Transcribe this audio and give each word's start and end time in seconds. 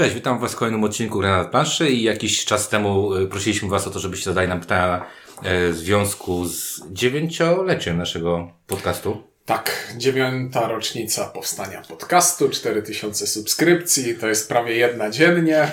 Cześć, 0.00 0.14
witam 0.14 0.38
Was 0.38 0.52
w 0.52 0.56
kolejnym 0.56 0.84
odcinku 0.84 1.18
Gra 1.18 1.42
na 1.42 1.44
planszy 1.44 1.90
i 1.90 2.02
jakiś 2.02 2.44
czas 2.44 2.68
temu 2.68 3.14
y, 3.14 3.26
prosiliśmy 3.26 3.68
Was 3.68 3.86
o 3.86 3.90
to, 3.90 3.98
żebyście 3.98 4.24
zadali 4.24 4.48
nam 4.48 4.60
pytania 4.60 5.06
e, 5.42 5.68
w 5.68 5.76
związku 5.76 6.44
z 6.44 6.82
dziewięcioleciem 6.92 7.98
naszego 7.98 8.52
podcastu. 8.66 9.22
Tak, 9.46 9.94
dziewiąta 9.96 10.68
rocznica 10.68 11.24
powstania 11.24 11.82
podcastu, 11.88 12.48
4000 12.48 13.26
subskrypcji, 13.26 14.14
to 14.14 14.28
jest 14.28 14.48
prawie 14.48 14.76
jedna 14.76 15.10
dziennie. 15.10 15.68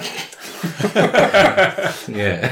Nie. 2.08 2.40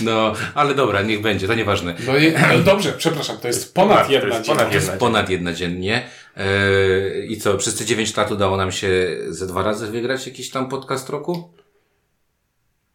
No, 0.00 0.32
ale 0.54 0.74
dobra, 0.74 1.02
niech 1.02 1.20
będzie, 1.20 1.46
to 1.46 1.54
nieważne. 1.54 1.94
No, 2.06 2.16
i, 2.16 2.32
no 2.52 2.58
dobrze, 2.58 2.92
przepraszam, 2.92 3.38
to 3.38 3.48
jest 3.48 3.74
ponad 3.74 3.98
ponad- 3.98 4.06
to 4.06 4.12
jedna 4.12 4.34
jest 4.34 4.46
dziennie. 4.46 4.64
To 4.64 4.74
jest 4.74 4.92
ponad 4.92 5.30
jedna 5.30 5.52
dziennie. 5.52 6.08
E, 6.36 7.26
I 7.26 7.36
co, 7.40 7.56
przez 7.56 7.74
te 7.76 7.84
9 7.84 8.16
lat 8.16 8.30
udało 8.32 8.56
nam 8.56 8.72
się 8.72 9.16
ze 9.28 9.46
dwa 9.46 9.62
razy 9.62 9.86
wygrać 9.86 10.26
jakiś 10.26 10.50
tam 10.50 10.68
podcast 10.68 11.08
roku? 11.08 11.50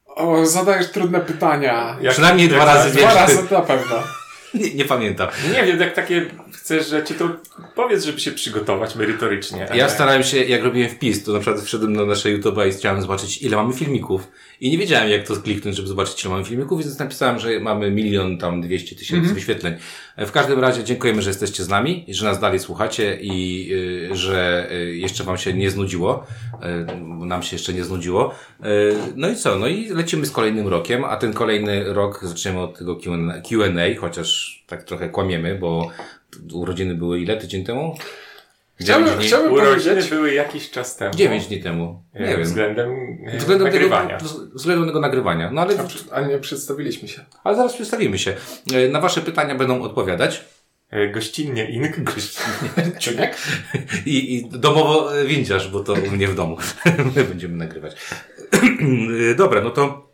O, 0.06 0.46
zadajesz 0.46 0.92
trudne 0.92 1.20
pytania. 1.20 1.98
Jak- 2.02 2.14
Przynajmniej 2.14 2.48
dwa 2.48 2.58
jak- 2.58 2.68
razy 2.68 2.98
Dwa 2.98 3.14
razy 3.14 3.44
na 3.52 3.62
pewno. 3.62 3.96
Nie, 4.54 4.74
nie 4.74 4.86
pamiętam. 4.86 5.28
Nie 5.54 5.64
wiem, 5.64 5.80
jak 5.80 5.94
takie 5.94 6.26
chcesz 6.54 6.90
rzeczy, 6.90 7.14
to 7.14 7.30
powiedz, 7.76 8.04
żeby 8.04 8.20
się 8.20 8.32
przygotować 8.32 8.96
merytorycznie. 8.96 9.60
Ja 9.60 9.84
Ale- 9.84 9.90
starałem 9.90 10.24
się, 10.24 10.38
jak 10.44 10.64
robiłem 10.64 10.90
wpis, 10.90 11.24
to 11.24 11.32
na 11.34 11.40
przykład 11.40 11.64
wszedłem 11.64 11.94
na 11.94 12.06
nasze 12.06 12.30
YouTube 12.30 12.58
i 12.68 12.72
chciałem 12.72 13.02
zobaczyć, 13.02 13.42
ile 13.42 13.56
mamy 13.58 13.74
filmików. 13.74 14.28
I 14.62 14.72
nie 14.72 14.78
wiedziałem, 14.78 15.10
jak 15.10 15.28
to 15.28 15.36
kliknąć, 15.36 15.76
żeby 15.76 15.88
zobaczyć, 15.88 16.24
ile 16.24 16.32
mamy 16.34 16.46
filmików, 16.46 16.80
więc 16.84 17.00
napisałem, 17.00 17.40
że 17.40 17.60
mamy 17.60 17.92
milion 17.92 18.38
tam 18.38 18.62
dwieście 18.62 18.96
tysięcy 18.96 19.34
wyświetleń. 19.34 19.74
W 20.26 20.32
każdym 20.32 20.60
razie 20.60 20.84
dziękujemy, 20.84 21.22
że 21.22 21.30
jesteście 21.30 21.64
z 21.64 21.70
nami, 21.70 22.06
że 22.08 22.26
nas 22.26 22.40
dalej 22.40 22.60
słuchacie 22.60 23.18
i 23.22 23.70
y, 24.12 24.16
że 24.16 24.68
y, 24.72 24.96
jeszcze 24.96 25.24
wam 25.24 25.38
się 25.38 25.54
nie 25.54 25.72
znudziło. 25.72 26.26
Y, 26.54 27.26
nam 27.26 27.44
się 27.44 27.56
jeszcze 27.56 27.74
nie 27.74 27.84
znudziło. 27.84 28.34
No 29.16 29.30
i 29.30 29.36
co? 29.36 29.60
No 29.60 29.68
i 29.68 29.90
lecimy 29.90 30.26
z 30.26 30.32
kolejnym 30.32 30.68
rokiem, 30.68 31.04
a 31.04 31.18
ten 31.18 31.34
kolejny 31.34 31.94
rok 31.94 32.20
zaczniemy 32.24 32.60
od 32.60 32.78
tego 32.78 32.96
Q&A 33.50 34.00
chociaż 34.00 34.60
tak 34.68 34.84
trochę 34.84 35.10
kłamiemy, 35.10 35.56
bo 35.56 35.90
urodziny 36.54 36.96
były 36.96 37.20
ile 37.20 37.38
tydzień 37.38 37.64
temu? 37.64 37.96
Chciałbym, 38.82 39.06
Dziewięć 39.06 39.20
dni? 39.20 39.28
chciałbym 39.28 39.54
Urodziny 39.54 39.90
powiedzieć, 39.92 40.10
były 40.12 40.34
jakiś 40.34 40.72
czas 40.72 40.96
temu. 40.96 41.14
9 41.14 41.48
dni 41.48 41.64
temu. 41.64 42.04
E, 42.14 42.22
Nie 42.24 42.28
wiem. 42.28 42.44
Względem, 42.44 42.90
e, 43.28 43.38
Względem 43.38 43.68
nagrywania. 43.68 44.18
tego, 44.18 44.30
względem 44.54 44.88
tego 44.88 45.00
nagrywania. 45.00 45.52
No 45.52 45.62
ale, 45.62 45.74
a, 46.12 46.22
nie 46.22 46.38
przedstawiliśmy 46.40 47.08
się. 47.08 47.26
ale 47.44 47.56
zaraz 47.56 47.74
przedstawimy 47.74 48.20
się. 48.20 48.36
E, 48.74 48.88
Na 48.90 49.02
wasze 49.02 49.22
pytania 49.22 49.56
będą 49.56 49.82
odpowiadać. 49.82 50.46
Gościnnie 51.14 51.70
ink. 51.72 51.96
Ciuniek? 53.00 53.38
I, 54.06 54.36
i 54.36 54.50
domowo 54.50 55.10
windziarz, 55.26 55.68
bo 55.72 55.80
to 55.80 55.94
u 55.94 56.12
mnie 56.12 56.28
w 56.28 56.36
domu. 56.36 56.58
My 57.16 57.24
będziemy 57.24 57.56
nagrywać. 57.58 57.96
Dobra, 59.38 59.62
no 59.62 59.70
to 59.70 60.09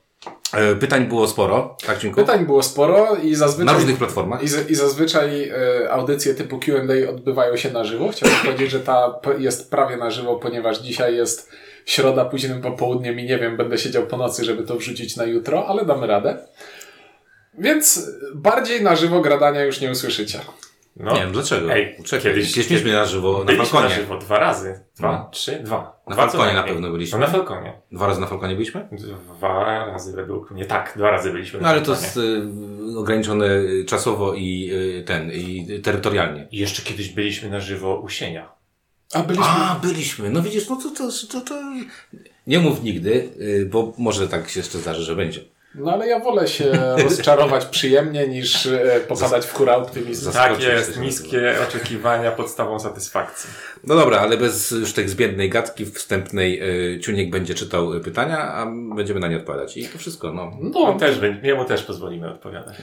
pytań 0.79 1.05
było 1.05 1.27
sporo. 1.27 1.77
Tak, 1.85 1.99
Ciunku? 1.99 2.21
Pytań 2.21 2.45
było 2.45 2.63
sporo 2.63 3.15
i 3.23 3.35
zazwyczaj... 3.35 3.65
Na 3.65 3.73
różnych 3.73 3.97
platformach. 3.97 4.43
I, 4.43 4.47
z, 4.47 4.69
I 4.69 4.75
zazwyczaj 4.75 5.49
e, 5.49 5.91
audycje 5.91 6.33
typu 6.33 6.59
Q&A 6.59 7.09
odbywają 7.09 7.57
się 7.57 7.71
na 7.71 7.83
żywo. 7.83 8.09
Chciałbym 8.09 8.39
powiedzieć, 8.45 8.71
że 8.71 8.79
ta 8.79 9.19
jest 9.37 9.71
prawie 9.71 9.97
na 9.97 10.11
żywo, 10.11 10.35
ponieważ 10.35 10.79
dzisiaj 10.79 11.15
jest 11.15 11.51
środa 11.85 12.25
późnym 12.25 12.61
popołudniem 12.61 13.19
i 13.19 13.23
nie 13.23 13.37
wiem, 13.37 13.57
będę 13.57 13.77
siedział 13.77 14.07
po 14.07 14.17
nocy, 14.17 14.45
żeby 14.45 14.63
to 14.63 14.75
wrzucić 14.75 15.15
na 15.15 15.25
jutro, 15.25 15.67
ale 15.67 15.85
damy 15.85 16.07
radę. 16.07 16.37
Więc 17.57 18.11
bardziej 18.35 18.83
na 18.83 18.95
żywo 18.95 19.21
gradania 19.21 19.63
już 19.63 19.81
nie 19.81 19.91
usłyszycie. 19.91 20.39
No. 20.95 21.13
Nie 21.13 21.19
wiem, 21.19 21.31
dlaczego? 21.31 21.73
Ej, 21.73 21.95
Czekaj, 22.03 22.31
kiedyś- 22.33 22.53
kiedyś 22.53 22.69
mieliśmy 22.69 22.91
na 22.93 23.05
żywo 23.05 23.39
na 23.39 23.45
Byliśmy 23.45 23.65
Falconie. 23.65 23.95
na 23.95 24.01
żywo 24.01 24.17
dwa 24.17 24.39
razy. 24.39 24.79
Dwa, 24.97 25.11
No. 25.11 25.29
trzy, 25.31 25.59
dwa. 25.63 26.01
Na 26.07 26.15
dwa 26.15 26.25
co 26.25 26.31
Falconie 26.31 26.47
na 26.47 26.53
najmniej. 26.53 26.73
pewno 26.75 26.91
byliśmy. 26.91 27.19
No 27.19 27.25
na 27.25 27.31
Falconie. 27.31 27.73
Dwa 27.91 28.07
razy 28.07 28.21
na 28.21 28.27
Falconie 28.27 28.55
byliśmy? 28.55 28.87
Dwa 29.37 29.85
razy 29.85 30.15
według 30.15 30.51
mnie. 30.51 30.65
Tak, 30.65 30.93
dwa 30.97 31.11
razy 31.11 31.31
byliśmy 31.31 31.59
No 31.59 31.63
na 31.63 31.69
ale 31.69 31.81
to 31.81 31.95
Falconie. 31.95 32.05
jest 32.27 32.93
y, 32.95 32.99
ograniczone 32.99 33.45
y, 33.45 33.85
czasowo 33.87 34.33
i 34.33 34.69
y, 34.99 35.03
ten, 35.03 35.31
i 35.31 35.67
terytorialnie. 35.83 36.47
I 36.51 36.57
jeszcze 36.57 36.81
kiedyś 36.81 37.09
byliśmy 37.09 37.49
na 37.49 37.59
żywo 37.59 37.99
u 37.99 38.09
Sienia. 38.09 38.51
A 39.13 39.19
byliśmy... 39.23 39.45
A, 39.47 39.79
byliśmy. 39.83 40.29
No 40.29 40.41
widzisz, 40.41 40.69
no 40.69 40.75
to, 40.75 40.89
to, 40.91 41.09
to, 41.31 41.41
to... 41.41 41.55
Nie 42.47 42.59
mów 42.59 42.83
nigdy, 42.83 43.29
y, 43.41 43.65
bo 43.71 43.93
może 43.97 44.27
tak 44.27 44.49
się 44.49 44.59
jeszcze 44.59 44.77
zdarzy, 44.77 45.01
że 45.03 45.15
będzie. 45.15 45.41
No 45.77 45.91
ale 45.91 46.07
ja 46.07 46.19
wolę 46.19 46.47
się 46.47 46.71
rozczarować 47.03 47.65
przyjemnie 47.65 48.27
niż 48.27 48.65
e, 48.65 48.99
popadać 49.07 49.45
w 49.45 49.53
kurę 49.53 49.75
optymizmu. 49.75 50.31
Tak 50.31 50.61
jest, 50.61 50.99
niskie 50.99 51.55
oczekiwania 51.67 52.31
podstawą 52.31 52.79
satysfakcji. 52.79 53.49
No 53.83 53.95
dobra, 53.95 54.19
ale 54.19 54.37
bez 54.37 54.71
już 54.71 54.93
tak 54.93 55.09
zbiednej 55.09 55.49
gadki 55.49 55.85
wstępnej 55.85 56.61
y, 56.95 56.99
Ciuniek 56.99 57.29
będzie 57.29 57.55
czytał 57.55 57.93
y, 57.93 57.99
pytania, 57.99 58.37
a 58.53 58.65
będziemy 58.95 59.19
na 59.19 59.27
nie 59.27 59.37
odpowiadać. 59.37 59.77
I 59.77 59.87
to 59.87 59.97
wszystko, 59.97 60.33
no. 60.33 60.41
On 60.43 60.71
No, 60.73 60.99
też, 60.99 61.19
będzie- 61.19 61.47
jemu 61.47 61.65
też 61.65 61.83
pozwolimy 61.83 62.31
odpowiadać. 62.31 62.75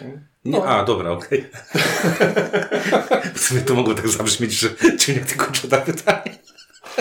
Nie, 0.44 0.64
a, 0.64 0.84
dobra, 0.84 1.10
okej. 1.10 1.44
w 3.34 3.40
sumie 3.40 3.60
to 3.60 3.74
mogło 3.74 3.94
tak 3.94 4.08
zabrzmieć, 4.08 4.52
że 4.52 4.68
Ciuniek 4.98 5.26
tylko 5.26 5.52
czyta 5.52 5.76
pytania. 5.78 6.22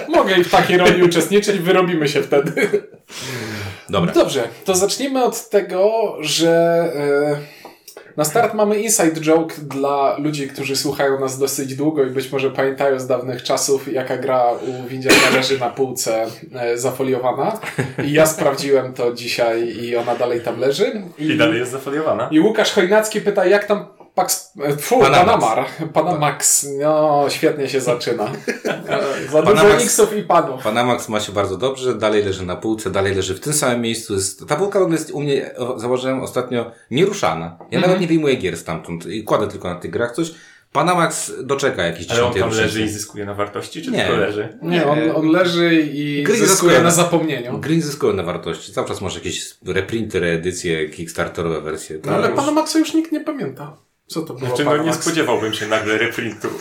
mogę 0.08 0.38
i 0.38 0.44
w 0.44 0.50
takiej 0.52 0.78
roli 0.78 1.04
uczestniczyć, 1.04 1.60
wyrobimy 1.60 2.08
się 2.08 2.22
wtedy. 2.24 2.84
Dobra. 3.90 4.14
Dobrze, 4.14 4.48
to 4.66 4.76
zacznijmy 4.76 5.24
od 5.24 5.50
tego, 5.50 6.16
że 6.20 6.52
e, 6.96 7.62
na 8.18 8.26
start 8.26 8.54
mamy 8.54 8.82
inside 8.82 9.22
joke 9.22 9.56
dla 9.62 10.18
ludzi, 10.18 10.48
którzy 10.48 10.76
słuchają 10.76 11.20
nas 11.20 11.40
dosyć 11.40 11.76
długo 11.76 12.04
i 12.04 12.10
być 12.10 12.32
może 12.32 12.52
pamiętają 12.52 13.00
z 13.00 13.08
dawnych 13.08 13.44
czasów, 13.44 13.94
jaka 13.94 14.18
gra 14.18 14.52
u 14.52 14.88
windziarza 14.88 15.30
leży 15.36 15.60
na 15.60 15.70
półce 15.70 16.26
e, 16.56 16.78
zafoliowana. 16.78 17.60
I 18.04 18.12
ja 18.12 18.26
sprawdziłem 18.26 18.94
to 18.94 19.14
dzisiaj 19.14 19.68
i 19.68 19.96
ona 19.96 20.16
dalej 20.16 20.42
tam 20.42 20.60
leży. 20.60 21.02
I 21.18 21.38
dalej 21.38 21.60
jest 21.60 21.72
zafoliowana. 21.72 22.28
I 22.32 22.40
Łukasz 22.40 22.72
Chojnacki 22.72 23.22
pyta, 23.22 23.46
jak 23.46 23.66
tam 23.66 23.86
Pax, 24.16 24.54
fu, 24.80 25.00
Panamax. 25.00 25.26
Panamar, 25.26 25.66
Panamax, 25.94 26.68
no 26.80 27.26
świetnie 27.30 27.70
się 27.70 27.82
zaczyna. 27.82 28.32
Za 29.32 29.42
dużo 29.42 29.56
Panamax. 29.56 30.02
I 30.18 30.24
panów. 30.24 30.64
Panamax 30.64 31.10
ma 31.10 31.20
się 31.20 31.32
bardzo 31.32 31.58
dobrze, 31.58 31.96
dalej 31.96 32.24
leży 32.24 32.46
na 32.46 32.56
półce, 32.56 32.90
dalej 32.92 33.16
leży 33.16 33.36
w 33.36 33.40
tym 33.40 33.54
samym 33.54 33.82
miejscu. 33.82 34.14
Jest, 34.14 34.48
ta 34.48 34.56
półka 34.56 34.80
jest 34.92 35.12
u 35.12 35.20
mnie, 35.22 35.56
o, 35.58 35.80
zauważyłem 35.80 36.22
ostatnio, 36.22 36.72
nieruszana. 36.92 37.46
Ja 37.60 37.64
Mhm. 37.66 37.82
nawet 37.82 38.02
nie 38.02 38.08
wyjmuję 38.08 38.36
gier 38.36 38.58
stamtąd 38.58 39.06
i 39.06 39.24
kładę 39.24 39.48
tylko 39.48 39.70
na 39.70 39.76
tych 39.76 39.92
grach 39.92 40.12
coś. 40.16 40.32
Panamax 40.72 41.32
doczeka 41.44 41.84
jakiś 41.84 42.12
Ale 42.12 42.26
on 42.26 42.34
tam 42.34 42.50
leży 42.52 42.82
i 42.82 42.90
zyskuje 42.90 43.26
na 43.26 43.34
wartości, 43.34 43.82
czy 43.82 43.92
Nie. 43.92 43.98
tylko 44.06 44.16
leży? 44.18 44.58
Nie, 44.62 44.88
on, 44.88 45.00
on 45.16 45.28
leży 45.28 45.82
i 45.94 46.24
Gry 46.24 46.34
zyskuje 46.38 46.50
zyskują. 46.50 46.84
na 46.84 46.92
zapomnieniu. 46.92 47.58
Gry 47.60 47.76
nie 47.76 47.82
zyskują 47.82 48.14
na 48.14 48.24
wartości. 48.24 48.74
Cały 48.74 48.88
czas 48.88 49.02
masz 49.02 49.16
jakieś 49.16 49.56
reprinty, 49.66 50.20
reedycje, 50.20 50.90
kickstarterowe 50.90 51.62
wersje. 51.62 52.00
No 52.06 52.12
ale 52.12 52.28
już- 52.28 52.36
Panamaxa 52.36 52.80
już 52.80 52.94
nikt 52.94 53.12
nie 53.12 53.20
pamięta. 53.20 53.78
Co 54.12 54.22
to 54.22 54.34
było 54.34 54.48
Znaczy, 54.48 54.66
no 54.66 54.72
nie 54.72 54.78
Panamax? 54.78 55.02
spodziewałbym 55.06 55.54
się 55.54 55.68
nagle 55.68 55.98
reprintu 55.98 56.48
y, 56.48 56.52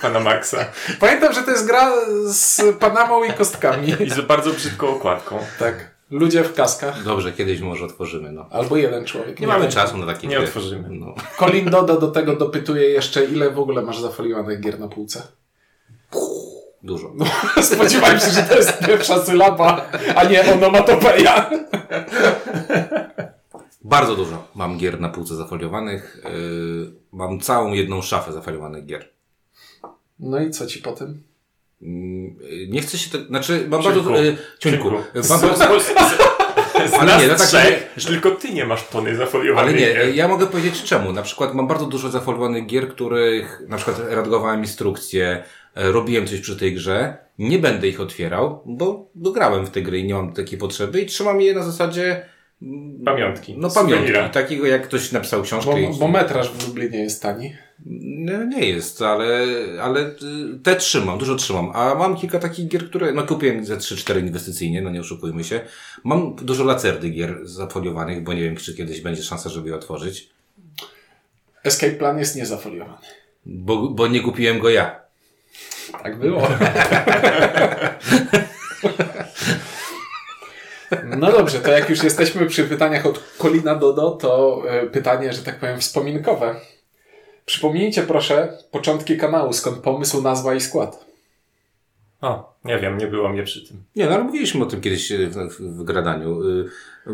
pana 0.00 0.20
Maxa. 0.20 0.66
Pamiętam, 1.00 1.32
że 1.32 1.42
to 1.42 1.50
jest 1.50 1.66
gra 1.66 1.92
z 2.26 2.62
Panamą 2.78 3.24
i 3.24 3.32
kostkami. 3.32 3.88
I 4.06 4.10
z 4.10 4.20
bardzo 4.20 4.50
brzydką 4.50 4.88
okładką. 4.88 5.38
tak. 5.58 5.94
Ludzie 6.10 6.44
w 6.44 6.54
kaskach. 6.54 7.02
Dobrze, 7.02 7.32
kiedyś 7.32 7.60
może 7.60 7.84
otworzymy, 7.84 8.32
no. 8.32 8.46
Albo 8.50 8.76
jeden 8.76 9.04
człowiek. 9.04 9.40
Nie 9.40 9.46
mamy 9.46 9.62
wiem. 9.62 9.72
czasu 9.72 9.96
na 9.98 10.06
takie 10.06 10.28
Nie 10.28 10.36
gry. 10.36 10.44
otworzymy. 10.44 10.88
No. 10.90 11.14
Colin 11.38 11.70
Dodo 11.70 12.00
do 12.00 12.08
tego 12.08 12.36
dopytuje 12.36 12.88
jeszcze, 12.88 13.24
ile 13.24 13.50
w 13.50 13.58
ogóle 13.58 13.82
masz 13.82 14.00
zafoliowanych 14.00 14.60
gier 14.60 14.80
na 14.80 14.88
półce. 14.88 15.22
Dużo. 16.82 17.12
Spodziewałem 17.62 18.20
się, 18.20 18.30
że 18.30 18.42
to 18.42 18.56
jest 18.56 18.78
pierwsza 18.86 19.24
sylaba, 19.24 19.86
a 20.16 20.24
nie 20.24 20.52
onomatopeja. 20.52 21.50
Bardzo 23.84 24.16
dużo 24.16 24.48
mam 24.54 24.78
gier 24.78 25.00
na 25.00 25.08
półce 25.08 25.34
zafoliowanych. 25.36 26.20
Yy, 26.24 26.92
mam 27.12 27.40
całą 27.40 27.72
jedną 27.72 28.02
szafę 28.02 28.32
zafoliowanych 28.32 28.86
gier. 28.86 29.08
No 30.18 30.40
i 30.42 30.50
co 30.50 30.66
ci 30.66 30.78
po 30.78 30.92
tym? 30.92 31.22
Yy, 31.80 32.66
Nie 32.68 32.80
chcę 32.80 32.98
się 32.98 33.10
tak, 33.10 33.26
znaczy 33.26 33.66
mam 33.68 33.82
Ciunku. 33.82 34.00
bardzo... 34.02 34.22
Yy, 34.22 34.36
ciunku. 34.58 34.90
Z, 35.14 35.30
Mam 35.30 35.40
bardzo, 35.40 35.80
z, 36.90 36.94
Ale 36.94 37.12
nas 37.12 37.22
nie, 37.22 37.28
no 37.28 37.34
tak 37.34 37.46
trzech, 37.46 37.90
że 37.96 38.08
tylko 38.08 38.30
ty 38.30 38.52
nie 38.52 38.64
masz 38.64 38.82
pony 38.84 39.16
zafoliowanej. 39.16 39.74
ale 39.74 39.80
nie, 39.80 39.94
gier. 39.94 40.14
ja 40.14 40.28
mogę 40.28 40.46
powiedzieć 40.46 40.82
czemu. 40.82 41.12
Na 41.12 41.22
przykład 41.22 41.54
mam 41.54 41.66
bardzo 41.68 41.86
dużo 41.86 42.10
zafoliowanych 42.10 42.66
gier, 42.66 42.88
których 42.88 43.62
na 43.68 43.76
przykład 43.76 43.98
redagowałem 44.08 44.60
instrukcje, 44.60 45.44
e, 45.74 45.92
robiłem 45.92 46.26
coś 46.26 46.40
przy 46.40 46.56
tej 46.56 46.74
grze. 46.74 47.16
Nie 47.38 47.58
będę 47.58 47.88
ich 47.88 48.00
otwierał, 48.00 48.62
bo 48.66 49.10
dograłem 49.14 49.66
w 49.66 49.70
te 49.70 49.82
gry 49.82 49.98
i 49.98 50.04
nie 50.04 50.14
mam 50.14 50.32
takiej 50.32 50.58
potrzeby 50.58 51.00
i 51.00 51.06
trzymam 51.06 51.40
je 51.40 51.54
na 51.54 51.62
zasadzie 51.62 52.26
Pamiątki. 53.04 53.56
no 53.58 53.70
pamiątki. 53.70 54.06
Suwenira. 54.06 54.28
Takiego 54.28 54.66
jak 54.66 54.82
ktoś 54.82 55.12
napisał 55.12 55.42
książkę 55.42 55.70
Bo, 55.70 55.78
i... 55.78 55.98
bo 55.98 56.08
metraż 56.08 56.50
w 56.50 56.68
Lublinie 56.68 56.98
jest 56.98 57.22
tani. 57.22 57.54
Nie, 57.86 58.38
nie 58.48 58.68
jest, 58.68 59.02
ale, 59.02 59.46
ale 59.82 60.00
y, 60.00 60.14
te 60.62 60.76
trzymam, 60.76 61.18
dużo 61.18 61.34
trzymam. 61.34 61.70
A 61.74 61.94
mam 61.94 62.16
kilka 62.16 62.38
takich 62.38 62.68
gier, 62.68 62.88
które, 62.88 63.12
no 63.12 63.22
kupiłem 63.22 63.64
ze 63.64 63.76
3-4 63.76 64.20
inwestycyjnie, 64.20 64.82
no 64.82 64.90
nie 64.90 65.00
oszukujmy 65.00 65.44
się. 65.44 65.60
Mam 66.04 66.34
dużo 66.34 66.64
lacerdy 66.64 67.10
gier 67.10 67.38
zafoliowanych, 67.42 68.22
bo 68.22 68.32
nie 68.32 68.42
wiem, 68.42 68.56
czy 68.56 68.74
kiedyś 68.74 69.00
będzie 69.00 69.22
szansa, 69.22 69.48
żeby 69.48 69.68
je 69.68 69.74
otworzyć. 69.74 70.28
Escape 71.64 71.92
Plan 71.92 72.18
jest 72.18 72.36
niezafoliowany. 72.36 72.98
Bo, 73.46 73.88
bo 73.88 74.06
nie 74.06 74.20
kupiłem 74.20 74.58
go 74.58 74.70
ja. 74.70 75.00
Tak 76.02 76.18
było. 76.18 76.42
No 81.04 81.32
dobrze, 81.32 81.60
to 81.60 81.70
jak 81.70 81.90
już 81.90 82.02
jesteśmy 82.02 82.46
przy 82.46 82.64
pytaniach 82.64 83.06
od 83.06 83.22
Kolina 83.38 83.74
Dodo, 83.74 84.10
to 84.10 84.62
e, 84.68 84.86
pytanie, 84.86 85.32
że 85.32 85.42
tak 85.42 85.58
powiem, 85.58 85.80
wspominkowe. 85.80 86.54
Przypomnijcie 87.44 88.02
proszę 88.02 88.58
początki 88.70 89.16
kanału, 89.16 89.52
skąd 89.52 89.78
pomysł, 89.78 90.22
nazwa 90.22 90.54
i 90.54 90.60
skład. 90.60 91.04
O, 92.20 92.53
nie 92.64 92.78
wiem, 92.78 92.98
nie 92.98 93.06
było 93.06 93.28
mnie 93.28 93.42
przy 93.42 93.68
tym. 93.68 93.76
Nie, 93.96 94.06
no 94.06 94.14
ale 94.14 94.24
mówiliśmy 94.24 94.62
o 94.62 94.66
tym 94.66 94.80
kiedyś 94.80 95.12
e, 95.12 95.26
w, 95.26 95.34
w, 95.34 95.60
w 95.60 95.84
gradaniu. 95.84 96.42
Y, 96.42 96.64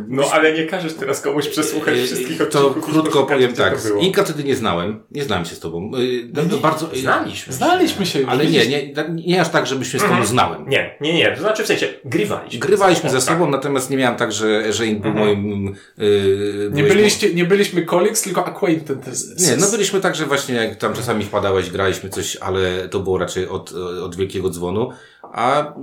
No 0.08 0.22
ale 0.32 0.52
nie 0.52 0.64
każesz 0.66 0.94
teraz 0.94 1.20
komuś 1.20 1.48
przesłuchać 1.48 1.94
y, 1.96 2.04
wszystkich 2.04 2.38
To 2.38 2.44
odcinków. 2.44 2.88
i 2.88 2.92
krótko 2.92 3.22
powiem 3.24 3.52
tak. 3.52 3.82
To. 3.82 3.94
Inka 3.98 4.24
wtedy 4.24 4.44
nie 4.44 4.56
znałem. 4.56 5.02
Nie 5.10 5.24
znałem 5.24 5.44
się 5.44 5.54
z 5.54 5.60
tobą. 5.60 5.90
Y, 5.98 6.28
no, 6.34 6.42
to 6.50 6.56
bardzo, 6.56 6.90
Znaliśmy. 6.94 7.52
Znaliśmy 7.52 8.06
się. 8.06 8.18
Ale 8.28 8.46
nie, 8.46 8.66
nie, 8.66 8.94
nie 9.26 9.40
aż 9.40 9.48
tak, 9.48 9.66
żebyśmy 9.66 10.00
z 10.00 10.02
tobą 10.02 10.24
znałem. 10.26 10.68
Nie, 10.68 10.96
nie, 11.00 11.14
nie. 11.14 11.32
To 11.36 11.40
znaczy 11.40 11.64
w 11.64 11.66
sensie, 11.66 11.86
grywaliśmy. 12.04 12.60
Grywaliśmy 12.60 13.10
ze 13.10 13.16
Tak. 13.16 13.24
sobą, 13.24 13.50
natomiast 13.50 13.90
nie 13.90 13.96
miałem 13.96 14.16
tak, 14.18 14.32
że, 14.32 14.72
że 14.72 14.86
Ink 14.86 15.02
był 15.02 15.12
moim... 15.12 15.74
Yy, 15.98 16.70
Nie, 16.72 16.82
byliście, 16.82 17.34
nie 17.34 17.44
byliśmy 17.44 17.84
colleagues, 17.84 18.22
tylko 18.22 18.46
acquaintances. 18.46 19.48
Nie, 19.50 19.56
no 19.56 19.70
byliśmy 19.70 20.00
tak, 20.00 20.14
że 20.14 20.26
właśnie 20.26 20.54
jak 20.54 20.76
tam 20.76 20.94
czasami 20.94 21.24
wpadałeś, 21.24 21.70
graliśmy 21.70 22.10
coś, 22.10 22.36
ale 22.36 22.88
to 22.88 23.00
było 23.00 23.18
raczej 23.18 23.48
od, 23.48 23.72
od 24.02 24.16
wielkiego 24.16 24.50
dzwonu. 24.50 24.90
A 25.32 25.74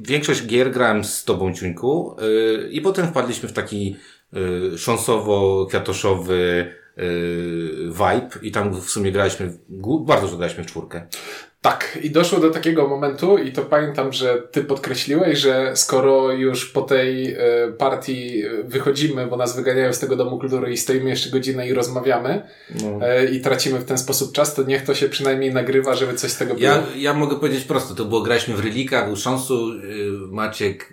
większość 0.00 0.46
gier 0.46 0.70
grałem 0.70 1.04
z 1.04 1.24
tobą, 1.24 1.54
Ciuńku, 1.54 2.16
yy, 2.20 2.68
i 2.70 2.80
potem 2.80 3.06
wpadliśmy 3.06 3.48
w 3.48 3.52
taki 3.52 3.96
yy, 4.32 4.72
szonsowo-kwiatoszowy 4.78 6.64
vibe 7.86 8.28
i 8.42 8.50
tam 8.52 8.80
w 8.80 8.90
sumie 8.90 9.12
graliśmy, 9.12 9.52
bardzo 10.00 10.26
dużo 10.26 10.36
graliśmy 10.36 10.64
w 10.64 10.66
czwórkę. 10.66 11.06
Tak, 11.60 11.98
i 12.02 12.10
doszło 12.10 12.40
do 12.40 12.50
takiego 12.50 12.88
momentu, 12.88 13.38
i 13.38 13.52
to 13.52 13.62
pamiętam, 13.62 14.12
że 14.12 14.42
ty 14.50 14.64
podkreśliłeś, 14.64 15.38
że 15.38 15.72
skoro 15.74 16.32
już 16.32 16.66
po 16.66 16.82
tej 16.82 17.34
e, 17.34 17.38
partii 17.78 18.42
wychodzimy, 18.64 19.26
bo 19.26 19.36
nas 19.36 19.56
wyganiają 19.56 19.92
z 19.92 19.98
tego 19.98 20.16
domu 20.16 20.38
kultury 20.38 20.72
i 20.72 20.76
stoimy 20.76 21.10
jeszcze 21.10 21.30
godzinę 21.30 21.68
i 21.68 21.74
rozmawiamy 21.74 22.48
No. 22.82 23.06
e, 23.06 23.24
i 23.24 23.40
tracimy 23.40 23.78
w 23.78 23.84
ten 23.84 23.98
sposób 23.98 24.32
czas, 24.32 24.54
to 24.54 24.62
niech 24.62 24.84
to 24.84 24.94
się 24.94 25.08
przynajmniej 25.08 25.54
nagrywa, 25.54 25.94
żeby 25.94 26.14
coś 26.14 26.30
z 26.30 26.38
tego 26.38 26.54
było. 26.54 26.66
Ja, 26.66 26.82
ja 26.96 27.14
mogę 27.14 27.36
powiedzieć 27.36 27.64
prosto, 27.64 27.94
to 27.94 28.04
było, 28.04 28.22
graliśmy 28.22 28.54
w 28.56 28.60
Relika, 28.64 29.06
był 29.06 29.16
Szansu, 29.16 29.74
yy, 29.74 30.10
Maciek, 30.30 30.92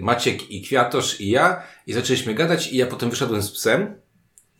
Maciek 0.00 0.50
i 0.50 0.62
Kwiatosz 0.62 1.20
i 1.20 1.30
ja 1.30 1.62
i 1.86 1.92
zaczęliśmy 1.92 2.34
gadać 2.34 2.72
i 2.72 2.76
ja 2.76 2.86
potem 2.86 3.10
wyszedłem 3.10 3.42
z 3.42 3.50
psem 3.50 3.94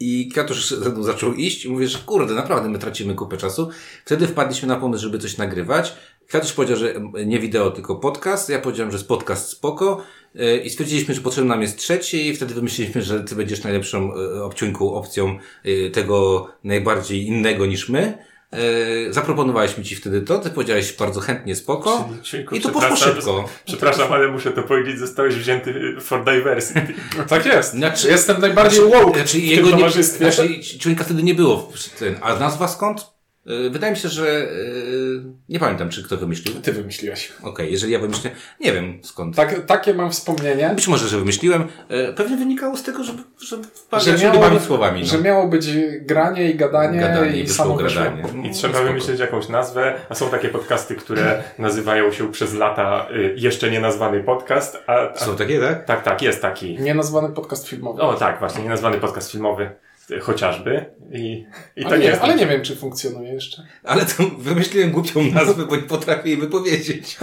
i 0.00 0.28
Kwiatosz 0.32 0.70
ze 0.84 0.90
mną 0.90 1.02
zaczął 1.02 1.34
iść 1.34 1.64
i 1.64 1.70
mówię, 1.70 1.88
że 1.88 1.98
kurde, 1.98 2.34
naprawdę 2.34 2.68
my 2.68 2.78
tracimy 2.78 3.14
kupę 3.14 3.36
czasu. 3.36 3.68
Wtedy 4.04 4.26
wpadliśmy 4.26 4.68
na 4.68 4.76
pomysł, 4.76 5.02
żeby 5.02 5.18
coś 5.18 5.36
nagrywać. 5.36 5.96
Kwiatosz 6.28 6.52
powiedział, 6.52 6.76
że 6.76 6.94
nie 7.26 7.40
wideo, 7.40 7.70
tylko 7.70 7.96
podcast. 7.96 8.48
Ja 8.48 8.58
powiedziałem, 8.58 8.92
że 8.92 8.96
jest 8.96 9.08
podcast 9.08 9.48
spoko. 9.48 10.02
Yy, 10.34 10.58
I 10.58 10.70
stwierdziliśmy, 10.70 11.14
że 11.14 11.20
potrzebny 11.20 11.48
nam 11.48 11.62
jest 11.62 11.78
trzeci 11.78 12.26
i 12.26 12.36
wtedy 12.36 12.54
wymyśliliśmy, 12.54 13.02
że 13.02 13.24
ty 13.24 13.34
będziesz 13.34 13.64
najlepszą 13.64 14.16
yy, 14.16 14.44
obciąńką, 14.44 14.94
opcją 14.94 15.38
yy, 15.64 15.90
tego 15.90 16.48
najbardziej 16.64 17.26
innego 17.26 17.66
niż 17.66 17.88
my. 17.88 18.18
Yy, 18.52 19.12
zaproponowaliśmy 19.12 19.84
ci 19.84 19.96
wtedy 19.96 20.22
to, 20.22 20.38
ty 20.38 20.50
powiedziałeś 20.50 20.92
bardzo 20.92 21.20
chętnie 21.20 21.56
spoko 21.56 22.08
i 22.52 22.60
to 22.60 22.68
poszło 22.68 22.96
szybko. 22.96 23.48
Przepraszam, 23.64 24.12
ale 24.12 24.28
muszę 24.28 24.50
to 24.52 24.62
powiedzieć, 24.62 24.98
zostałeś 24.98 25.34
wzięty 25.34 25.96
for 26.00 26.24
diversity. 26.24 26.86
Tak 27.28 27.46
jest. 27.46 27.70
Znaczy- 27.70 28.08
Jestem 28.08 28.40
najbardziej 28.40 28.80
woke 28.80 29.14
Znaczy, 29.18 29.38
w 29.38 29.42
jego 29.44 29.68
tym 29.68 29.78
nie, 29.78 30.02
znaczy, 30.02 30.60
człowieka 30.80 31.04
wtedy 31.04 31.22
nie 31.22 31.34
było. 31.34 31.72
w- 31.74 31.98
Ten, 31.98 32.16
a 32.22 32.36
nazwa 32.36 32.68
skąd? 32.68 33.15
Yy, 33.46 33.70
Wydaje 33.70 33.92
mi 33.92 33.98
się, 33.98 34.08
że 34.08 34.26
yy, 34.26 35.22
nie 35.48 35.58
pamiętam, 35.58 35.88
czy 35.88 36.02
kto 36.04 36.16
wymyślił. 36.16 36.54
Ty 36.62 36.72
wymyśliłeś. 36.72 37.32
Okej, 37.42 37.72
jeżeli 37.72 37.92
ja 37.92 37.98
wymyśliłem, 37.98 38.38
nie 38.60 38.72
wiem 38.72 38.98
skąd. 39.02 39.36
Tak, 39.36 39.66
takie 39.66 39.94
mam 39.94 40.10
wspomnienie. 40.10 40.72
Być 40.74 40.88
może, 40.88 41.08
że 41.08 41.18
wymyśliłem. 41.18 41.66
Yy, 41.90 42.12
Pewnie 42.16 42.36
wynikało 42.36 42.76
z 42.76 42.82
tego, 42.82 43.04
że, 43.04 43.12
że, 43.40 43.56
Że 44.00 44.18
że 44.18 44.24
miało, 44.32 44.60
słowami. 44.60 45.00
No. 45.00 45.06
że 45.06 45.18
miało 45.18 45.48
być 45.48 45.68
granie 46.00 46.50
i 46.50 46.54
gadanie, 46.54 47.00
Gadanie 47.00 47.36
i 47.40 47.42
i 47.42 47.48
samo. 47.48 47.80
I 47.80 48.50
trzeba 48.50 48.74
Spoko. 48.74 48.84
wymyślić 48.84 49.20
jakąś 49.20 49.48
nazwę, 49.48 49.94
a 50.08 50.14
są 50.14 50.28
takie 50.30 50.48
podcasty, 50.48 50.94
które 50.94 51.42
nazywają 51.58 52.12
się 52.12 52.32
przez 52.32 52.54
lata 52.54 53.06
y, 53.16 53.34
jeszcze 53.36 53.70
nie 53.70 53.80
nazwany 53.80 54.22
podcast, 54.22 54.78
a, 54.86 55.12
a 55.12 55.18
Są 55.18 55.36
takie, 55.36 55.60
tak? 55.60 55.84
tak, 55.84 56.02
tak, 56.02 56.22
jest 56.22 56.42
taki. 56.42 56.78
Nienazwany 56.80 57.28
podcast 57.28 57.68
filmowy. 57.68 58.02
O 58.02 58.14
tak, 58.14 58.38
właśnie, 58.38 58.62
nie 58.62 58.68
nazwany 58.68 58.98
podcast 58.98 59.30
filmowy 59.32 59.70
chociażby 60.20 60.84
i, 61.12 61.46
i 61.76 61.82
to 61.82 61.88
ale, 61.88 61.98
nie 61.98 62.04
nie, 62.04 62.10
jest 62.10 62.22
ale 62.22 62.36
nie 62.36 62.46
wiem, 62.46 62.62
czy 62.62 62.76
funkcjonuje 62.76 63.32
jeszcze. 63.32 63.66
Ale 63.84 64.06
to 64.06 64.30
wymyśliłem 64.38 64.90
głupią 64.90 65.22
nazwę, 65.22 65.66
bo 65.66 65.76
nie 65.76 65.82
potrafię 65.82 66.28
jej 66.28 66.38
wypowiedzieć. 66.38 67.18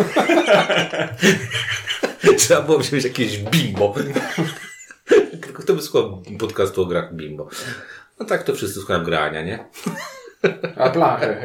Trzeba 2.37 2.61
było 2.61 2.79
wziąć 2.79 3.03
jakieś 3.03 3.37
bimbo. 3.37 3.95
Kto 5.53 5.73
by 5.73 5.81
słuchał 5.81 6.23
podcastu 6.39 6.81
o 6.81 6.85
grach 6.85 7.15
bimbo? 7.15 7.49
No 8.19 8.25
tak 8.25 8.43
to 8.43 8.55
wszyscy 8.55 8.79
słuchają 8.79 9.03
grania, 9.03 9.41
nie? 9.41 9.65
A 10.77 10.89
blachy. 10.89 11.35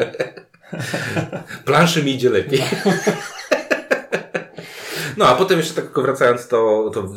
Planszy 1.65 2.03
mi 2.03 2.15
idzie 2.15 2.31
lepiej. 2.31 2.63
No, 5.19 5.27
a 5.29 5.35
potem 5.35 5.59
jeszcze 5.59 5.75
tak 5.83 6.01
wracając, 6.03 6.49
to, 6.49 6.91
to 6.95 7.09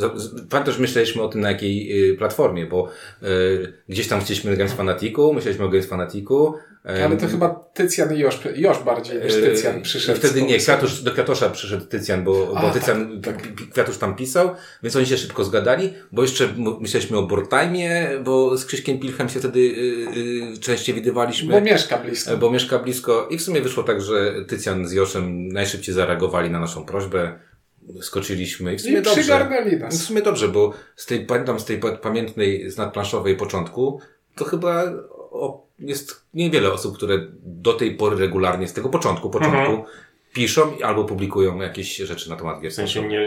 pamiętasz, 0.50 0.78
myśleliśmy 0.78 1.22
o 1.22 1.28
tym 1.28 1.42
na 1.42 1.52
jakiej 1.52 2.10
y, 2.12 2.16
platformie, 2.18 2.66
bo 2.66 2.90
y, 3.24 3.74
gdzieś 3.90 4.08
tam 4.08 4.22
chcieliśmy 4.22 4.58
Games 4.58 4.74
Fanaticu, 4.74 5.34
myśleliśmy 5.34 5.66
o 5.66 5.70
Games 5.70 5.86
Fanaticu. 5.88 6.54
y, 6.90 7.06
Ale 7.06 7.18
to 7.18 7.28
chyba 7.28 7.50
Tycjan 7.74 8.16
i 8.16 8.20
Josz, 8.20 8.40
Josz 8.56 8.80
bardziej 8.84 9.22
niż 9.24 9.34
Tycjan 9.34 9.82
przyszedł. 9.82 10.20
Wtedy 10.20 10.42
nie. 10.42 10.58
Kwiatusz, 10.58 11.02
do 11.02 11.12
Kwiatosza 11.12 11.50
przyszedł 11.50 11.86
Tycjan, 11.86 12.24
bo, 12.24 12.34
bo 12.46 12.58
A, 12.58 12.72
Tycjan, 12.72 13.22
tak, 13.22 13.42
pi- 13.56 13.68
Kwiatusz 13.68 13.98
tam 13.98 14.16
pisał, 14.16 14.50
więc 14.84 14.96
oni 14.96 15.06
się 15.06 15.18
szybko 15.18 15.44
zgadali, 15.44 15.94
bo 16.12 16.22
jeszcze 16.22 16.50
myśleliśmy 16.80 17.18
o 17.18 17.24
Bortajmie, 17.24 18.08
bo 18.24 18.58
z 18.58 18.66
Krzyśkiem 18.66 19.00
Pilchem 19.00 19.30
się 19.30 19.40
wtedy 19.40 19.60
y, 19.60 20.54
y, 20.56 20.60
częściej 20.60 20.96
widywaliśmy. 20.96 21.54
Bo 21.54 21.62
mieszka 21.62 21.98
blisko. 21.98 22.38
Bo 22.38 22.52
mieszka 22.52 22.80
blisko 22.80 23.28
i 23.32 23.38
w 23.38 23.42
sumie 23.42 23.62
wyszło 23.62 23.84
tak, 23.84 24.02
że 24.02 24.46
Tycjan 24.48 24.88
z 24.88 24.92
Joszem 24.92 25.48
najszybciej 25.48 25.96
zareagowali 25.96 26.50
na 26.50 26.60
naszą 26.60 26.86
prośbę. 26.86 27.40
Skoczyliśmy 28.02 28.74
i 28.74 28.78
w 28.78 28.82
sumie 28.82 28.94
I 28.94 29.02
dobrze. 29.02 29.12
przygarnęli 29.22 29.76
W 29.78 29.80
nas. 29.80 30.04
sumie 30.04 30.22
dobrze, 30.22 30.48
bo 30.48 30.74
z 30.96 31.06
tej, 31.06 31.26
pamiętam 31.26 31.60
z 31.60 31.66
tej 31.66 31.78
pa- 31.80 31.92
pamiętnej, 31.92 32.70
z 32.72 32.78
nadplanszowej 32.78 33.36
początku, 33.36 34.02
to 34.36 34.46
chyba 34.46 34.84
o, 35.32 35.66
jest 35.80 36.26
niewiele 36.34 36.72
osób, 36.74 36.98
które 36.98 37.20
do 37.44 37.74
tej 37.74 37.96
pory 37.96 38.16
regularnie 38.18 38.68
z 38.68 38.74
tego 38.74 38.90
początku, 38.90 39.30
początku 39.30 39.84
piszą 40.34 40.72
i 40.76 40.84
albo 40.84 41.04
publikują 41.06 41.62
jakieś 41.62 41.98
rzeczy 41.98 42.30
na 42.30 42.36
temat 42.36 42.62
gier. 42.62 42.72
W 42.72 42.76
sensie 42.76 43.08
nie, 43.08 43.22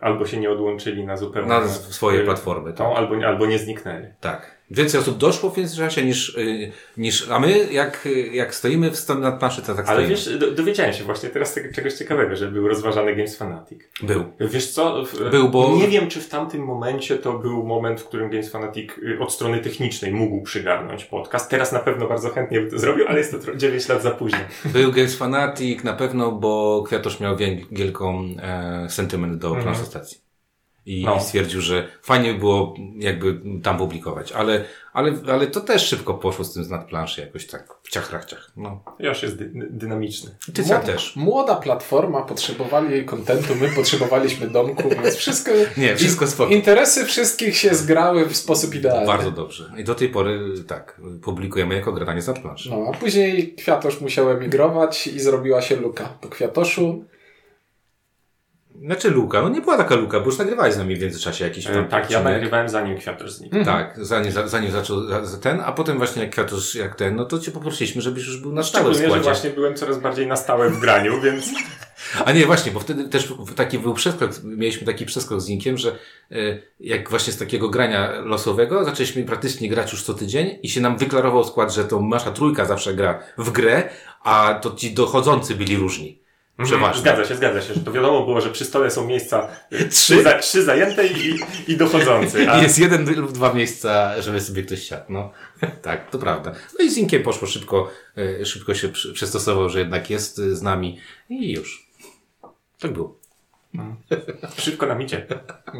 albo 0.00 0.26
się 0.26 0.36
nie 0.40 0.50
odłączyli 0.50 1.04
na 1.04 1.16
zupełnie 1.16 1.48
Na 1.48 1.68
swoje 1.68 2.20
platformy. 2.24 2.72
Tak. 2.72 2.86
albo, 2.96 3.16
nie- 3.16 3.26
albo 3.26 3.46
nie 3.46 3.58
zniknęli. 3.58 4.06
tak. 4.20 4.55
Więcej 4.70 5.00
osób 5.00 5.18
doszło 5.18 5.50
w 5.50 5.56
międzyczasie 5.56 6.04
niż, 6.04 6.34
y, 6.34 6.72
niż, 6.96 7.28
a 7.30 7.38
my 7.38 7.72
jak, 7.72 8.08
jak 8.32 8.54
stoimy 8.54 8.90
w 8.90 8.96
stanie 8.96 9.20
nad 9.20 9.38
planszy, 9.38 9.62
to 9.62 9.74
tak 9.74 9.88
Ale 9.88 9.96
stoimy. 9.96 10.08
wiesz, 10.08 10.38
do, 10.38 10.50
dowiedziałem 10.50 10.92
się 10.92 11.04
właśnie 11.04 11.28
teraz 11.28 11.54
tego, 11.54 11.74
czegoś 11.74 11.94
ciekawego, 11.94 12.36
że 12.36 12.50
był 12.50 12.68
rozważany 12.68 13.14
Games 13.16 13.36
Fanatic. 13.38 13.80
Był. 14.02 14.24
Wiesz 14.40 14.70
co? 14.70 15.04
W, 15.04 15.30
Był, 15.30 15.48
bo- 15.48 15.76
Nie 15.76 15.88
wiem, 15.88 16.08
czy 16.08 16.20
w 16.20 16.28
tamtym 16.28 16.62
momencie 16.64 17.16
to 17.18 17.38
był 17.38 17.62
moment, 17.66 18.00
w 18.00 18.04
którym 18.04 18.30
Games 18.30 18.50
Fanatic 18.50 18.90
y, 18.98 19.18
od 19.20 19.32
strony 19.32 19.58
technicznej 19.58 20.12
mógł 20.12 20.42
przygarnąć 20.42 21.04
podcast. 21.04 21.50
Teraz 21.50 21.72
na 21.72 21.78
pewno 21.78 22.08
bardzo 22.08 22.30
chętnie 22.30 22.60
by 22.60 22.70
to 22.70 22.78
zrobił, 22.78 23.04
ale 23.08 23.18
jest 23.18 23.30
to 23.30 23.38
tro- 23.38 23.56
9 23.56 23.88
lat 23.88 24.02
za 24.02 24.10
późno. 24.10 24.38
Był 24.64 24.92
Games 24.92 25.16
Fanatic 25.16 25.84
na 25.84 25.92
pewno, 25.92 26.32
bo 26.32 26.82
Kwiatosz 26.86 27.20
miał 27.20 27.36
wiel- 27.36 27.66
wielką 27.72 28.24
e, 28.42 28.86
sentyment 28.90 29.38
do 29.38 29.48
Mhm. 29.48 29.64
planszostacji. 29.64 30.25
I 30.86 31.04
No. 31.04 31.20
stwierdził, 31.20 31.60
że 31.60 31.88
fajnie 32.02 32.32
by 32.32 32.38
było 32.38 32.74
jakby 32.98 33.40
tam 33.62 33.78
publikować, 33.78 34.32
ale, 34.32 34.64
ale, 34.92 35.12
ale 35.32 35.46
to 35.46 35.60
też 35.60 35.86
szybko 35.88 36.14
poszło 36.14 36.44
z 36.44 36.52
tym 36.52 36.64
z 36.64 36.70
nadplanszy 36.70 37.20
jakoś 37.20 37.46
tak 37.46 37.74
w 37.82 37.90
ciachrachciach. 37.90 38.50
No. 38.56 38.84
Josz 38.98 39.22
jest 39.22 39.36
dy, 39.38 39.50
dynamiczny. 39.70 40.36
Tycjan 40.54 40.80
Młoda- 40.80 40.86
też. 40.86 41.16
Młoda 41.16 41.54
platforma, 41.56 42.22
potrzebowali 42.22 42.90
jej 42.90 43.04
kontentu, 43.04 43.54
my 43.60 43.68
potrzebowaliśmy 43.68 44.50
domku, 44.50 44.88
więc 45.02 45.14
wszystko... 45.16 45.50
Nie, 45.76 45.96
wszystko 45.96 46.26
spoko. 46.26 46.50
Interesy 46.52 47.04
wszystkich 47.04 47.56
się 47.56 47.74
zgrały 47.74 48.26
w 48.26 48.36
sposób 48.36 48.74
idealny. 48.74 49.06
Bardzo 49.06 49.30
dobrze. 49.30 49.72
I 49.78 49.84
do 49.84 49.94
tej 49.94 50.08
pory 50.08 50.40
tak, 50.66 51.00
publikujemy 51.22 51.74
jako 51.74 51.92
gradanie 51.92 52.22
z 52.22 52.26
nadplanszy. 52.26 52.70
No, 52.70 52.90
a 52.94 52.96
później 52.96 53.54
Kwiatosz 53.54 54.00
musiał 54.00 54.30
emigrować 54.30 55.06
i 55.06 55.20
zrobiła 55.20 55.62
się 55.62 55.76
luka. 55.76 56.04
Po 56.20 56.28
Kwiatoszu 56.28 57.04
Znaczy 58.82 59.10
luka, 59.10 59.42
no 59.42 59.48
nie 59.48 59.60
była 59.60 59.76
taka 59.76 59.94
luka, 59.94 60.20
bo 60.20 60.26
już 60.26 60.38
nagrywałeś 60.38 60.74
z 60.74 60.78
nami 60.78 60.96
w 60.96 61.00
międzyczasie 61.02 61.44
jakiś 61.44 61.66
E, 61.66 61.72
tam 61.72 61.84
tak, 61.88 61.92
ja 61.92 62.18
odcinek. 62.18 62.24
nagrywałem 62.24 62.68
zanim 62.68 62.98
Kwiatosz 62.98 63.32
znikł. 63.32 63.64
Tak, 63.64 63.94
zanim, 64.02 64.32
zanim 64.46 64.70
zaczął 64.70 65.24
za- 65.24 65.38
ten, 65.38 65.60
a 65.64 65.72
potem 65.72 65.98
właśnie 65.98 66.22
jak 66.22 66.30
Kwiatusz 66.32 66.74
jak 66.74 66.94
ten, 66.94 67.16
no 67.16 67.24
to 67.24 67.38
cię 67.38 67.50
poprosiliśmy, 67.50 68.02
żebyś 68.02 68.26
już 68.26 68.36
był 68.40 68.52
na 68.52 68.62
stałe 68.62 68.84
w 68.84 68.94
Szczególnie, 68.94 69.02
że 69.14 69.20
składzie. 69.20 69.30
właśnie 69.40 69.50
byłem 69.50 69.74
coraz 69.74 69.98
bardziej 69.98 70.26
na 70.26 70.36
stałe 70.36 70.70
w 70.70 70.80
graniu, 70.80 71.20
więc 71.24 71.46
A 72.24 72.32
nie, 72.32 72.46
właśnie, 72.46 72.72
bo 72.72 72.80
wtedy 72.80 73.08
też 73.08 73.32
taki 73.56 73.78
był 73.78 73.94
przeskok, 73.94 74.30
mieliśmy 74.44 74.86
taki 74.86 75.06
przeskok 75.06 75.40
z 75.40 75.48
Inkiem, 75.48 75.78
że 75.78 75.88
e, 75.90 76.34
jak 76.80 77.10
właśnie 77.10 77.32
z 77.32 77.38
takiego 77.38 77.68
grania 77.68 78.10
losowego 78.20 78.84
zaczęliśmy 78.84 79.24
praktycznie 79.24 79.68
grać 79.68 79.92
już 79.92 80.02
co 80.02 80.14
tydzień 80.14 80.58
i 80.62 80.68
się 80.68 80.80
nam 80.80 80.98
wyklarował 80.98 81.44
skład, 81.44 81.74
że 81.74 81.84
to 81.84 82.00
nasza 82.02 82.30
trójka 82.30 82.64
zawsze 82.64 82.94
gra 82.94 83.22
w 83.38 83.50
grę, 83.50 83.88
a 84.22 84.58
to 84.62 84.70
ci 84.70 84.94
dochodzący 84.94 85.54
byli 85.54 85.76
różni. 85.76 86.25
Przeważnie. 86.64 87.00
Zgadza 87.00 87.24
się, 87.24 87.34
zgadza 87.36 87.60
się, 87.62 87.74
że 87.74 87.80
to 87.80 87.92
wiadomo 87.92 88.24
było, 88.24 88.40
że 88.40 88.50
przy 88.50 88.64
stole 88.64 88.90
są 88.90 89.06
miejsca 89.06 89.48
y, 89.72 89.78
Trzy. 89.88 89.88
trzy, 89.88 90.22
za, 90.22 90.38
trzy 90.38 90.62
zajęte 90.62 91.06
i, 91.06 91.40
i 91.68 91.76
dochodzący. 91.76 92.50
A, 92.50 92.58
I 92.58 92.62
jest 92.62 92.78
jeden 92.78 93.14
lub 93.20 93.32
dwa 93.32 93.52
miejsca, 93.52 94.22
żeby 94.22 94.40
sobie 94.40 94.62
ktoś 94.62 94.82
siadł. 94.82 95.04
No, 95.08 95.30
tak, 95.82 96.10
to 96.10 96.18
prawda. 96.18 96.52
No 96.78 96.84
i 96.84 96.90
z 96.90 96.96
Inkiem 96.96 97.22
poszło 97.22 97.48
szybko, 97.48 97.90
e, 98.40 98.46
szybko 98.46 98.74
się 98.74 98.88
przy- 98.88 99.12
przystosował, 99.12 99.68
że 99.70 99.78
jednak 99.78 100.10
jest 100.10 100.38
e, 100.38 100.56
z 100.56 100.62
nami 100.62 101.00
i 101.30 101.52
już. 101.52 101.86
Tak 102.80 102.92
było. 102.92 103.18
Szybko 104.58 104.86
nam 104.86 105.02
idzie. 105.02 105.26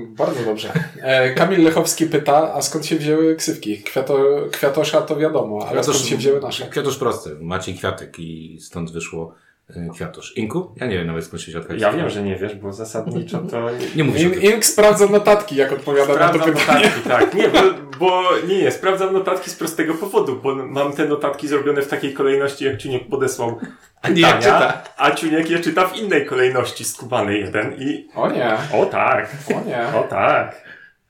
Bardzo 0.08 0.44
dobrze. 0.44 0.72
E, 1.02 1.34
Kamil 1.34 1.62
Lechowski 1.64 2.06
pyta, 2.06 2.54
a 2.54 2.62
skąd 2.62 2.86
się 2.86 2.96
wzięły 2.96 3.36
ksywki? 3.36 3.82
Kwiato, 3.82 4.18
kwiatosza 4.52 5.02
to 5.02 5.16
wiadomo, 5.16 5.66
ale 5.70 5.84
skąd 5.84 5.98
się 5.98 6.16
wzięły 6.16 6.40
nasze? 6.40 6.66
Kwiatusz 6.66 6.96
prosty. 6.96 7.36
Maciej 7.40 7.74
Kwiatek 7.74 8.18
i 8.18 8.58
stąd 8.60 8.92
wyszło 8.92 9.34
e, 9.34 9.45
Kwiatusz. 9.94 10.36
Inku? 10.36 10.74
Ja 10.76 10.86
nie 10.86 10.98
wiem 10.98 11.06
nawet 11.06 11.24
skąd 11.24 11.42
się 11.42 11.50
wziął 11.50 11.62
Ja 11.78 11.92
wiem, 11.92 12.10
że 12.10 12.22
nie 12.22 12.36
wiesz, 12.36 12.54
bo 12.54 12.72
zasadniczo 12.72 13.38
to... 13.38 13.66
Nie 13.96 14.04
mówisz 14.04 14.22
In. 14.22 14.34
Ink 14.42 14.64
sprawdza 14.64 15.06
notatki, 15.06 15.56
jak 15.56 15.72
odpowiada 15.72 16.14
na 16.14 16.28
to 16.28 16.34
Sprawdzam 16.38 16.54
pytanie. 16.54 16.84
notatki, 16.96 17.08
tak. 17.08 17.34
Nie, 17.40 17.48
bo, 17.48 17.58
bo 17.98 18.22
nie, 18.48 18.62
nie, 18.62 18.70
sprawdzam 18.70 19.12
notatki 19.12 19.50
z 19.50 19.54
prostego 19.54 19.94
powodu, 19.94 20.40
bo 20.42 20.54
mam 20.54 20.92
te 20.92 21.08
notatki 21.08 21.48
zrobione 21.48 21.82
w 21.82 21.88
takiej 21.88 22.14
kolejności, 22.14 22.64
jak 22.64 22.76
Ciuniek 22.78 23.08
podesłał 23.08 23.58
A 24.02 24.08
nie, 24.08 24.14
pytania, 24.14 24.38
czyta. 24.40 24.82
a 24.96 25.10
Ciuniek 25.10 25.50
je 25.50 25.58
czyta 25.60 25.86
w 25.86 25.96
innej 25.96 26.26
kolejności, 26.26 26.84
skubany 26.84 27.38
jeden 27.38 27.74
i... 27.78 28.08
O 28.14 28.30
nie, 28.30 28.56
O 28.74 28.86
tak, 28.86 29.36
o 29.56 29.68
nie. 29.68 29.98
o 30.00 30.02
tak. 30.02 30.62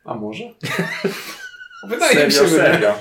A 0.05 0.15
może? 0.15 0.45
Wydaje 1.89 2.27
mi 2.27 2.33
się, 2.33 2.39
Serio, 2.39 2.57
nie. 2.57 2.73
serio. 2.73 2.95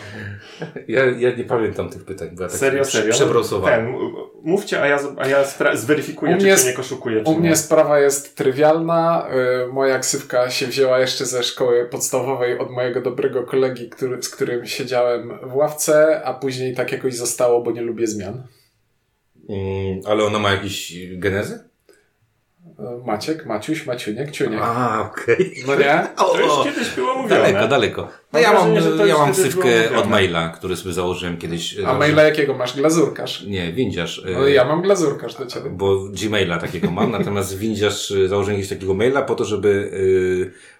Ja, 0.87 1.05
ja 1.05 1.35
nie 1.35 1.43
pamiętam 1.43 1.89
tych 1.89 2.05
pytań, 2.05 2.29
bo 2.33 2.43
ja 2.43 2.49
tak 2.49 2.57
Serio, 2.57 2.85
serio. 2.85 3.13
przebrosowałem. 3.13 3.85
Ten, 3.85 3.95
mówcie, 4.43 4.81
a 4.81 4.87
ja, 4.87 4.99
a 5.17 5.27
ja 5.27 5.43
zweryfikuję, 5.73 6.35
U 6.35 6.37
czy 6.39 6.43
mnie 6.45 6.57
Ciuniek 6.57 6.77
jest- 6.77 6.79
oszukuje, 6.79 7.23
czy 7.23 7.29
U 7.29 7.33
nie. 7.33 7.39
mnie 7.39 7.55
sprawa 7.55 7.99
jest 7.99 8.35
trywialna. 8.35 9.27
Y, 9.63 9.73
Moja 9.73 9.99
ksywka 9.99 10.49
się 10.49 10.67
wzięła 10.67 10.99
jeszcze 10.99 11.25
ze 11.25 11.43
szkoły 11.43 11.85
podstawowej 11.91 12.59
od 12.59 12.71
mojego 12.71 13.01
dobrego 13.01 13.43
kolegi, 13.43 13.89
który, 13.89 14.23
z 14.23 14.29
którym 14.29 14.65
siedziałem 14.65 15.39
w 15.43 15.55
ławce, 15.55 16.21
a 16.25 16.33
później 16.33 16.75
tak 16.75 16.91
jakoś 16.91 17.15
zostało, 17.15 17.61
bo 17.61 17.71
nie 17.71 17.81
lubię 17.81 18.07
zmian. 18.07 18.43
Mm, 19.49 19.99
ale 20.05 20.23
ona 20.23 20.39
ma 20.39 20.51
jakieś 20.51 20.93
genezę? 21.17 21.69
Y, 22.79 23.05
Maciek, 23.07 23.45
Maciuś, 23.45 23.85
Maciuniek, 23.85 24.31
Ciuniek. 24.31 24.59
A, 24.63 25.01
okej. 25.11 25.63
No 25.67 25.75
nie? 25.75 26.07
O, 26.17 26.23
To 26.33 26.39
już 26.39 26.51
o. 26.51 26.63
kiedyś 26.63 26.89
było 26.95 27.15
mówione. 27.15 27.41
Daleko, 27.41 27.67
daleko. 27.67 28.01
No 28.01 28.07
Mam 28.33 28.41
ja 28.41 28.53
mam, 28.53 28.71
wrażenie, 28.73 29.05
ja 29.05 29.17
mam 29.17 29.31
ksywkę 29.31 29.97
od 29.97 30.09
maila, 30.09 30.49
który 30.49 30.75
sobie 30.75 30.93
założyłem 30.93 31.37
kiedyś. 31.37 31.73
A 31.73 31.75
założyłem- 31.75 31.97
maila 31.99 32.23
jakiego 32.23 32.53
masz? 32.53 32.75
Glazurkarz. 32.77 33.43
Nie, 33.43 33.73
windziarz. 33.73 34.21
e, 34.25 34.31
No 34.31 34.47
ja 34.47 34.65
mam 34.65 34.81
glazurkarz 34.81 35.35
do 35.35 35.45
ciebie. 35.45 35.69
Bo 35.69 35.99
Gmaila 36.23 36.57
takiego 36.57 36.91
mam, 36.91 37.11
natomiast 37.11 37.57
windziarz 37.57 38.11
e, 38.11 38.27
założyłem 38.27 38.59
jakiegoś 38.59 38.77
takiego 38.77 38.93
maila 38.93 39.21
po 39.21 39.35
to, 39.35 39.45
żeby 39.45 39.91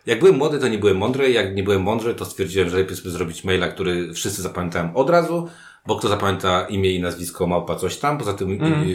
e, 0.06 0.10
jak 0.10 0.20
byłem 0.20 0.36
młody, 0.36 0.60
to 0.60 0.68
nie 0.68 0.78
byłem 0.78 0.98
mądry, 0.98 1.32
jak 1.32 1.56
nie 1.56 1.64
byłem 1.64 1.82
mądry, 1.82 2.16
to 2.16 2.26
stwierdziłem, 2.26 2.70
że 2.70 2.78
lepiej 2.78 2.98
sobie 2.98 3.10
zrobić 3.12 3.44
maila, 3.44 3.68
który 3.68 4.14
wszyscy 4.14 4.42
zapamiętałem 4.42 4.96
od 4.98 5.10
razu, 5.10 5.50
bo 5.88 5.96
kto 5.96 6.08
zapamięta 6.08 6.66
imię 6.70 6.92
i 6.92 7.02
nazwisko 7.02 7.48
małpa 7.48 7.76
coś 7.76 7.98
tam, 7.98 8.18
poza 8.18 8.34
tym 8.34 8.52
Mhm. 8.52 8.86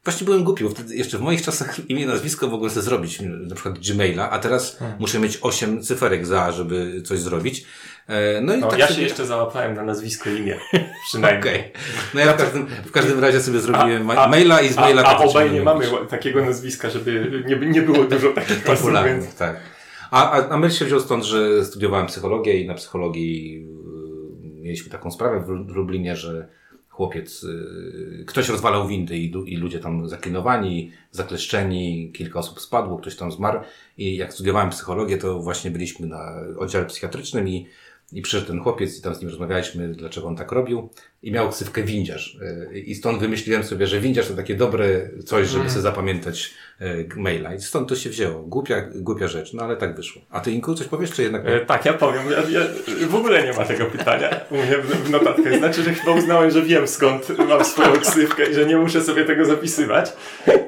E, 0.00 0.04
Właśnie 0.04 0.24
byłem 0.24 0.44
głupi, 0.44 0.64
bo 0.64 0.70
wtedy 0.70 0.96
jeszcze 0.96 1.18
w 1.18 1.20
moich 1.20 1.42
czasach 1.42 1.90
imię 1.90 2.02
i 2.02 2.06
nazwisko 2.06 2.48
mogłem 2.48 2.70
sobie 2.70 2.82
zrobić, 2.82 3.18
na 3.20 3.54
przykład 3.54 3.78
Gmaila, 3.78 4.30
a 4.30 4.38
teraz 4.38 4.76
Hmm. 4.78 4.96
muszę 5.00 5.18
mieć 5.18 5.38
8 5.42 5.82
cyferek 5.82 6.26
za, 6.26 6.52
żeby 6.52 7.02
coś 7.02 7.18
zrobić. 7.18 7.64
E, 8.08 8.40
No 8.40 8.54
i 8.54 8.60
No, 8.60 8.68
tak 8.68 8.78
ja 8.78 8.86
sobie... 8.86 8.96
się 8.96 9.02
jeszcze 9.02 9.26
załapałem 9.26 9.74
na 9.74 9.82
nazwisko 9.82 10.30
i 10.30 10.36
imię. 10.38 10.56
Przynajmniej. 11.08 11.40
Okej. 11.60 11.72
No 12.14 12.20
ja 12.20 12.32
w 12.32 12.36
każdym, 12.36 12.66
w 12.86 12.90
każdym 12.90 13.20
razie 13.20 13.40
sobie 13.40 13.60
zrobiłem 13.60 14.04
ma- 14.04 14.14
a- 14.16 14.28
maila 14.28 14.60
i 14.60 14.68
z 14.68 14.76
maila... 14.76 15.02
A, 15.04 15.16
a 15.16 15.18
obaj 15.18 15.50
nie 15.52 15.62
mamy 15.62 15.86
robić. 15.90 16.10
takiego 16.10 16.44
nazwiska, 16.44 16.90
żeby 16.90 17.42
nie, 17.46 17.56
nie 17.70 17.82
było 17.82 18.04
dużo 18.04 18.32
takich 18.32 18.64
Popularnych, 18.64 19.22
więc... 19.22 19.34
tak. 19.36 19.60
A, 20.10 20.30
a, 20.30 20.48
a 20.48 20.56
myl 20.56 20.70
się 20.70 20.84
wziął 20.84 21.00
stąd, 21.00 21.24
że 21.24 21.64
studiowałem 21.64 22.06
psychologię 22.06 22.60
i 22.60 22.66
na 22.66 22.74
psychologii 22.74 23.66
y, 24.56 24.60
mieliśmy 24.62 24.90
taką 24.90 25.10
sprawę 25.10 25.40
w 25.40 25.48
Lublinie, 25.74 26.16
że 26.16 26.48
chłopiec, 27.00 27.44
y, 27.44 28.24
ktoś 28.26 28.48
rozwalał 28.48 28.88
windy 28.88 29.16
i, 29.18 29.32
i 29.46 29.56
ludzie 29.56 29.78
tam 29.78 30.08
zaklinowani, 30.08 30.92
zakleszczeni, 31.10 32.12
kilka 32.12 32.38
osób 32.38 32.60
spadło, 32.60 32.98
ktoś 32.98 33.16
tam 33.16 33.32
zmarł. 33.32 33.60
I 33.98 34.16
jak 34.16 34.32
studiowałem 34.32 34.70
psychologię, 34.70 35.18
to 35.18 35.38
właśnie 35.38 35.70
byliśmy 35.70 36.06
na 36.06 36.34
oddziale 36.58 36.86
psychiatrycznym 36.86 37.48
i 37.48 37.66
i 38.12 38.22
przyszedł 38.22 38.46
ten 38.46 38.60
chłopiec 38.60 38.98
i 38.98 39.02
tam 39.02 39.14
z 39.14 39.20
nim 39.20 39.30
rozmawialiśmy, 39.30 39.88
dlaczego 39.88 40.26
on 40.28 40.36
tak 40.36 40.52
robił. 40.52 40.88
I 41.22 41.32
miał 41.32 41.48
ksywkę 41.48 41.82
windziarz. 41.82 42.38
Y, 42.72 42.80
I 42.80 42.94
stąd 42.94 43.20
wymyśliłem 43.20 43.64
sobie, 43.64 43.86
że 43.86 44.00
windziarz 44.00 44.28
to 44.28 44.34
takie 44.34 44.54
dobre 44.54 45.08
coś, 45.24 45.48
żeby 45.48 45.70
sobie 45.70 45.82
zapamiętać 45.82 46.54
y, 46.80 47.08
maila. 47.16 47.54
I 47.54 47.60
stąd 47.60 47.88
to 47.88 47.96
się 47.96 48.10
wzięło. 48.10 48.42
Głupia, 48.42 48.82
głupia 48.94 49.28
rzecz, 49.28 49.52
no 49.52 49.62
ale 49.62 49.76
tak 49.76 49.96
wyszło. 49.96 50.22
A 50.30 50.40
ty 50.40 50.50
Inku 50.52 50.74
coś 50.74 50.86
powiesz, 50.86 51.12
czy 51.12 51.22
jednak... 51.22 51.42
E, 51.46 51.60
tak, 51.60 51.84
ja 51.84 51.92
powiem. 51.92 52.22
Ja, 52.30 52.60
ja, 52.60 52.66
w 53.08 53.14
ogóle 53.14 53.44
nie 53.44 53.52
ma 53.52 53.64
tego 53.64 53.86
pytania 53.86 54.30
u 54.50 54.54
mnie 54.56 54.78
w, 54.78 55.10
notatkach. 55.10 55.58
Znaczy, 55.58 55.82
że 55.82 55.94
chyba 55.94 56.12
uznałem, 56.16 56.50
że 56.50 56.62
wiem 56.62 56.88
skąd 56.88 57.38
mam 57.48 57.64
swoją 57.64 57.92
ksywkę 57.92 58.50
i 58.50 58.54
że 58.54 58.66
nie 58.66 58.76
muszę 58.76 59.02
sobie 59.02 59.24
tego 59.24 59.44
zapisywać. 59.44 60.12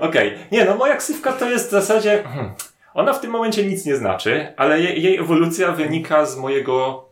Okej. 0.01 0.35
Nie, 0.53 0.65
no 0.65 0.77
moja 0.77 0.97
ksywka 0.97 1.33
to 1.33 1.51
jest 1.51 1.69
w 1.69 1.71
zasadzie... 1.71 2.23
hmm, 2.23 2.51
Ona 2.95 3.13
w 3.13 3.21
tym 3.21 3.31
momencie 3.31 3.67
nic 3.67 3.85
nie 3.87 3.97
znaczy, 3.97 4.47
ale 4.57 4.81
jej, 4.81 5.03
jej 5.03 5.17
ewolucja 5.19 5.73
wynika 5.73 6.27
z 6.27 6.37
mojego... 6.37 7.09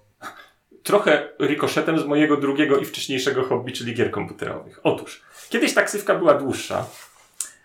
Trochę 0.83 1.29
rikoszetem 1.41 1.99
z 1.99 2.05
mojego 2.05 2.37
drugiego 2.37 2.79
i 2.79 2.85
wcześniejszego 2.85 3.43
hobby, 3.45 3.73
czyli 3.73 3.95
gier 3.95 4.11
komputerowych. 4.11 4.81
Otóż, 4.83 5.23
kiedyś 5.49 5.75
ta 5.75 5.83
ksywka 5.83 6.15
była 6.15 6.35
dłuższa, 6.35 6.87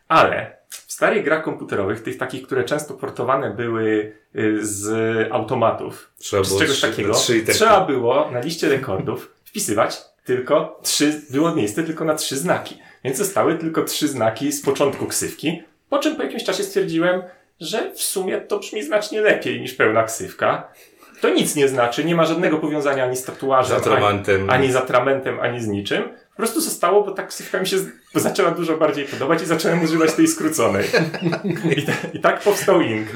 ale 0.08 0.58
w 0.70 0.92
starych 0.92 1.24
grach 1.24 1.44
komputerowych, 1.44 2.04
tych 2.04 2.18
takich, 2.18 2.44
które 2.48 2.64
często 2.64 2.94
portowane 2.94 3.52
były 3.52 4.14
y, 4.36 4.58
z 4.62 4.88
automatów, 5.32 6.12
Trzeba 6.18 6.44
z 6.44 6.60
czegoś 6.60 6.78
trzy- 6.78 6.90
takiego, 6.90 7.14
trzeba 7.54 7.86
było 7.86 8.32
na 8.32 8.40
liście 8.40 8.70
rekordów 8.70 9.32
wpisywać 9.46 10.02
tylko 10.26 10.80
trzy, 10.84 11.22
było 11.30 11.56
miejsce 11.56 11.84
tylko 11.84 12.06
na 12.06 12.16
trzy 12.16 12.38
znaki. 12.38 12.78
Więc 13.04 13.18
zostały 13.18 13.56
tylko 13.58 13.84
trzy 13.84 14.08
znaki 14.08 14.52
z 14.52 14.62
początku 14.62 15.06
ksywki, 15.06 15.64
po 15.90 16.00
czym 16.00 16.16
po 16.16 16.24
jakimś 16.24 16.44
czasie 16.44 16.64
stwierdziłem, 16.64 17.24
że 17.60 17.92
w 17.92 18.02
sumie 18.02 18.42
to 18.42 18.60
brzmi 18.60 18.84
znacznie 18.84 19.22
lepiej 19.22 19.62
niż 19.62 19.74
pełna 19.74 20.04
ksywka. 20.04 20.68
To 21.26 21.30
nic 21.34 21.56
nie 21.56 21.68
znaczy, 21.68 22.06
nie 22.06 22.16
ma 22.16 22.26
żadnego 22.26 22.58
powiązania 22.58 23.04
ani 23.04 23.18
z 23.18 23.24
tatuażem. 23.24 23.78
Ani, 24.40 24.50
ani 24.50 24.72
z 24.72 24.76
atramentem, 24.76 25.40
ani 25.40 25.62
z 25.62 25.68
niczym. 25.68 26.04
Po 26.04 26.38
prostu 26.38 26.62
zostało, 26.62 27.04
bo 27.04 27.12
ta 27.12 27.24
ksywka 27.24 27.60
mi 27.60 27.68
się 27.68 27.78
zaczęła 28.16 28.52
dużo 28.52 28.78
bardziej 28.78 29.06
podobać 29.06 29.42
i 29.42 29.46
zacząłem 29.46 29.84
używać 29.84 30.14
tej 30.14 30.28
skróconej. 30.28 30.86
I, 31.78 31.82
ta, 31.84 31.94
i 32.14 32.20
tak 32.20 32.40
powstał 32.42 32.82
Ink. 32.82 33.08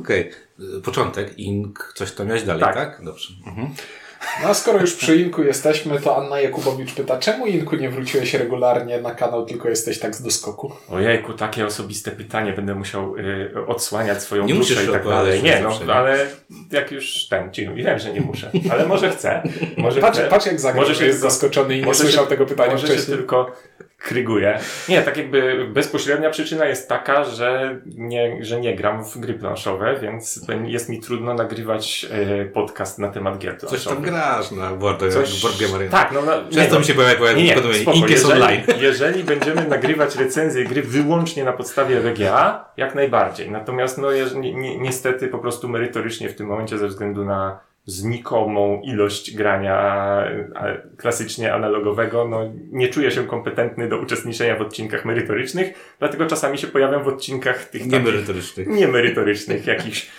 Okej. 0.00 0.30
Y, 0.78 0.80
Początek, 0.82 1.38
Ink, 1.38 1.92
coś 1.94 2.12
tam 2.12 2.26
miałeś 2.26 2.42
dalej, 2.42 2.62
Tak. 2.62 2.74
tak? 2.74 3.04
Dobrze. 3.04 3.28
Mhm. 3.46 3.74
No 4.42 4.48
a 4.48 4.54
skoro 4.54 4.80
już 4.80 4.94
przy 4.94 5.16
Inku 5.16 5.42
jesteśmy, 5.42 6.00
to 6.00 6.16
Anna 6.16 6.40
Jakubowicz 6.40 6.94
pyta, 6.94 7.18
czemu 7.18 7.46
Inku 7.46 7.76
nie 7.76 7.90
wróciłeś 7.90 8.34
regularnie 8.34 9.00
na 9.00 9.14
kanał, 9.14 9.46
tylko 9.46 9.68
jesteś 9.68 9.98
tak 9.98 10.14
z 10.14 10.22
doskoku? 10.22 10.72
Ojejku, 10.90 11.32
takie 11.32 11.66
osobiste 11.66 12.10
pytanie, 12.10 12.52
będę 12.52 12.74
musiał 12.74 13.16
y, 13.16 13.50
odsłaniać 13.66 14.22
swoją 14.22 14.46
Nie 14.46 14.54
duszę 14.54 14.84
i 14.84 14.88
tak 14.88 15.04
dalej. 15.08 15.42
Nie, 15.42 15.60
no, 15.86 15.94
ale 15.94 16.26
jak 16.72 16.92
już 16.92 17.28
ten, 17.28 17.52
ci 17.52 17.68
wiem, 17.74 17.98
że 17.98 18.12
nie 18.12 18.20
muszę, 18.20 18.50
ale 18.72 18.86
może 18.86 19.10
chcę. 19.10 19.42
Może 19.76 20.00
Patrz, 20.00 20.18
chcę. 20.18 20.28
patrz 20.28 20.46
jak 20.46 20.60
zagrał, 20.60 20.82
Może 20.82 20.94
że 20.94 21.00
się 21.00 21.06
jest 21.06 21.20
zaskoczony 21.20 21.78
i 21.78 21.86
nie 21.86 21.94
słyszał 21.94 22.24
się- 22.24 22.30
tego 22.30 22.46
pytania 22.46 22.72
Może 22.72 22.86
się 22.86 22.92
wcześniej. 22.92 23.16
tylko 23.16 23.52
kryguje. 24.04 24.58
Nie, 24.88 25.02
tak 25.02 25.16
jakby 25.16 25.66
bezpośrednia 25.72 26.30
przyczyna 26.30 26.64
jest 26.64 26.88
taka, 26.88 27.24
że 27.24 27.78
nie, 27.86 28.44
że 28.44 28.60
nie 28.60 28.76
gram 28.76 29.04
w 29.04 29.18
gry 29.18 29.34
planszowe, 29.34 29.98
więc 30.02 30.40
jest 30.64 30.88
mi 30.88 31.00
trudno 31.00 31.34
nagrywać 31.34 32.06
e, 32.10 32.44
podcast 32.44 32.98
na 32.98 33.08
temat 33.08 33.38
gier 33.38 33.58
planszowych. 33.58 33.84
Coś 33.84 33.94
tam 33.94 34.02
grasz 34.02 34.50
na 34.50 34.70
board, 34.70 35.00
Coś- 35.00 35.74
Arena. 35.74 35.90
Tak, 35.90 36.12
no, 36.12 36.22
no 36.22 36.32
Często 36.50 36.74
nie, 36.74 36.80
mi 36.80 36.86
się 36.86 36.94
pojawia, 36.94 37.32
nie, 37.32 37.44
nie, 37.44 37.50
powiadomienie, 37.50 37.82
spoko. 37.82 38.06
Jeżeli, 38.08 38.42
online. 38.42 38.62
jeżeli 38.88 39.24
będziemy 39.24 39.68
nagrywać 39.68 40.16
recenzję 40.16 40.64
gry 40.64 40.82
wyłącznie 40.82 41.44
na 41.44 41.52
podstawie 41.52 42.00
WGA, 42.00 42.64
jak 42.76 42.94
najbardziej. 42.94 43.50
Natomiast 43.50 43.98
no, 43.98 44.08
ni, 44.34 44.78
niestety 44.78 45.28
po 45.28 45.38
prostu 45.38 45.68
merytorycznie 45.68 46.28
w 46.28 46.34
tym 46.34 46.46
momencie 46.46 46.78
ze 46.78 46.88
względu 46.88 47.24
na 47.24 47.60
znikomą 47.86 48.80
ilość 48.84 49.36
grania 49.36 50.24
klasycznie 50.96 51.54
analogowego, 51.54 52.28
no 52.28 52.40
nie 52.72 52.88
czuję 52.88 53.10
się 53.10 53.24
kompetentny 53.24 53.88
do 53.88 53.98
uczestniczenia 53.98 54.56
w 54.56 54.60
odcinkach 54.60 55.04
merytorycznych, 55.04 55.96
dlatego 55.98 56.26
czasami 56.26 56.58
się 56.58 56.66
pojawiam 56.66 57.02
w 57.02 57.08
odcinkach 57.08 57.64
tych 57.64 57.86
Niemerytorycznych. 57.86 58.68
niemerytorycznych, 58.68 59.66
jakichś 59.66 60.10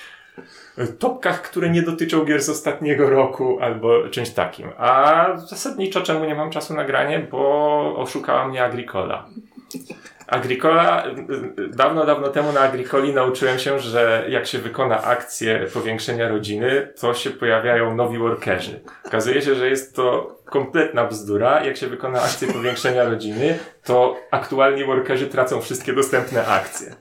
topkach, 0.99 1.41
które 1.41 1.69
nie 1.69 1.81
dotyczą 1.81 2.25
gier 2.25 2.41
z 2.41 2.49
ostatniego 2.49 3.09
roku 3.09 3.59
albo 3.61 4.09
czymś 4.09 4.29
takim. 4.29 4.67
A 4.77 5.27
zasadniczo 5.37 6.01
czemu 6.01 6.25
nie 6.25 6.35
mam 6.35 6.49
czasu 6.49 6.73
na 6.73 6.85
granie? 6.85 7.27
Bo 7.31 7.95
oszukała 7.97 8.47
mnie 8.47 8.63
Agricola. 8.63 9.25
Agricola, 10.27 11.03
dawno, 11.69 12.05
dawno 12.05 12.27
temu 12.27 12.51
na 12.51 12.59
Agricoli 12.59 13.13
nauczyłem 13.13 13.59
się, 13.59 13.79
że 13.79 14.25
jak 14.29 14.47
się 14.47 14.57
wykona 14.57 15.03
akcję 15.03 15.67
powiększenia 15.73 16.27
rodziny, 16.27 16.93
to 16.99 17.13
się 17.13 17.29
pojawiają 17.29 17.95
nowi 17.95 18.17
workerzy. 18.17 18.79
Okazuje 19.05 19.41
się, 19.41 19.55
że 19.55 19.69
jest 19.69 19.95
to 19.95 20.37
kompletna 20.45 21.05
bzdura. 21.05 21.63
Jak 21.63 21.77
się 21.77 21.87
wykona 21.87 22.21
akcję 22.21 22.53
powiększenia 22.53 23.03
rodziny, 23.03 23.59
to 23.83 24.17
aktualni 24.31 24.85
workerzy 24.85 25.27
tracą 25.27 25.61
wszystkie 25.61 25.93
dostępne 25.93 26.47
akcje. 26.47 26.95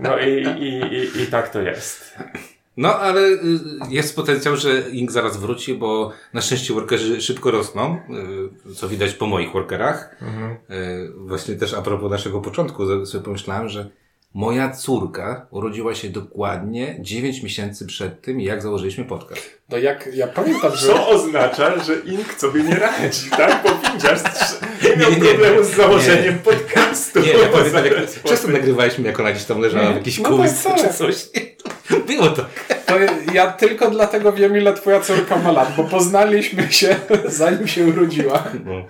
No 0.00 0.18
i, 0.18 0.46
i, 0.58 0.94
i, 0.94 1.22
i 1.22 1.26
tak 1.26 1.48
to 1.48 1.60
jest. 1.60 2.18
No, 2.80 2.98
ale 2.98 3.20
y, 3.20 3.38
jest 3.90 4.16
potencjał, 4.16 4.56
że 4.56 4.80
Ink 4.92 5.12
zaraz 5.12 5.36
wróci, 5.36 5.74
bo 5.74 6.12
na 6.32 6.40
szczęście 6.40 6.74
workerzy 6.74 7.20
szybko 7.20 7.50
rosną, 7.50 7.98
y, 8.70 8.74
co 8.74 8.88
widać 8.88 9.14
po 9.14 9.26
moich 9.26 9.52
workerach. 9.52 10.16
Mhm. 10.22 10.50
Y, 10.70 11.12
Właśnie 11.16 11.54
też 11.54 11.74
a 11.74 11.82
propos 11.82 12.10
naszego 12.10 12.40
początku, 12.40 13.06
sobie 13.06 13.24
pomyślałem, 13.24 13.68
że 13.68 13.90
moja 14.34 14.70
córka 14.70 15.46
urodziła 15.50 15.94
się 15.94 16.10
dokładnie 16.10 16.96
9 17.00 17.42
miesięcy 17.42 17.86
przed 17.86 18.22
tym, 18.22 18.40
jak 18.40 18.62
założyliśmy 18.62 19.04
podcast. 19.04 19.42
No 19.68 19.78
jak, 19.78 20.08
ja 20.14 20.26
pamiętam, 20.26 20.76
że... 20.76 20.86
Co 20.86 21.08
oznacza, 21.08 21.84
że 21.84 21.94
Ink 21.94 22.34
sobie 22.34 22.62
nie 22.62 22.74
radzi, 22.76 23.30
tak? 23.30 23.62
Bo 23.64 23.88
Windziarz 23.90 24.20
nie 24.84 24.96
miał 24.96 25.10
Nie, 25.10 25.16
nie, 25.16 25.22
nie. 25.22 25.28
problemu 25.28 25.64
z 25.64 25.70
założeniem 25.76 26.34
Nie. 26.34 26.40
podcastu. 26.40 27.20
Nie, 27.20 27.32
ja 27.32 27.48
pamiętam, 27.48 27.84
jak 27.84 27.94
często 28.28 28.48
nagrywaliśmy, 28.48 29.06
jak 29.08 29.20
ona 29.20 29.32
gdzieś 29.32 29.44
tam 29.44 29.60
leżała 29.60 29.92
w 29.92 29.96
jakiejś 29.96 30.18
No 30.18 30.24
tak, 30.28 30.32
kółce 30.38 30.68
tak. 30.68 30.78
czy 30.78 30.94
coś. 30.98 31.28
Było 32.06 32.28
to. 32.28 32.46
To 32.86 32.94
ja 33.34 33.52
tylko 33.52 33.90
dlatego 33.90 34.32
wiem, 34.32 34.56
ile 34.56 34.74
twoja 34.74 35.00
córka 35.00 35.36
ma 35.36 35.52
lat, 35.52 35.72
bo 35.76 35.84
poznaliśmy 35.84 36.72
się 36.72 36.96
zanim 37.26 37.68
się 37.68 37.86
urodziła. 37.86 38.44
No. 38.64 38.84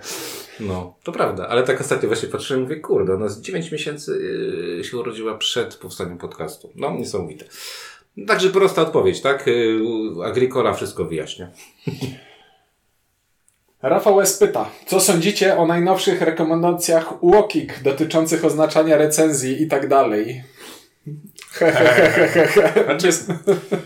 No, 0.59 0.95
to 1.03 1.11
prawda, 1.11 1.47
ale 1.47 1.63
tak 1.63 1.81
ostatnio 1.81 2.07
właśnie 2.07 2.29
patrzyłem 2.29 2.61
i 2.61 2.63
mówię, 2.63 2.75
kurde, 2.75 3.13
ona 3.13 3.29
z 3.29 3.41
9 3.41 3.71
miesięcy 3.71 4.21
yy, 4.77 4.83
się 4.83 4.97
urodziła 4.97 5.37
przed 5.37 5.75
powstaniem 5.75 6.17
podcastu. 6.17 6.71
No, 6.75 6.91
niesamowite. 6.91 7.45
Także 8.27 8.49
prosta 8.49 8.81
odpowiedź, 8.81 9.21
tak? 9.21 9.47
Yy, 9.47 10.25
Agricola 10.25 10.73
wszystko 10.73 11.05
wyjaśnia. 11.05 11.47
Rafał 13.81 14.21
S. 14.21 14.37
pyta, 14.37 14.69
co 14.87 14.99
sądzicie 14.99 15.57
o 15.57 15.65
najnowszych 15.67 16.21
rekomendacjach 16.21 17.23
UOKiK 17.23 17.83
dotyczących 17.83 18.45
oznaczania 18.45 18.97
recenzji 18.97 19.63
i 19.63 19.67
tak 19.67 19.87
dalej? 19.87 20.43
Znaczy, 22.85 23.11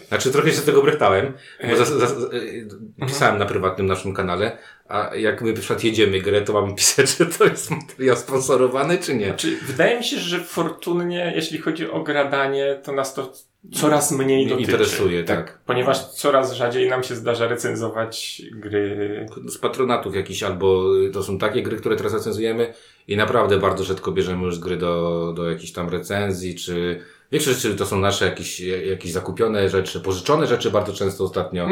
Znaczy, 0.07 0.31
trochę 0.31 0.49
się 0.51 0.57
z 0.57 0.65
tego 0.65 0.81
brechtałem, 0.81 1.33
bo 1.69 1.75
zas, 1.75 1.89
zas, 1.89 2.15
yy, 2.33 3.07
pisałem 3.07 3.39
na 3.39 3.45
prywatnym 3.45 3.87
naszym 3.87 4.13
kanale, 4.13 4.57
a 4.87 5.15
jak 5.15 5.41
my 5.41 5.53
na 5.53 5.59
przykład 5.59 5.83
jedziemy 5.83 6.21
grę, 6.21 6.41
to 6.41 6.53
mamy 6.53 6.75
pisać, 6.79 7.17
że 7.17 7.25
to 7.25 7.45
jest 7.45 7.71
materiał 7.71 8.15
sponsorowany, 8.17 8.97
czy 8.97 9.15
nie? 9.15 9.25
Znaczy, 9.25 9.57
wydaje 9.67 9.97
mi 9.97 10.03
się, 10.03 10.17
że 10.17 10.39
fortunnie, 10.39 11.33
jeśli 11.35 11.57
chodzi 11.57 11.91
o 11.91 12.03
gradanie, 12.03 12.79
to 12.83 12.91
nas 12.91 13.13
to 13.13 13.33
coraz 13.73 14.11
mniej 14.11 14.43
Nie 14.43 14.49
dotyczy. 14.49 14.71
interesuje, 14.71 15.23
tak. 15.23 15.59
Ponieważ 15.65 16.05
coraz 16.05 16.53
rzadziej 16.53 16.89
nam 16.89 17.03
się 17.03 17.15
zdarza 17.15 17.47
recenzować 17.47 18.41
gry. 18.51 19.25
z 19.47 19.57
patronatów 19.57 20.15
jakiś, 20.15 20.43
albo 20.43 20.83
to 21.13 21.23
są 21.23 21.37
takie 21.37 21.63
gry, 21.63 21.77
które 21.77 21.95
teraz 21.95 22.13
recenzujemy 22.13 22.73
i 23.07 23.17
naprawdę 23.17 23.59
bardzo 23.59 23.83
rzadko 23.83 24.11
bierzemy 24.11 24.43
już 24.43 24.59
gry 24.59 24.77
do, 24.77 25.33
do 25.35 25.49
jakichś 25.49 25.71
tam 25.71 25.89
recenzji, 25.89 26.55
czy 26.55 27.01
większość 27.35 27.59
rzeczy 27.61 27.75
to 27.75 27.85
są 27.85 27.99
nasze 27.99 28.25
jakieś, 28.25 28.59
jakieś 28.59 29.11
zakupione 29.11 29.69
rzeczy, 29.69 29.99
pożyczone 29.99 30.47
rzeczy 30.47 30.71
bardzo 30.71 30.93
często 30.93 31.23
ostatnio. 31.23 31.67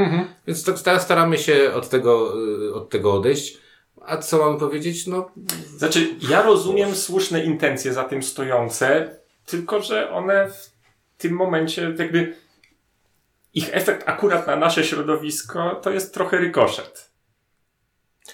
Więc 0.47 0.63
tak 0.63 0.79
sta- 0.79 0.99
staramy 0.99 1.37
się 1.37 1.73
od 1.73 1.89
tego, 1.89 2.33
y, 2.69 2.73
od 2.73 2.89
tego 2.89 3.13
odejść. 3.13 3.57
A 4.05 4.17
co 4.17 4.37
mamy 4.37 4.59
powiedzieć? 4.59 5.07
No, 5.07 5.31
Znaczy, 5.77 6.15
ja 6.29 6.41
rozumiem 6.41 6.95
słuszne 6.95 7.43
intencje 7.43 7.93
za 7.93 8.03
tym 8.03 8.23
stojące, 8.23 9.15
tylko 9.45 9.81
że 9.81 10.09
one 10.11 10.49
w 10.49 10.71
tym 11.17 11.33
momencie 11.33 11.93
jakby 11.97 12.35
ich 13.53 13.69
efekt 13.71 14.09
akurat 14.09 14.47
na 14.47 14.55
nasze 14.55 14.83
środowisko 14.83 15.75
to 15.83 15.89
jest 15.91 16.13
trochę 16.13 16.37
rykoszet. 16.37 17.11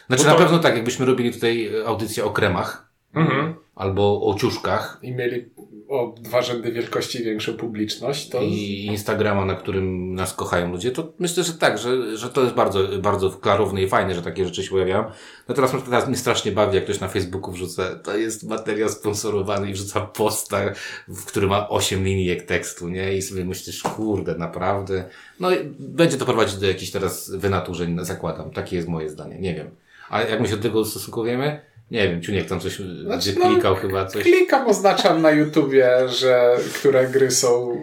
znaczy 0.07 0.23
Bo 0.23 0.29
na 0.29 0.35
to- 0.35 0.43
pewno 0.43 0.59
tak, 0.59 0.75
jakbyśmy 0.75 1.05
robili 1.05 1.33
tutaj 1.33 1.71
audycję 1.85 2.25
o 2.25 2.29
kremach, 2.29 2.89
Mhm. 3.15 3.55
Albo 3.75 4.27
o 4.27 4.35
ciuszkach, 4.35 4.99
I 5.01 5.11
mieli 5.11 5.49
o 5.89 6.15
dwa 6.19 6.41
rzędy 6.41 6.71
wielkości 6.71 7.23
większą 7.23 7.53
publiczność, 7.53 8.29
to 8.29 8.41
i 8.41 8.85
Instagrama, 8.85 9.45
na 9.45 9.55
którym 9.55 10.15
nas 10.15 10.33
kochają 10.33 10.71
ludzie, 10.71 10.91
to 10.91 11.13
myślę, 11.19 11.43
że 11.43 11.53
tak, 11.53 11.77
że, 11.77 12.17
że 12.17 12.29
to 12.29 12.43
jest 12.43 12.55
bardzo, 12.55 12.87
bardzo 13.01 13.29
klarowne 13.29 13.81
i 13.81 13.87
fajne, 13.87 14.15
że 14.15 14.21
takie 14.21 14.45
rzeczy 14.45 14.63
się 14.63 14.69
pojawiają. 14.69 15.03
Na 15.47 15.53
przykład 15.53 15.85
teraz 15.85 16.07
mnie 16.07 16.17
strasznie 16.17 16.51
bawi, 16.51 16.75
jak 16.75 16.83
ktoś 16.83 16.99
na 16.99 17.07
Facebooku 17.07 17.51
wrzuca, 17.51 17.95
to 17.95 18.17
jest 18.17 18.43
materiał 18.43 18.89
sponsorowany 18.89 19.69
i 19.69 19.73
wrzuca 19.73 20.01
posta, 20.01 20.59
w 21.07 21.25
który 21.25 21.47
ma 21.47 21.69
8 21.69 22.03
linijek 22.03 22.43
tekstu, 22.43 22.89
nie? 22.89 23.17
I 23.17 23.21
sobie 23.21 23.45
myślisz, 23.45 23.83
kurde, 23.83 24.35
naprawdę. 24.35 25.09
No 25.39 25.51
i 25.51 25.57
będzie 25.79 26.17
to 26.17 26.25
prowadzić 26.25 26.57
do 26.57 26.67
jakichś 26.67 26.91
teraz 26.91 27.31
wynaturzeń, 27.31 27.97
zakładam. 28.01 28.51
Takie 28.51 28.75
jest 28.75 28.87
moje 28.87 29.09
zdanie, 29.09 29.39
nie 29.39 29.55
wiem. 29.55 29.69
A 30.09 30.21
jak 30.21 30.41
my 30.41 30.47
się 30.47 30.57
do 30.57 30.63
tego 30.63 30.79
ustosunkujemy? 30.79 31.68
Nie 31.91 32.09
wiem, 32.09 32.21
Ciuniek 32.21 32.47
tam 32.47 32.59
coś 32.59 32.75
Znaczy, 32.75 33.31
gdzie 33.31 33.39
no, 33.39 33.51
klikał 33.51 33.75
chyba 33.75 34.05
coś. 34.05 34.23
klikam, 34.23 34.67
oznaczam 34.67 35.21
na 35.21 35.31
YouTubie, 35.31 35.89
że 36.07 36.57
które 36.79 37.07
gry 37.07 37.31
są 37.31 37.77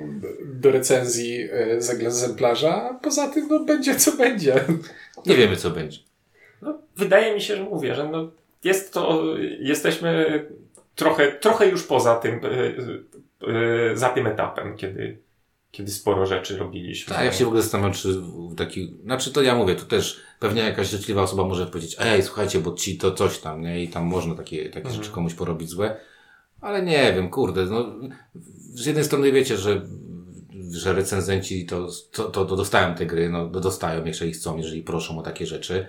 do 0.44 0.70
recenzji 0.70 1.40
y, 1.42 1.82
z 1.82 1.90
egzemplarza, 1.90 2.90
a 2.90 2.94
poza 2.94 3.28
tym 3.28 3.48
no 3.48 3.60
będzie 3.60 3.94
co 3.94 4.12
będzie. 4.12 4.54
Nie 5.26 5.36
wiemy, 5.36 5.56
co 5.56 5.70
będzie. 5.70 5.98
No, 6.62 6.78
wydaje 6.96 7.34
mi 7.34 7.40
się, 7.40 7.56
że 7.56 7.62
mówię, 7.62 7.94
że 7.94 8.08
no, 8.08 8.30
jest 8.64 8.92
to, 8.92 9.24
jesteśmy 9.60 10.42
trochę, 10.94 11.32
trochę 11.32 11.68
już 11.68 11.82
poza 11.82 12.16
tym, 12.16 12.44
y, 12.44 12.74
y, 13.92 13.96
za 13.96 14.08
tym 14.08 14.26
etapem, 14.26 14.76
kiedy, 14.76 15.16
kiedy 15.76 15.90
sporo 15.90 16.26
rzeczy 16.26 16.56
robiliśmy. 16.56 17.14
Tak, 17.14 17.24
ja 17.24 17.32
się 17.32 17.44
w 17.44 17.48
ogóle 17.48 17.62
zastanawiam, 17.62 17.92
czy 17.92 18.22
taki, 18.56 18.96
znaczy 19.04 19.32
to 19.32 19.42
ja 19.42 19.54
mówię, 19.54 19.74
to 19.74 19.84
też 19.84 20.20
pewnie 20.40 20.62
jakaś 20.62 20.90
życzliwa 20.90 21.22
osoba 21.22 21.44
może 21.44 21.66
powiedzieć, 21.66 21.96
ej, 21.98 22.22
słuchajcie, 22.22 22.60
bo 22.60 22.72
ci 22.72 22.98
to 22.98 23.12
coś 23.12 23.38
tam, 23.38 23.62
nie, 23.62 23.84
i 23.84 23.88
tam 23.88 24.04
można 24.04 24.34
takie, 24.34 24.70
takie 24.70 24.90
rzeczy 24.90 25.10
komuś 25.10 25.34
porobić 25.34 25.70
złe, 25.70 25.96
ale 26.60 26.82
nie 26.82 27.12
wiem, 27.12 27.30
kurde, 27.30 27.64
no, 27.64 27.94
z 28.74 28.86
jednej 28.86 29.04
strony 29.04 29.32
wiecie, 29.32 29.56
że, 29.56 29.86
że 30.70 30.92
recenzenci 30.92 31.66
to, 31.66 31.88
to, 32.12 32.24
to, 32.24 32.44
to 32.44 32.56
dostają 32.56 32.94
te 32.94 33.06
gry, 33.06 33.28
no, 33.28 33.48
dostają, 33.48 34.04
jeżeli 34.04 34.32
chcą, 34.32 34.56
jeżeli 34.56 34.82
proszą 34.82 35.18
o 35.18 35.22
takie 35.22 35.46
rzeczy, 35.46 35.86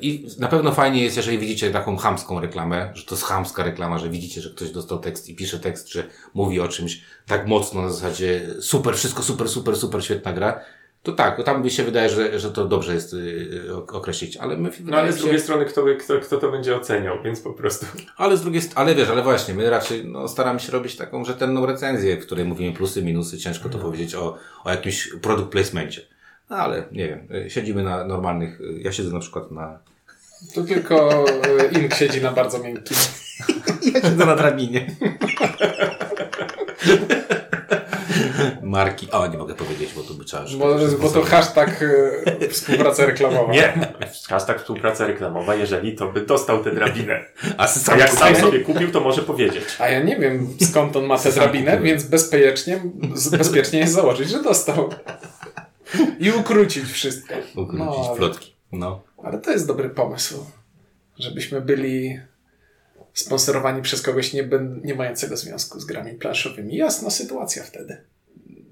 I 0.00 0.26
na 0.38 0.48
pewno 0.48 0.72
fajnie 0.72 1.02
jest, 1.02 1.16
jeżeli 1.16 1.38
widzicie 1.38 1.70
taką 1.70 1.96
chamską 1.96 2.40
reklamę, 2.40 2.90
że 2.94 3.04
to 3.04 3.14
jest 3.14 3.24
chamska 3.24 3.64
reklama, 3.64 3.98
że 3.98 4.08
widzicie, 4.10 4.40
że 4.40 4.50
ktoś 4.50 4.70
dostał 4.70 4.98
tekst 4.98 5.28
i 5.28 5.34
pisze 5.36 5.58
tekst, 5.58 5.88
czy 5.88 6.04
mówi 6.34 6.60
o 6.60 6.68
czymś 6.68 7.00
tak 7.26 7.46
mocno 7.46 7.82
na 7.82 7.90
zasadzie 7.90 8.40
super, 8.60 8.96
wszystko 8.96 9.22
super, 9.22 9.48
super, 9.48 9.76
super, 9.76 10.04
świetna 10.04 10.32
gra. 10.32 10.60
To 11.02 11.12
tak, 11.12 11.44
tam 11.44 11.62
mi 11.64 11.70
się 11.70 11.84
wydaje, 11.84 12.08
że, 12.08 12.40
że 12.40 12.50
to 12.50 12.64
dobrze 12.64 12.94
jest 12.94 13.12
y, 13.14 13.74
ok- 13.76 13.94
określić, 13.94 14.36
ale 14.36 14.56
my 14.56 14.70
No 14.84 14.96
ale 14.96 15.12
z 15.12 15.16
się, 15.16 15.22
drugiej 15.22 15.40
strony, 15.40 15.64
kto, 15.64 15.84
kto, 16.00 16.20
kto 16.20 16.36
to 16.38 16.50
będzie 16.50 16.76
oceniał, 16.76 17.22
więc 17.22 17.40
po 17.40 17.52
prostu. 17.52 17.86
ale 18.16 18.36
z 18.36 18.42
drugiej 18.42 18.62
strony, 18.62 18.80
ale 18.80 18.94
wiesz, 18.94 19.08
ale 19.08 19.22
właśnie, 19.22 19.54
my 19.54 19.70
raczej 19.70 20.04
no, 20.04 20.28
staramy 20.28 20.60
się 20.60 20.72
robić 20.72 20.96
taką 20.96 21.24
rzetelną 21.24 21.66
recenzję, 21.66 22.16
w 22.16 22.26
której 22.26 22.44
mówimy 22.44 22.72
plusy, 22.72 23.02
minusy, 23.02 23.38
ciężko 23.38 23.68
to 23.68 23.78
powiedzieć 23.78 24.14
o, 24.14 24.36
o 24.64 24.70
jakimś 24.70 25.08
product 25.22 25.48
placemencie. 25.48 26.17
No 26.50 26.56
ale 26.56 26.84
nie 26.92 27.08
wiem, 27.08 27.28
y, 27.46 27.50
siedzimy 27.50 27.82
na 27.82 28.04
normalnych, 28.04 28.60
y, 28.60 28.80
ja 28.82 28.92
siedzę 28.92 29.10
na 29.10 29.20
przykład 29.20 29.50
na 29.50 29.78
Tu 30.54 30.64
tylko 30.64 31.24
y, 31.74 31.78
Ink 31.80 31.94
siedzi 31.94 32.22
na 32.22 32.32
bardzo 32.32 32.58
miękkim. 32.58 32.96
Ja 33.94 34.00
siedzę 34.00 34.26
na 34.26 34.36
drabinie. 34.36 34.86
Marki. 38.62 39.10
O, 39.10 39.26
nie 39.26 39.38
mogę 39.38 39.54
powiedzieć, 39.54 39.90
bo 39.94 40.02
to 40.02 40.14
by 40.14 40.24
trzeba. 40.24 40.44
Bo, 40.58 40.76
bo 41.00 41.08
to 41.08 41.22
hashtag 41.22 41.84
współpraca 42.50 43.06
reklamowa. 43.06 43.52
Nie! 43.52 43.72
Hashtag 44.28 44.60
współpraca 44.60 45.06
reklamowa, 45.06 45.54
jeżeli 45.54 45.96
to 45.96 46.12
by 46.12 46.26
dostał 46.26 46.64
tę 46.64 46.74
drabinę. 46.74 47.24
A 47.56 47.62
A 47.62 47.68
sam 47.68 47.98
jak 47.98 48.10
sam 48.10 48.36
sobie 48.36 48.60
kupił, 48.60 48.90
to 48.90 49.00
może 49.00 49.22
powiedzieć. 49.22 49.64
A 49.78 49.88
ja 49.88 50.02
nie 50.02 50.16
wiem 50.16 50.48
skąd 50.60 50.96
on 50.96 51.04
ma 51.04 51.18
tę 51.18 51.32
drabinę, 51.32 51.80
więc 51.80 52.04
bezpiecznie, 52.04 52.80
bezpiecznie 53.38 53.78
jest 53.78 53.92
założyć, 53.92 54.28
że 54.28 54.42
dostał. 54.42 54.90
I 56.20 56.30
ukrócić 56.30 56.84
wszystko. 56.84 57.34
ukrócić 57.56 57.78
No, 57.86 58.06
ale- 58.08 58.16
plotki. 58.16 58.54
No. 58.72 59.02
Ale 59.22 59.38
to 59.38 59.50
jest 59.50 59.66
dobry 59.66 59.90
pomysł. 59.90 60.46
Żebyśmy 61.18 61.60
byli 61.60 62.20
sponsorowani 63.14 63.82
przez 63.82 64.02
kogoś 64.02 64.32
nie, 64.32 64.48
nie 64.84 64.94
mającego 64.94 65.36
związku 65.36 65.80
z 65.80 65.84
grami 65.84 66.12
planszowymi. 66.12 66.76
Jasna 66.76 67.10
sytuacja 67.10 67.62
wtedy. 67.64 67.96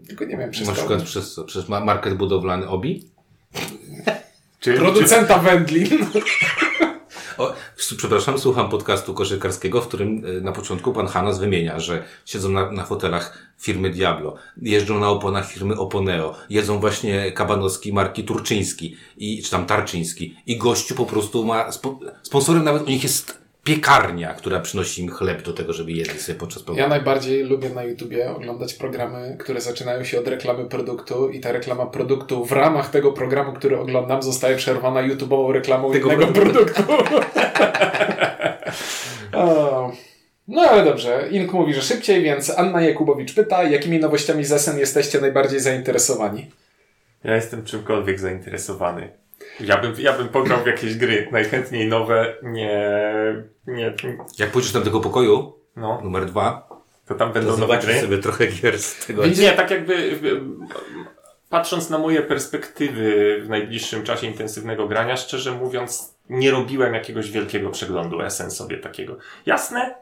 Tylko 0.08 0.24
nie 0.24 0.36
wiem 0.36 0.50
przez 0.50 0.68
Na 0.68 0.74
kogo. 0.74 0.86
przykład 0.86 1.02
przez, 1.08 1.34
co? 1.34 1.44
przez 1.44 1.68
ma- 1.68 1.84
market 1.84 2.14
budowlany 2.14 2.68
Obi? 2.68 3.08
Czy, 4.60 4.74
Producenta 4.74 5.38
wędlin. 5.38 5.88
O, 7.38 7.54
przepraszam, 7.96 8.38
słucham 8.38 8.68
podcastu 8.70 9.14
koszykarskiego, 9.14 9.80
w 9.82 9.88
którym 9.88 10.22
e, 10.38 10.40
na 10.40 10.52
początku 10.52 10.92
pan 10.92 11.06
Hanas 11.06 11.38
wymienia, 11.38 11.80
że 11.80 12.04
siedzą 12.26 12.48
na, 12.48 12.72
na 12.72 12.84
fotelach 12.84 13.38
firmy 13.58 13.90
Diablo, 13.90 14.34
jeżdżą 14.62 15.00
na 15.00 15.10
oponach 15.10 15.52
firmy 15.52 15.76
Oponeo, 15.76 16.34
jedzą 16.50 16.80
właśnie 16.80 17.32
kabanowski 17.32 17.92
marki 17.92 18.24
Turczyński, 18.24 18.96
i, 19.16 19.42
czy 19.42 19.50
tam 19.50 19.66
Tarczyński 19.66 20.36
i 20.46 20.56
gościu 20.56 20.94
po 20.94 21.04
prostu 21.04 21.44
ma, 21.44 21.72
spo, 21.72 21.98
sponsorem 22.22 22.64
nawet 22.64 22.82
u 22.82 22.90
nich 22.90 23.02
jest 23.02 23.46
piekarnia, 23.64 24.34
która 24.34 24.60
przynosi 24.60 25.02
im 25.02 25.10
chleb 25.10 25.42
do 25.42 25.52
tego, 25.52 25.72
żeby 25.72 25.92
jedli 25.92 26.20
sobie 26.20 26.38
podczas 26.38 26.62
Ja 26.62 26.66
programu. 26.66 26.90
najbardziej 26.90 27.42
lubię 27.42 27.70
na 27.70 27.84
YouTubie 27.84 28.30
oglądać 28.30 28.74
programy, 28.74 29.36
które 29.40 29.60
zaczynają 29.60 30.04
się 30.04 30.18
od 30.18 30.28
reklamy 30.28 30.64
produktu 30.64 31.30
i 31.30 31.40
ta 31.40 31.52
reklama 31.52 31.86
produktu 31.86 32.44
w 32.44 32.52
ramach 32.52 32.90
tego 32.90 33.12
programu, 33.12 33.52
który 33.52 33.78
oglądam, 33.78 34.22
zostaje 34.22 34.56
przerwana 34.56 35.08
YouTube'ową 35.08 35.52
reklamą 35.52 35.92
Tego 35.92 36.12
innego 36.12 36.32
produktu. 36.32 36.82
o. 39.32 39.92
No 40.48 40.62
ale 40.62 40.84
dobrze, 40.84 41.28
Ink 41.30 41.52
mówi, 41.52 41.74
że 41.74 41.82
szybciej, 41.82 42.22
więc 42.22 42.50
Anna 42.58 42.80
Jakubowicz 42.82 43.34
pyta, 43.34 43.62
jakimi 43.62 43.98
nowościami 43.98 44.44
z 44.44 44.52
SN 44.52 44.78
jesteście 44.78 45.20
najbardziej 45.20 45.60
zainteresowani? 45.60 46.50
Ja 47.24 47.34
jestem 47.34 47.64
czymkolwiek 47.64 48.20
zainteresowany. 48.20 49.08
Ja 49.60 49.78
bym, 49.78 49.94
ja 49.98 50.12
bym 50.12 50.28
pograł 50.28 50.62
w 50.62 50.66
jakieś 50.66 50.96
gry, 50.96 51.28
najchętniej 51.32 51.88
nowe, 51.88 52.34
nie, 52.42 52.92
nie, 53.66 53.94
Jak 54.38 54.50
pójdziesz 54.50 54.72
do 54.72 54.80
tego 54.80 55.00
pokoju, 55.00 55.52
no, 55.76 56.00
numer 56.04 56.26
dwa, 56.26 56.68
to 57.06 57.14
tam 57.14 57.28
to 57.28 57.34
będą 57.34 57.50
nowe 57.50 57.60
zobaczysz 57.60 57.90
gry. 57.90 58.00
sobie 58.00 58.18
trochę 58.18 58.46
gier 58.46 58.78
z 58.78 59.06
tego. 59.06 59.26
Nie, 59.26 59.52
tak 59.52 59.70
jakby 59.70 60.20
patrząc 61.50 61.90
na 61.90 61.98
moje 61.98 62.22
perspektywy 62.22 63.40
w 63.44 63.48
najbliższym 63.48 64.02
czasie 64.02 64.26
intensywnego 64.26 64.88
grania, 64.88 65.16
szczerze 65.16 65.52
mówiąc, 65.52 66.14
nie 66.30 66.50
robiłem 66.50 66.94
jakiegoś 66.94 67.30
wielkiego 67.30 67.70
przeglądu 67.70 68.18
SN 68.30 68.50
sobie 68.50 68.78
takiego. 68.78 69.16
Jasne, 69.46 69.94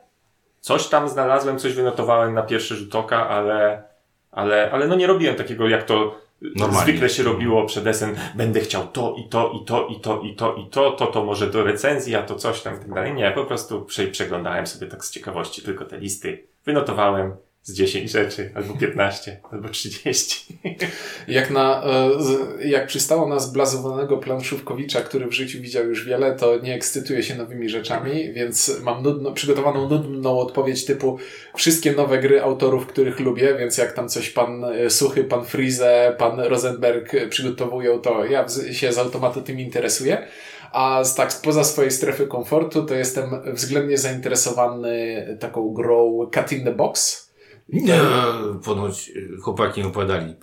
coś 0.64 0.88
tam 0.88 1.09
znalazłem, 1.09 1.59
coś 1.59 1.72
wynotowałem 1.72 2.35
na 2.35 2.42
pierwszy 2.42 2.77
rzut 2.77 2.94
oka, 2.94 3.29
ale, 3.29 3.83
ale, 4.33 4.70
ale 4.72 4.87
no 4.87 4.94
nie 4.94 5.07
robiłem 5.07 5.37
takiego 5.37 5.68
jak 5.68 5.83
to 5.85 6.20
Normalnie. 6.42 6.81
zwykle 6.83 7.09
się 7.09 7.22
robiło 7.22 7.66
przed 7.66 7.96
SN. 7.96 8.14
Będę 8.35 8.61
chciał 8.61 8.87
to 8.87 9.14
i 9.18 9.29
to 9.29 9.53
i 9.62 9.64
to 9.64 9.87
i 9.87 10.00
to 10.00 10.20
i 10.20 10.35
to 10.35 10.55
i 10.55 10.66
to, 10.70 10.90
to 10.90 11.07
to 11.07 11.24
może 11.24 11.46
do 11.46 11.64
recenzji, 11.64 12.14
a 12.16 12.22
to 12.22 12.35
coś 12.35 12.62
tam 12.62 12.74
i 12.74 12.79
tak 12.79 12.94
dalej. 12.94 13.14
Nie, 13.14 13.31
po 13.31 13.44
prostu 13.44 13.81
prze- 13.85 14.07
przeglądałem 14.11 14.66
sobie 14.66 14.87
tak 14.87 15.05
z 15.05 15.11
ciekawości 15.11 15.62
tylko 15.62 15.85
te 15.85 15.98
listy. 15.98 16.44
Wynotowałem 16.66 17.37
z 17.64 17.72
10 17.72 18.11
rzeczy, 18.11 18.50
albo 18.55 18.74
15, 18.74 19.40
albo 19.50 19.68
30. 19.68 20.59
Jak, 21.29 21.50
na, 21.50 21.85
e, 22.61 22.68
jak 22.68 22.87
przystało 22.87 23.29
na 23.29 23.38
zblazowanego 23.38 24.18
planszówkowicza, 24.18 25.00
który 25.00 25.27
w 25.27 25.33
życiu 25.33 25.61
widział 25.61 25.88
już 25.88 26.05
wiele, 26.05 26.37
to 26.37 26.59
nie 26.59 26.74
ekscytuje 26.74 27.22
się 27.22 27.35
nowymi 27.35 27.68
rzeczami, 27.68 28.33
więc 28.33 28.81
mam 28.83 29.03
nudno, 29.03 29.33
przygotowaną 29.33 29.88
nudną 29.88 30.38
odpowiedź 30.38 30.85
typu 30.85 31.18
wszystkie 31.57 31.92
nowe 31.92 32.18
gry 32.18 32.42
autorów, 32.42 32.87
których 32.87 33.20
lubię, 33.20 33.57
więc 33.59 33.79
jak 33.79 33.92
tam 33.92 34.09
coś 34.09 34.31
pan 34.31 34.64
e, 34.64 34.90
Suchy, 34.90 35.24
pan 35.24 35.44
Frize, 35.44 36.14
pan 36.18 36.40
Rosenberg 36.40 37.12
przygotowują, 37.31 37.98
to 37.98 38.24
ja 38.24 38.46
się 38.72 38.92
z 38.92 38.98
automatu 38.98 39.42
tym 39.42 39.61
interesuję. 39.61 40.27
A 40.72 41.05
z, 41.05 41.14
tak 41.14 41.33
spoza 41.33 41.64
swojej 41.64 41.90
strefy 41.90 42.27
komfortu 42.27 42.83
to 42.87 42.94
jestem 42.94 43.24
względnie 43.53 43.98
zainteresowany 43.98 45.27
taką 45.40 45.72
grą 45.72 46.31
Cut 46.35 46.53
in 46.53 46.64
the 46.64 46.72
Box. 46.72 47.24
Nie, 47.68 48.00
ponoć 48.64 49.09
y, 49.16 49.37
chłopaki 49.42 49.81
mi 49.81 49.87
opowiadali. 49.87 50.35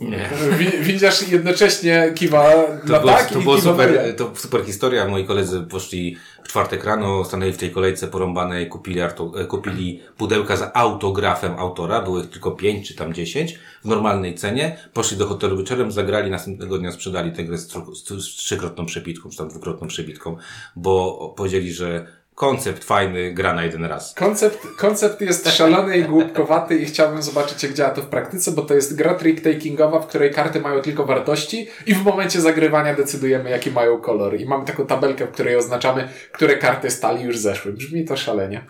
Nie. 0.00 0.30
Wi- 0.58 0.78
Widzisz 0.84 1.28
jednocześnie 1.28 2.12
kiwa 2.14 2.52
To, 2.86 2.92
na 2.92 3.00
było, 3.00 3.12
tak 3.12 3.30
to, 3.30 3.40
i 3.40 3.42
było 3.42 3.60
super, 3.60 4.16
to 4.16 4.32
super 4.36 4.64
historia. 4.64 5.08
Moi 5.08 5.24
koledzy 5.26 5.60
poszli 5.60 6.16
w 6.44 6.48
czwartek 6.48 6.84
rano, 6.84 7.24
stanęli 7.24 7.52
w 7.52 7.58
tej 7.58 7.70
kolejce 7.70 8.08
porąbanej, 8.08 8.68
kupili, 8.68 9.00
arto, 9.00 9.32
e, 9.40 9.44
kupili 9.44 10.00
pudełka 10.16 10.56
z 10.56 10.70
autografem 10.74 11.52
autora. 11.58 12.02
Było 12.02 12.20
ich 12.20 12.30
tylko 12.30 12.50
pięć 12.50 12.88
czy 12.88 12.94
tam 12.94 13.14
dziesięć 13.14 13.58
w 13.84 13.88
normalnej 13.88 14.34
cenie. 14.34 14.76
Poszli 14.92 15.16
do 15.16 15.26
hotelu 15.26 15.56
wieczorem, 15.56 15.92
zagrali, 15.92 16.30
następnego 16.30 16.78
dnia 16.78 16.92
sprzedali 16.92 17.32
tę 17.32 17.44
grę 17.44 17.58
z, 17.58 17.72
z 18.08 18.36
trzykrotną 18.36 18.86
przebitką, 18.86 19.30
czy 19.30 19.36
tam 19.38 19.48
dwukrotną 19.48 19.88
przebitką, 19.88 20.36
bo 20.76 21.34
powiedzieli, 21.36 21.72
że 21.72 22.06
koncept 22.34 22.84
fajny, 22.84 23.32
gra 23.34 23.54
na 23.54 23.64
jeden 23.64 23.84
raz. 23.84 24.14
Koncept, 24.14 24.66
koncept 24.76 25.20
jest 25.20 25.56
szalony 25.56 25.98
i 25.98 26.04
głupkowaty 26.04 26.78
i 26.78 26.84
chciałbym 26.84 27.22
zobaczyć, 27.22 27.62
jak 27.62 27.72
działa 27.72 27.90
to 27.90 28.02
w 28.02 28.06
praktyce, 28.06 28.52
bo 28.52 28.62
to 28.62 28.74
jest 28.74 28.96
gra 28.96 29.14
trick-takingowa, 29.14 30.02
w 30.02 30.06
której 30.06 30.30
karty 30.30 30.60
mają 30.60 30.80
tylko 30.80 31.06
wartości 31.06 31.68
i 31.86 31.94
w 31.94 32.04
momencie 32.04 32.40
zagrywania 32.40 32.94
decydujemy, 32.94 33.50
jaki 33.50 33.70
mają 33.70 34.00
kolor. 34.00 34.40
I 34.40 34.46
mamy 34.46 34.64
taką 34.64 34.86
tabelkę, 34.86 35.26
w 35.26 35.30
której 35.30 35.56
oznaczamy, 35.56 36.08
które 36.32 36.56
karty 36.56 36.90
stali 36.90 37.24
już 37.24 37.38
zeszły. 37.38 37.72
Brzmi 37.72 38.04
to 38.04 38.16
szalenie. 38.16 38.64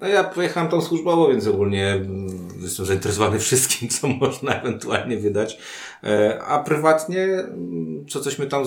No 0.00 0.08
ja 0.08 0.24
pojechałem 0.24 0.70
tam 0.70 0.82
służbowo, 0.82 1.28
więc 1.28 1.46
ogólnie 1.46 1.92
mm, 1.92 2.48
jestem 2.60 2.86
zainteresowany 2.86 3.38
wszystkim, 3.38 3.88
co 3.88 4.08
można 4.26 4.60
ewentualnie 4.60 5.16
wydać. 5.16 5.58
E, 6.04 6.42
A 6.44 6.58
prywatnie, 6.58 7.24
mm, 7.24 8.06
co 8.08 8.20
coś 8.20 8.38
mnie 8.38 8.48
tam 8.48 8.64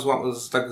tak 0.52 0.70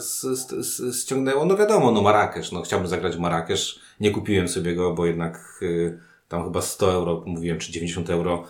ściągnęło, 1.01 1.45
no 1.45 1.57
wiadomo, 1.57 1.91
no 1.91 2.01
Marrakesz, 2.01 2.51
no 2.51 2.62
chciałbym 2.62 2.88
zagrać 2.88 3.15
w 3.15 3.19
Marrakesz. 3.19 3.79
Nie 3.99 4.12
kupiłem 4.12 4.47
sobie 4.47 4.75
go, 4.75 4.93
bo 4.93 5.05
jednak 5.05 5.60
y, 5.62 5.99
tam 6.27 6.43
chyba 6.43 6.62
100 6.62 6.91
euro, 6.91 7.23
mówiłem, 7.25 7.60
czy 7.60 7.71
90 7.71 8.10
euro. 8.10 8.43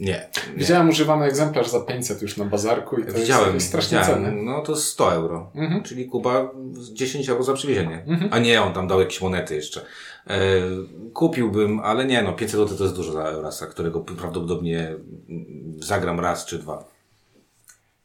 Nie. 0.00 0.06
nie. 0.12 0.56
Widziałem 0.56 0.88
używany 0.88 1.26
egzemplarz 1.26 1.68
za 1.68 1.80
500 1.80 2.22
już 2.22 2.36
na 2.36 2.44
bazarku 2.44 3.00
i 3.00 3.06
to 3.06 3.12
Widziałem, 3.12 3.54
jest 3.54 3.68
strasznie 3.68 4.00
ceny. 4.04 4.32
No 4.32 4.62
to 4.62 4.76
100 4.76 5.12
euro. 5.12 5.50
Mhm. 5.54 5.82
Czyli 5.82 6.06
Kuba 6.06 6.50
10 6.92 7.28
euro 7.28 7.42
za 7.42 7.52
przywiezienie. 7.52 8.04
A 8.30 8.38
nie, 8.38 8.62
on 8.62 8.72
tam 8.72 8.88
dał 8.88 9.00
jakieś 9.00 9.20
monety 9.20 9.54
jeszcze. 9.54 9.80
E, 10.26 10.36
kupiłbym, 11.14 11.80
ale 11.80 12.04
nie 12.04 12.22
no, 12.22 12.32
500 12.32 12.60
zł 12.60 12.78
to 12.78 12.84
jest 12.84 12.96
dużo 12.96 13.12
za 13.12 13.22
Eurasa, 13.22 13.66
którego 13.66 14.00
prawdopodobnie 14.00 14.94
zagram 15.78 16.20
raz 16.20 16.44
czy 16.44 16.58
dwa. 16.58 16.84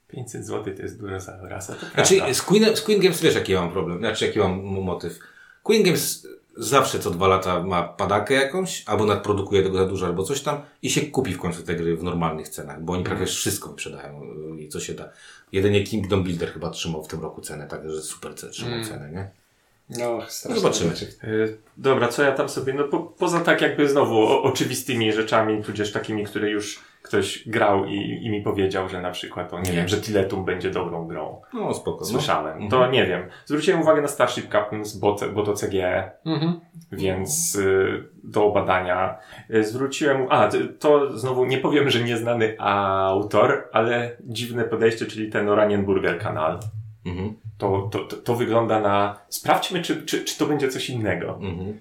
500 0.08 0.45
zł 0.45 0.75
to 0.75 0.81
jest 0.81 0.99
dużo 0.99 1.19
za 1.19 1.39
rasa, 1.41 1.75
to 1.75 1.86
Znaczy, 1.93 2.34
z 2.34 2.41
Queen, 2.41 2.75
z 2.75 2.81
Queen 2.81 3.01
Games 3.01 3.21
wiesz 3.21 3.36
jaki 3.36 3.51
ja 3.51 3.62
mam 3.62 3.71
problem, 3.71 3.99
znaczy 3.99 4.25
jaki 4.25 4.39
mam 4.39 4.63
motyw. 4.63 5.19
Queen 5.63 5.84
Games 5.84 6.27
zawsze 6.58 7.00
co 7.00 7.12
dwa 7.12 7.28
lata 7.28 7.63
ma 7.63 7.84
padakę 7.84 8.34
jakąś, 8.34 8.84
albo 8.86 9.06
nadprodukuje 9.06 9.63
tego 9.63 9.78
za 9.78 9.86
dużo, 9.86 10.06
albo 10.06 10.24
coś 10.24 10.41
tam 10.41 10.62
i 10.82 10.89
się 10.89 11.02
kupi 11.02 11.34
w 11.34 11.39
końcu 11.39 11.63
te 11.63 11.76
gry 11.76 11.98
w 11.98 12.04
normalnych 12.04 12.50
cenach, 12.50 12.84
bo 12.84 12.94
oni 12.94 13.04
prawie 13.04 13.26
wszystko 13.26 13.70
wyprzedają 13.70 14.22
y, 14.58 14.62
i 14.62 14.70
co 14.70 14.80
się 14.80 14.94
da. 14.94 15.10
Jedynie 15.52 15.84
Kingdom 15.84 16.24
Builder 16.24 16.54
chyba 16.54 16.70
trzymał 16.70 17.04
w 17.04 17.08
tym 17.08 17.22
roku 17.22 17.41
cenę, 17.41 17.68
także 17.68 18.02
super 18.02 18.36
trzymał 18.36 18.84
cenę, 18.84 19.12
nie? 19.12 19.44
No, 19.89 20.21
strasznie 20.28 20.62
Zobaczymy. 20.62 20.95
rzeczy. 20.95 21.06
Y, 21.24 21.58
Dobra, 21.78 22.08
co 22.08 22.24
ja 22.24 22.32
tam 22.32 22.50
sobie, 22.50 22.74
no 22.74 22.84
po, 22.84 23.00
poza 23.00 23.39
tak 23.39 23.62
jakby 23.62 23.89
znowu 23.89 24.17
o, 24.19 24.43
oczywistymi 24.43 25.13
rzeczami, 25.13 25.63
tudzież 25.63 25.91
takimi, 25.91 26.24
które 26.24 26.50
już 26.50 26.80
ktoś 27.02 27.48
grał 27.50 27.86
i, 27.86 28.19
i 28.24 28.30
mi 28.30 28.41
powiedział, 28.41 28.89
że 28.89 29.02
na 29.02 29.12
przykład, 29.12 29.54
o, 29.54 29.60
nie, 29.60 29.69
Nie. 29.71 29.78
wiem, 29.78 29.88
że 29.88 29.98
Tiletum 30.02 30.45
będzie 30.45 30.69
dobrą 30.71 31.08
grą. 31.08 31.41
No 31.54 31.74
spoko. 31.74 31.98
no. 32.00 32.06
Słyszałem. 32.06 32.69
To 32.69 32.88
nie 32.91 33.06
wiem. 33.06 33.30
Zwróciłem 33.45 33.82
uwagę 33.82 34.02
na 34.02 34.08
Starship 34.08 34.52
Captains, 34.52 34.98
bo, 34.98 35.15
bo 35.34 35.43
to 35.43 35.54
CGE, 35.54 36.12
Mhm. 36.26 36.60
więc 36.91 37.56
y, 37.56 38.04
do 38.24 38.50
badania. 38.50 39.17
Y, 39.56 39.63
zwróciłem, 39.63 40.28
a 40.30 40.50
to 40.80 41.17
znowu 41.17 41.45
nie 41.45 41.58
powiem, 41.58 41.89
że 41.89 42.00
nieznany 42.04 42.56
autor, 42.60 43.69
ale 43.74 44.17
dziwne 44.24 44.63
podejście, 44.63 45.06
czyli 45.06 45.30
ten 45.32 45.50
Oranienburger 45.50 46.19
kanal. 46.19 46.60
Mhm. 47.06 47.34
To, 47.58 47.89
to, 47.91 48.00
to, 48.00 48.15
to 48.18 48.36
wygląda 48.36 48.80
na. 48.80 49.20
Sprawdźmy, 49.30 49.82
czy, 49.82 50.06
czy, 50.06 50.24
czy 50.24 50.38
to 50.38 50.46
będzie 50.46 50.68
coś 50.70 50.89
innego. 50.89 51.39
Mhm. 51.41 51.80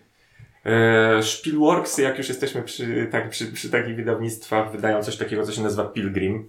E, 0.65 1.23
Spielworksy, 1.23 2.03
jak 2.03 2.19
już 2.19 2.29
jesteśmy 2.29 2.63
przy, 2.63 3.09
tak, 3.13 3.31
przy, 3.31 3.47
przy 3.47 3.71
takich 3.71 3.97
wydawnictwach, 3.97 4.73
wydają 4.73 5.03
coś 5.03 5.17
takiego, 5.17 5.43
co 5.47 5.53
się 5.53 5.63
nazywa 5.63 5.85
Pilgrim. 5.85 6.49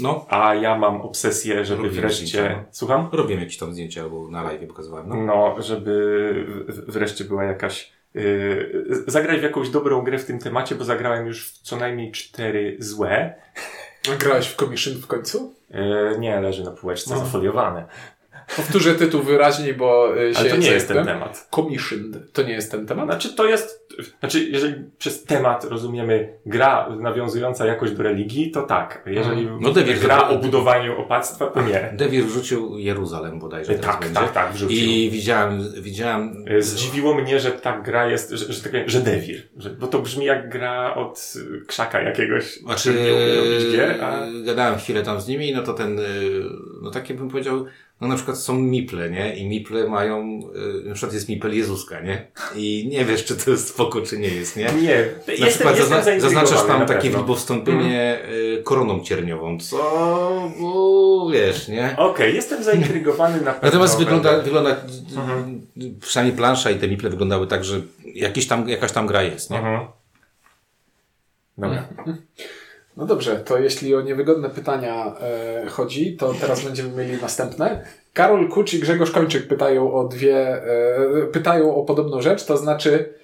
No, 0.00 0.26
A 0.28 0.54
ja 0.54 0.78
mam 0.78 1.00
obsesję, 1.00 1.64
żeby 1.64 1.82
Lubię 1.82 2.00
wreszcie. 2.00 2.26
zdjęcia. 2.26 2.64
Słucham? 2.70 3.08
robiłem 3.12 3.40
jakieś 3.40 3.56
tam 3.58 3.72
zdjęcia, 3.72 4.02
albo 4.02 4.28
na 4.30 4.42
live 4.42 4.68
pokazywałem, 4.68 5.08
no. 5.08 5.16
No, 5.16 5.62
żeby 5.62 6.46
wreszcie 6.68 7.24
była 7.24 7.44
jakaś. 7.44 7.92
Yy, 8.14 8.84
zagrać 9.06 9.40
w 9.40 9.42
jakąś 9.42 9.68
dobrą 9.70 10.02
grę 10.02 10.18
w 10.18 10.24
tym 10.24 10.38
temacie, 10.38 10.74
bo 10.74 10.84
zagrałem 10.84 11.26
już 11.26 11.48
w 11.48 11.58
co 11.62 11.76
najmniej 11.76 12.12
cztery 12.12 12.76
złe. 12.78 13.34
A 14.12 14.16
Grałeś 14.16 14.46
w 14.48 14.56
Commission 14.56 14.94
w 14.94 15.06
końcu? 15.06 15.54
Yy, 15.70 16.16
nie, 16.18 16.40
leży 16.40 16.64
na 16.64 16.70
półeczce 16.70 17.14
No. 17.14 17.20
zafoliowane. 17.20 17.86
Powtórzę 18.56 18.94
tytuł 18.94 19.22
wyraźniej, 19.22 19.74
bo 19.74 20.18
y, 20.22 20.34
się 20.34 20.40
Ale 20.40 20.50
to 20.50 20.56
nie 20.56 20.70
jest 20.70 20.88
ten 20.88 21.04
temat. 21.06 21.48
Commissioned. 21.54 22.32
To 22.32 22.42
nie 22.42 22.52
jest 22.52 22.70
ten 22.70 22.86
temat? 22.86 23.06
Znaczy, 23.06 23.34
to 23.34 23.46
jest. 23.46 23.88
Znaczy, 24.20 24.44
jeżeli 24.44 24.74
przez 24.98 25.24
temat 25.24 25.64
rozumiemy 25.64 26.32
gra 26.46 26.88
nawiązująca 27.00 27.66
jakoś 27.66 27.90
do 27.90 28.02
religii, 28.02 28.50
to 28.50 28.62
tak. 28.62 29.02
Jeżeli 29.06 29.48
No, 29.60 29.72
David, 29.72 29.98
gra 29.98 30.20
to- 30.20 30.28
o 30.28 30.38
budowaniu 30.38 30.98
opactwa, 31.00 31.46
to 31.46 31.62
nie. 31.62 31.92
Devir 31.96 32.24
wrzucił 32.24 32.78
Jeruzalem 32.78 33.38
bodajże 33.38 33.74
teraz 33.74 33.86
Tak, 33.86 34.00
będzie. 34.00 34.14
tak, 34.20 34.32
tak, 34.32 34.52
wrzucił. 34.52 34.78
I 34.78 35.10
widziałem, 35.10 35.62
widziałem... 35.80 36.44
Zdziwiło 36.58 37.14
mnie, 37.14 37.40
że 37.40 37.50
ta 37.52 37.80
gra 37.80 38.06
jest, 38.06 38.30
że, 38.30 38.52
że, 38.52 38.62
tak 38.62 38.72
powiem, 38.72 38.88
że 38.88 39.00
Devir. 39.00 39.42
Że, 39.56 39.70
bo 39.70 39.86
to 39.86 39.98
brzmi 39.98 40.24
jak 40.24 40.48
gra 40.48 40.94
od 40.94 41.34
krzaka 41.66 42.00
jakiegoś. 42.02 42.56
Znaczy, 42.56 42.94
nie 42.94 43.72
gier, 43.72 44.04
a... 44.04 44.26
gadałem 44.44 44.78
chwilę 44.78 45.02
tam 45.02 45.20
z 45.20 45.28
nimi, 45.28 45.52
no 45.54 45.62
to 45.62 45.74
ten, 45.74 45.98
y, 45.98 46.04
no 46.82 46.90
takie 46.90 47.14
bym 47.14 47.28
powiedział, 47.28 47.66
no 48.00 48.08
na 48.08 48.14
przykład 48.16 48.38
są 48.38 48.54
miple, 48.58 49.10
nie? 49.10 49.36
I 49.36 49.46
miple 49.48 49.88
mają, 49.88 50.40
y, 50.84 50.88
na 50.88 50.94
przykład 50.94 51.14
jest 51.14 51.28
mipel 51.28 51.56
Jezuska, 51.56 52.00
nie? 52.00 52.26
I 52.56 52.88
nie 52.92 53.04
wiesz, 53.04 53.24
czy 53.24 53.36
to 53.36 53.50
jest 53.50 53.68
spoko, 53.68 54.00
czy 54.02 54.18
nie 54.18 54.28
jest, 54.28 54.56
nie? 54.56 54.64
Nie, 54.64 55.04
Na 55.26 55.32
jestem, 55.32 55.48
przykład 55.48 55.76
jestem 55.76 55.98
zazna- 56.02 56.20
zaznaczasz 56.20 56.66
tam 56.66 56.86
takie 56.86 57.00
pewno. 57.02 57.18
widbowstąpienie 57.18 58.18
y, 58.58 58.62
koroną 58.64 59.00
cierniową, 59.00 59.58
co, 59.60 59.76
bo, 60.60 61.30
wiesz, 61.32 61.68
nie? 61.68 61.94
Okej, 61.98 62.34
jestem 62.34 62.64
zaintrygowany 62.64 63.40
na 63.40 63.52
pewno. 63.52 63.66
Natomiast 63.68 63.98
wygląda, 63.98 64.38
wygląda 64.40 64.76
Mhm. 65.16 65.66
przynajmniej 66.00 66.36
plansza 66.36 66.70
i 66.70 66.78
te 66.78 66.88
miple 66.88 67.10
wyglądały 67.10 67.46
tak, 67.46 67.64
że 67.64 67.80
jakiś 68.14 68.46
tam, 68.46 68.68
jakaś 68.68 68.92
tam 68.92 69.06
gra 69.06 69.22
jest, 69.22 69.50
nie? 69.50 69.58
Mhm. 69.58 69.86
Dobra. 71.58 71.88
No 72.98 73.06
dobrze, 73.06 73.36
to 73.36 73.58
jeśli 73.58 73.94
o 73.94 74.00
niewygodne 74.00 74.50
pytania 74.50 75.14
e, 75.20 75.66
chodzi, 75.66 76.16
to 76.16 76.34
teraz 76.40 76.64
będziemy 76.64 77.04
mieli 77.04 77.22
następne. 77.22 77.84
Karol 78.12 78.48
Kucz 78.48 78.74
i 78.74 78.78
Grzegorz 78.78 79.10
Kończyk 79.10 79.48
pytają 79.48 79.94
o 79.94 80.08
dwie, 80.08 80.36
e, 80.36 81.26
pytają 81.32 81.74
o 81.74 81.82
podobną 81.82 82.22
rzecz, 82.22 82.44
to 82.44 82.56
znaczy 82.56 83.14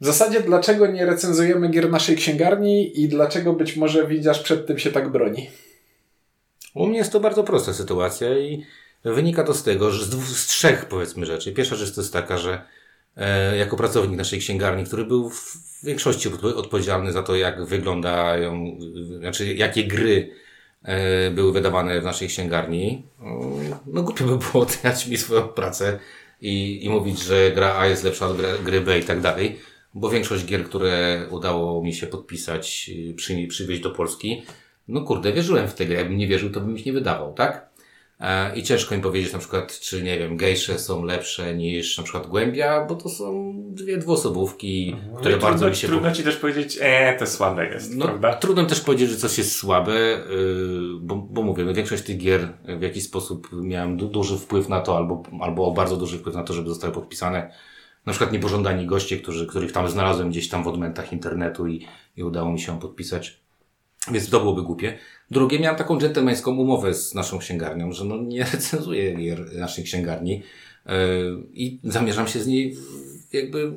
w 0.00 0.06
zasadzie 0.06 0.40
dlaczego 0.40 0.86
nie 0.86 1.06
recenzujemy 1.06 1.68
gier 1.68 1.90
naszej 1.90 2.16
księgarni 2.16 3.00
i 3.00 3.08
dlaczego 3.08 3.52
być 3.52 3.76
może 3.76 4.06
widzisz 4.06 4.38
przed 4.38 4.66
tym 4.66 4.78
się 4.78 4.92
tak 4.92 5.08
broni? 5.08 5.50
U 6.74 6.86
mnie 6.86 6.98
jest 6.98 7.12
to 7.12 7.20
bardzo 7.20 7.44
prosta 7.44 7.72
sytuacja 7.72 8.38
i 8.38 8.64
wynika 9.04 9.44
to 9.44 9.54
z 9.54 9.62
tego, 9.62 9.90
że 9.90 10.04
z, 10.04 10.08
dwóch, 10.08 10.24
z 10.24 10.46
trzech 10.46 10.84
powiedzmy 10.84 11.26
rzeczy. 11.26 11.52
Pierwsza 11.52 11.76
rzecz 11.76 11.94
to 11.94 12.00
jest 12.00 12.12
taka, 12.12 12.38
że 12.38 12.62
jako 13.58 13.76
pracownik 13.76 14.18
naszej 14.18 14.38
księgarni, 14.38 14.84
który 14.84 15.04
był 15.04 15.30
w 15.30 15.58
większości 15.84 16.30
odpo- 16.30 16.54
odpowiedzialny 16.54 17.12
za 17.12 17.22
to, 17.22 17.36
jak 17.36 17.64
wyglądają, 17.64 18.78
znaczy 19.18 19.54
jakie 19.54 19.84
gry 19.84 20.30
e, 20.82 21.30
były 21.30 21.52
wydawane 21.52 22.00
w 22.00 22.04
naszej 22.04 22.28
księgarni, 22.28 23.02
no 23.86 24.02
głupio 24.02 24.24
by 24.24 24.38
było 24.38 24.64
oceniać 24.64 25.06
mi 25.06 25.16
swoją 25.16 25.48
pracę 25.48 25.98
i, 26.40 26.84
i 26.84 26.90
mówić, 26.90 27.22
że 27.22 27.52
gra 27.54 27.78
A 27.78 27.86
jest 27.86 28.04
lepsza 28.04 28.26
od 28.26 28.36
gry, 28.36 28.48
gry 28.64 28.80
B 28.80 28.98
i 28.98 29.04
tak 29.04 29.20
dalej, 29.20 29.58
bo 29.94 30.10
większość 30.10 30.44
gier, 30.44 30.64
które 30.64 31.26
udało 31.30 31.82
mi 31.82 31.94
się 31.94 32.06
podpisać, 32.06 32.90
y, 33.10 33.14
przy, 33.14 33.46
przywieźć 33.48 33.82
do 33.82 33.90
Polski, 33.90 34.42
no 34.88 35.00
kurde, 35.00 35.32
wierzyłem 35.32 35.68
w 35.68 35.74
tę 35.74 35.86
grę. 35.86 35.96
Jakbym 35.96 36.18
nie 36.18 36.26
wierzył, 36.26 36.50
to 36.50 36.60
bym 36.60 36.76
ich 36.76 36.86
nie 36.86 36.92
wydawał, 36.92 37.34
tak? 37.34 37.68
E, 38.20 38.56
I 38.56 38.62
ciężko 38.62 38.96
mi 38.96 39.02
powiedzieć 39.02 39.32
na 39.32 39.38
przykład, 39.38 39.80
czy 39.80 40.02
nie 40.02 40.18
wiem, 40.18 40.36
gejsze 40.36 40.78
są 40.78 41.04
lepsze 41.04 41.54
niż 41.54 41.98
na 41.98 42.04
przykład 42.04 42.26
głębia, 42.26 42.84
bo 42.84 42.94
to 42.94 43.08
są 43.08 43.54
dwie 43.56 43.98
dwuosobówki, 43.98 44.96
które 45.18 45.30
No 45.30 45.36
i 45.36 45.40
bardzo 45.40 45.58
trudno, 45.58 45.70
mi 45.70 45.76
się 45.76 45.88
Trudno 45.88 46.12
ci 46.12 46.22
też 46.22 46.36
powiedzieć, 46.36 46.78
e, 46.80 47.16
to 47.18 47.26
słabe 47.26 47.66
jest, 47.66 47.94
no, 47.94 48.04
prawda? 48.04 48.34
trudno 48.34 48.64
też 48.64 48.80
powiedzieć, 48.80 49.10
że 49.10 49.16
coś 49.16 49.38
jest 49.38 49.56
słabe, 49.56 49.92
yy, 49.92 51.00
bo, 51.00 51.16
bo 51.16 51.42
mówię, 51.42 51.64
no, 51.64 51.74
większość 51.74 52.02
tych 52.02 52.18
gier 52.18 52.48
w 52.78 52.82
jakiś 52.82 53.04
sposób 53.04 53.48
miałem 53.52 53.96
du 53.96 54.08
duży 54.08 54.38
wpływ 54.38 54.68
na 54.68 54.80
to, 54.80 54.96
albo, 54.96 55.22
albo 55.40 55.72
bardzo 55.72 55.96
duży 55.96 56.18
wpływ 56.18 56.34
na 56.34 56.42
to, 56.42 56.54
żeby 56.54 56.68
zostały 56.68 56.92
podpisane. 56.92 57.52
Na 58.06 58.12
przykład 58.12 58.32
niepożądani 58.32 58.86
goście, 58.86 59.16
którzy, 59.16 59.46
których 59.46 59.72
tam 59.72 59.88
znalazłem 59.88 60.30
gdzieś 60.30 60.48
tam 60.48 60.64
w 60.64 60.68
odmętach 60.68 61.12
internetu 61.12 61.66
i, 61.66 61.86
i 62.16 62.22
udało 62.22 62.52
mi 62.52 62.60
się 62.60 62.80
podpisać. 62.80 63.40
Więc 64.10 64.30
to 64.30 64.40
byłoby 64.40 64.62
głupie. 64.62 64.98
Drugie, 65.30 65.58
miałem 65.58 65.78
taką 65.78 65.98
dżentelmeńską 65.98 66.56
umowę 66.56 66.94
z 66.94 67.14
naszą 67.14 67.38
księgarnią, 67.38 67.92
że 67.92 68.04
no 68.04 68.16
nie 68.16 68.44
recenzuję 68.52 69.14
gier 69.14 69.52
naszej 69.56 69.84
księgarni 69.84 70.42
yy, 70.86 70.92
i 71.52 71.78
zamierzam 71.84 72.28
się 72.28 72.40
z 72.40 72.46
niej 72.46 72.76
jakby 73.32 73.72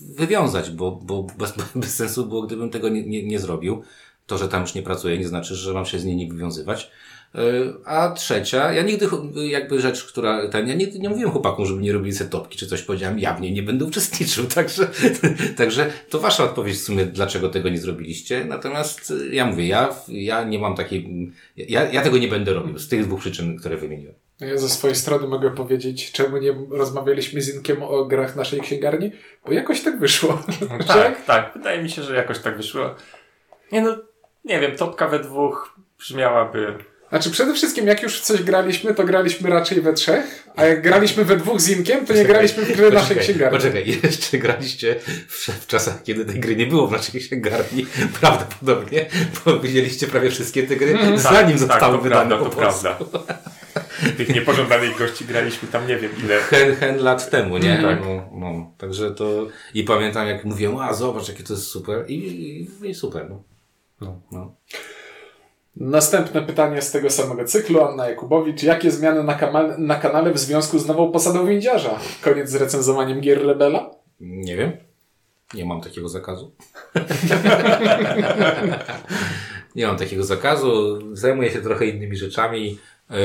wywiązać, 0.00 0.70
bo, 0.70 1.00
bo 1.02 1.22
bez, 1.22 1.54
bez 1.74 1.94
sensu 1.94 2.26
było, 2.26 2.42
gdybym 2.42 2.70
tego 2.70 2.88
nie, 2.88 3.06
nie, 3.06 3.26
nie 3.26 3.38
zrobił. 3.38 3.82
To, 4.30 4.38
że 4.38 4.48
tam 4.48 4.62
już 4.62 4.74
nie 4.74 4.82
pracuję, 4.82 5.18
nie 5.18 5.28
znaczy, 5.28 5.54
że 5.54 5.74
mam 5.74 5.86
się 5.86 5.98
z 5.98 6.04
niej 6.04 6.16
nie 6.16 6.28
wywiązywać. 6.28 6.90
Yy, 7.34 7.40
A 7.84 8.10
trzecia, 8.10 8.72
ja 8.72 8.82
nigdy 8.82 9.08
jakby 9.48 9.80
rzecz, 9.80 10.04
która, 10.04 10.48
ten, 10.48 10.68
ja 10.68 10.74
nigdy 10.74 10.98
nie 10.98 11.08
mówiłem 11.08 11.30
chłopakom, 11.30 11.66
żeby 11.66 11.82
nie 11.82 11.92
robili 11.92 12.12
setopki 12.12 12.58
czy 12.58 12.66
coś, 12.66 12.82
powiedziałem, 12.82 13.18
ja 13.18 13.34
w 13.34 13.40
niej 13.40 13.52
nie 13.52 13.62
będę 13.62 13.84
uczestniczył, 13.84 14.44
także, 14.54 14.88
także 15.56 15.92
to 16.08 16.18
wasza 16.20 16.44
odpowiedź 16.44 16.76
w 16.76 16.82
sumie, 16.82 17.06
dlaczego 17.06 17.48
tego 17.48 17.68
nie 17.68 17.78
zrobiliście. 17.78 18.44
Natomiast 18.44 19.10
y, 19.10 19.34
ja 19.34 19.46
mówię, 19.46 19.68
ja, 19.68 19.94
ja 20.08 20.44
nie 20.44 20.58
mam 20.58 20.76
takiej, 20.76 21.32
ja, 21.56 21.90
ja 21.90 22.02
tego 22.02 22.18
nie 22.18 22.28
będę 22.28 22.54
robił 22.54 22.78
z 22.78 22.88
tych 22.88 23.04
dwóch 23.04 23.20
przyczyn, 23.20 23.58
które 23.58 23.76
wymieniłem. 23.76 24.14
Ja 24.40 24.58
ze 24.58 24.68
swojej 24.68 24.96
strony 24.96 25.26
mogę 25.26 25.50
powiedzieć, 25.50 26.12
czemu 26.12 26.36
nie 26.36 26.54
rozmawialiśmy 26.70 27.42
z 27.42 27.54
Inkiem 27.54 27.82
o 27.82 28.04
grach 28.04 28.36
naszej 28.36 28.60
księgarni, 28.60 29.12
bo 29.46 29.52
jakoś 29.52 29.82
tak 29.82 29.98
wyszło. 29.98 30.42
Tak, 30.86 31.24
tak. 31.32 31.52
Wydaje 31.54 31.82
mi 31.82 31.90
się, 31.90 32.02
że 32.02 32.16
jakoś 32.16 32.38
tak 32.38 32.56
wyszło. 32.56 32.94
Nie 33.72 33.82
no, 33.82 34.09
nie 34.44 34.60
wiem, 34.60 34.76
topka 34.76 35.08
we 35.08 35.18
dwóch 35.18 35.74
brzmiałaby... 35.98 36.74
Znaczy 37.10 37.30
przede 37.30 37.54
wszystkim 37.54 37.86
jak 37.86 38.02
już 38.02 38.20
w 38.20 38.24
coś 38.24 38.42
graliśmy, 38.42 38.94
to 38.94 39.04
graliśmy 39.04 39.50
raczej 39.50 39.80
we 39.80 39.92
trzech, 39.92 40.48
a 40.56 40.64
jak 40.64 40.82
graliśmy 40.82 41.24
we 41.24 41.36
dwóch 41.36 41.60
z 41.60 41.68
Inkiem, 41.68 42.06
to 42.06 42.14
nie 42.14 42.24
graliśmy 42.24 42.64
w 42.64 42.76
gry 42.76 42.90
naszej 42.90 43.16
księgarni. 43.16 43.58
Poczekaj, 43.58 43.86
jeszcze 44.02 44.38
graliście 44.38 44.96
w, 45.28 45.48
w 45.48 45.66
czasach, 45.66 46.02
kiedy 46.02 46.24
tej 46.24 46.40
gry 46.40 46.56
nie 46.56 46.66
było 46.66 46.86
w 46.86 46.92
naszej 46.92 47.20
księgarni, 47.20 47.86
prawdopodobnie, 48.20 49.06
bo 49.44 49.60
widzieliście 49.60 50.06
prawie 50.06 50.30
wszystkie 50.30 50.62
te 50.62 50.76
gry, 50.76 50.98
zanim 51.16 51.58
zostały 51.58 51.80
tak, 51.80 51.90
to 51.90 51.98
wydane 51.98 52.28
prawda, 52.28 52.44
po 52.44 52.50
to 52.50 52.56
prawda. 52.56 52.98
Tych 54.16 54.34
niepożądanych 54.34 54.98
gości 54.98 55.24
graliśmy 55.24 55.68
tam 55.68 55.86
nie 55.86 55.96
wiem 55.96 56.10
ile. 56.24 56.40
Hen, 56.40 56.76
hen 56.76 56.98
lat 56.98 57.30
temu, 57.30 57.58
nie? 57.58 57.82
Tak. 57.82 58.00
No, 58.00 58.30
no, 58.32 58.72
także 58.78 59.10
to... 59.10 59.46
I 59.74 59.84
pamiętam, 59.84 60.26
jak 60.26 60.44
mówiłem, 60.44 60.76
a 60.76 60.92
zobacz, 60.92 61.28
jakie 61.28 61.42
to 61.42 61.52
jest 61.52 61.66
super. 61.66 62.04
I, 62.08 62.14
i, 62.14 62.88
i 62.88 62.94
super, 62.94 63.26
no. 63.30 63.49
No, 64.00 64.20
no. 64.32 64.54
Następne 65.76 66.42
pytanie 66.42 66.82
z 66.82 66.92
tego 66.92 67.10
samego 67.10 67.44
cyklu, 67.44 67.84
Anna 67.84 68.08
Jakubowicz. 68.08 68.62
Jakie 68.62 68.90
zmiany 68.90 69.24
na, 69.24 69.34
kama- 69.34 69.78
na 69.78 69.94
kanale 69.94 70.32
w 70.32 70.38
związku 70.38 70.78
z 70.78 70.86
nową 70.86 71.12
posadą 71.12 71.46
windziarza? 71.46 71.98
Koniec 72.22 72.50
z 72.50 72.54
recenzowaniem 72.54 73.20
gier 73.20 73.46
Rebela? 73.46 73.90
Nie 74.20 74.56
wiem. 74.56 74.72
Nie 75.54 75.64
mam 75.64 75.80
takiego 75.80 76.08
zakazu. 76.08 76.52
nie 79.76 79.86
mam 79.86 79.96
takiego 79.96 80.24
zakazu. 80.24 80.98
Zajmuję 81.16 81.50
się 81.50 81.60
trochę 81.60 81.86
innymi 81.86 82.16
rzeczami. 82.16 82.78
Yy, 83.10 83.16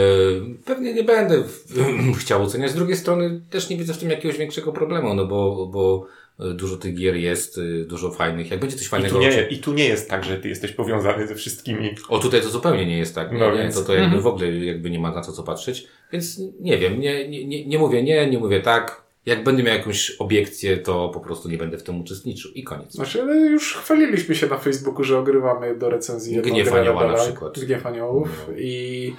Pewnie 0.65 0.93
nie 0.93 1.03
będę 1.03 1.43
chciał 2.19 2.43
oceniać. 2.43 2.71
Z 2.71 2.75
drugiej 2.75 2.97
strony 2.97 3.41
też 3.49 3.69
nie 3.69 3.77
widzę 3.77 3.93
w 3.93 3.97
tym 3.97 4.09
jakiegoś 4.09 4.37
większego 4.37 4.73
problemu, 4.73 5.13
no 5.13 5.25
bo, 5.25 5.67
bo 5.67 6.07
dużo 6.39 6.77
tych 6.77 6.95
gier 6.95 7.15
jest, 7.15 7.57
y, 7.57 7.85
dużo 7.85 8.11
fajnych. 8.11 8.51
Jak 8.51 8.59
będzie 8.59 8.75
coś 8.77 8.85
I 8.85 8.89
fajnego... 8.89 9.15
tu, 9.15 9.21
nie, 9.21 9.47
I 9.49 9.57
tu 9.57 9.73
nie 9.73 9.85
jest 9.85 10.09
tak, 10.09 10.23
że 10.23 10.37
ty 10.37 10.49
jesteś 10.49 10.71
powiązany 10.71 11.27
ze 11.27 11.35
wszystkimi. 11.35 11.95
O, 12.09 12.19
tutaj 12.19 12.41
to 12.41 12.49
zupełnie 12.49 12.85
nie 12.85 12.97
jest 12.97 13.15
tak. 13.15 13.31
Nie, 13.31 13.39
No 13.39 13.51
nie, 13.51 13.57
więc- 13.57 13.75
to, 13.75 13.81
to 13.81 13.93
jakby 13.93 14.21
w 14.21 14.27
ogóle 14.27 14.51
jakby 14.51 14.89
nie 14.89 14.99
ma 14.99 15.11
na 15.11 15.21
to 15.23 15.31
co 15.31 15.43
patrzeć. 15.43 15.87
Więc 16.11 16.41
nie 16.59 16.77
wiem, 16.77 16.99
nie, 16.99 17.29
nie, 17.29 17.45
nie, 17.45 17.65
nie 17.65 17.79
mówię 17.79 18.03
nie, 18.03 18.29
nie 18.29 18.37
mówię 18.39 18.61
tak. 18.61 19.05
Jak 19.25 19.43
będę 19.43 19.63
miał 19.63 19.77
jakąś 19.77 20.11
obiekcję, 20.19 20.77
to 20.77 21.09
po 21.09 21.19
prostu 21.19 21.49
nie 21.49 21.57
będę 21.57 21.77
w 21.77 21.83
tym 21.83 22.01
uczestniczył 22.01 22.51
i 22.51 22.63
koniec. 22.63 22.91
Znaczy, 22.91 23.21
ale 23.21 23.35
już 23.35 23.73
chwaliliśmy 23.73 24.35
się 24.35 24.47
na 24.47 24.57
Facebooku, 24.57 25.03
że 25.03 25.17
ogrywamy 25.19 25.75
do 25.77 25.89
recenzji 25.89 26.41
Gniew 26.41 26.73
Anioła 26.73 27.07
na 27.07 27.13
przykład. 27.17 27.59
Gniew 27.59 27.85
Aniołów 27.85 28.49
i 28.57 29.13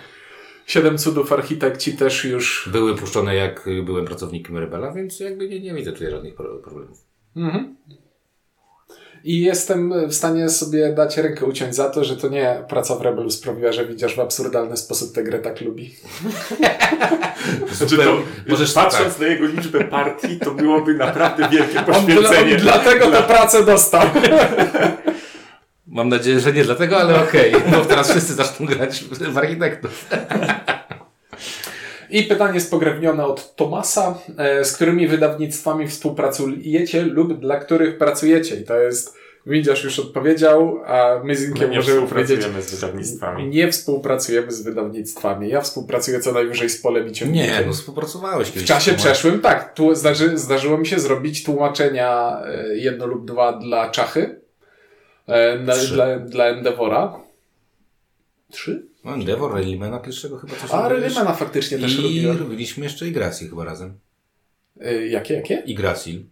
Siedem 0.66 0.98
Cudów 0.98 1.32
Architekci 1.32 1.92
też 1.92 2.24
już... 2.24 2.68
Były 2.72 2.94
puszczone 2.94 3.34
jak 3.34 3.68
byłem 3.84 4.04
pracownikiem 4.04 4.58
Rebela, 4.58 4.92
więc 4.92 5.20
jakby 5.20 5.48
nie, 5.48 5.60
nie 5.60 5.74
widzę 5.74 5.92
tutaj 5.92 6.10
żadnych 6.10 6.34
pro- 6.34 6.58
problemów. 6.58 6.98
Mhm. 7.36 7.76
I 9.24 9.40
jestem 9.40 10.08
w 10.08 10.14
stanie 10.14 10.48
sobie 10.48 10.92
dać 10.92 11.16
rękę 11.16 11.46
uciąć 11.46 11.74
za 11.74 11.90
to, 11.90 12.04
że 12.04 12.16
to 12.16 12.28
nie 12.28 12.64
praca 12.68 12.96
w 12.96 13.00
Rebelu 13.00 13.30
sprawiła, 13.30 13.72
że 13.72 13.86
widzisz 13.86 14.16
w 14.16 14.20
absurdalny 14.20 14.76
sposób 14.76 15.14
tę 15.14 15.22
grę 15.22 15.38
tak 15.38 15.60
lubi. 15.60 15.94
Znaczy 17.72 17.96
to, 17.96 18.18
możesz 18.48 18.72
patrząc 18.72 19.12
tak. 19.12 19.20
na 19.20 19.26
jego 19.26 19.46
liczbę 19.46 19.84
partii, 19.84 20.38
to 20.38 20.50
byłoby 20.50 20.94
naprawdę 20.94 21.48
wielkie 21.48 21.72
dla, 21.72 21.82
poświęcenie. 21.82 22.54
on 22.54 22.60
dlatego 22.60 23.10
tę 23.10 23.22
pracę 23.22 23.64
dostał. 23.64 24.02
Mam 25.86 26.08
nadzieję, 26.08 26.40
że 26.40 26.52
nie 26.52 26.64
dlatego, 26.64 26.96
ale 26.96 27.22
okej, 27.22 27.52
bo 27.72 27.84
teraz 27.84 28.10
wszyscy 28.10 28.34
zaczną 28.34 28.66
grać 28.66 29.04
w 29.04 29.38
architektów. 29.38 30.06
I 32.10 32.22
pytanie 32.22 32.60
spokrewnione 32.60 33.24
od 33.24 33.56
Tomasa, 33.56 34.18
e, 34.38 34.64
z 34.64 34.72
którymi 34.72 35.08
wydawnictwami 35.08 35.88
współpracujecie 35.88 37.02
lub 37.02 37.40
dla 37.40 37.56
których 37.56 37.98
pracujecie? 37.98 38.56
I 38.56 38.64
to 38.64 38.78
jest, 38.78 39.14
Windziarz 39.46 39.84
już 39.84 39.98
odpowiedział, 39.98 40.80
a 40.86 41.20
my 41.24 41.36
z 41.36 41.48
Inkiem 41.48 41.70
nie 41.70 41.76
możemy 41.76 42.06
powiedzieć, 42.06 42.40
współpracujemy 42.40 42.62
z 42.62 42.74
wydawnictwami. 42.74 43.48
nie 43.48 43.72
współpracujemy 43.72 44.52
z 44.52 44.62
wydawnictwami. 44.62 45.48
Ja 45.48 45.60
współpracuję 45.60 46.20
co 46.20 46.32
najwyżej 46.32 46.70
z 46.70 46.80
polem 46.82 47.08
i 47.08 47.12
ciągnikiem. 47.12 47.60
Nie, 47.60 47.66
no 47.66 47.72
współpracowałeś 47.72 48.48
W 48.48 48.52
kiedyś. 48.52 48.68
czasie 48.68 48.90
z 48.90 48.94
tym, 48.94 48.96
przeszłym 49.04 49.40
tak. 49.40 49.74
Tu 49.74 49.94
zdarzy, 49.94 50.38
zdarzyło 50.38 50.78
mi 50.78 50.86
się 50.86 50.98
zrobić 50.98 51.44
tłumaczenia 51.44 52.40
e, 52.44 52.76
jedno 52.76 53.06
lub 53.06 53.24
dwa 53.26 53.52
dla 53.52 53.90
Czachy, 53.90 54.40
e, 55.26 55.58
na, 55.58 55.72
Trzy. 55.72 55.94
dla, 55.94 56.18
dla 56.18 56.44
Endevora. 56.46 57.20
Trzy? 58.50 58.86
No, 59.06 59.14
Endeavor, 59.14 59.52
Raylimana 59.52 59.98
pierwszego 59.98 60.38
chyba 60.38 60.56
coś 60.56 60.70
A. 60.70 60.88
Relimana 60.88 61.32
faktycznie 61.32 61.78
też 61.78 61.98
I 61.98 62.02
robiłem. 62.02 62.38
robiliśmy 62.38 62.84
jeszcze 62.84 63.08
Igracil 63.08 63.50
chyba 63.50 63.64
razem. 63.64 63.98
E, 64.80 65.06
jakie, 65.06 65.34
jakie? 65.34 65.54
Igracil. 65.66 66.24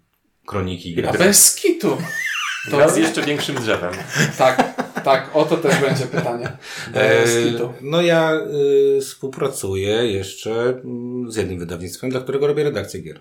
Kroniki 0.46 0.88
A 0.88 0.92
Igracil. 0.92 1.18
bez 1.20 1.54
kitu. 1.54 1.96
To 2.70 2.90
z 2.90 2.96
jeszcze 2.96 3.22
większym 3.22 3.56
drzewem. 3.56 3.92
Tak. 4.38 4.74
tak, 5.04 5.30
o 5.36 5.44
to 5.44 5.56
też 5.56 5.80
będzie 5.80 6.06
pytanie. 6.06 6.52
E, 6.94 7.26
Z 7.26 7.52
kitu. 7.52 7.72
no 7.80 8.02
ja 8.02 8.32
y, 8.96 9.00
współpracuję 9.00 9.92
jeszcze 10.12 10.52
mm, 10.84 11.32
z 11.32 11.36
jednym 11.36 11.58
wydawnictwem, 11.58 12.10
dla 12.10 12.20
którego 12.20 12.46
robię 12.46 12.64
redakcję 12.64 13.00
gier. 13.00 13.20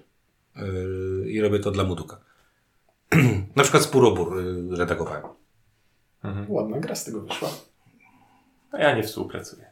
Y, 0.58 1.30
I 1.30 1.42
robię 1.42 1.60
to 1.60 1.72
dla 1.72 1.84
Muduka. 1.84 2.20
Na 3.56 3.63
przykład 3.63 3.84
Spurobór 3.84 4.39
y, 4.39 4.76
redagowałem. 4.78 5.24
Ładna 6.48 6.80
gra 6.80 6.96
z 6.96 7.06
tego 7.06 7.22
wyszła. 7.22 7.50
A 8.73 8.77
ja 8.81 8.95
nie 8.95 9.03
współpracuję. 9.03 9.65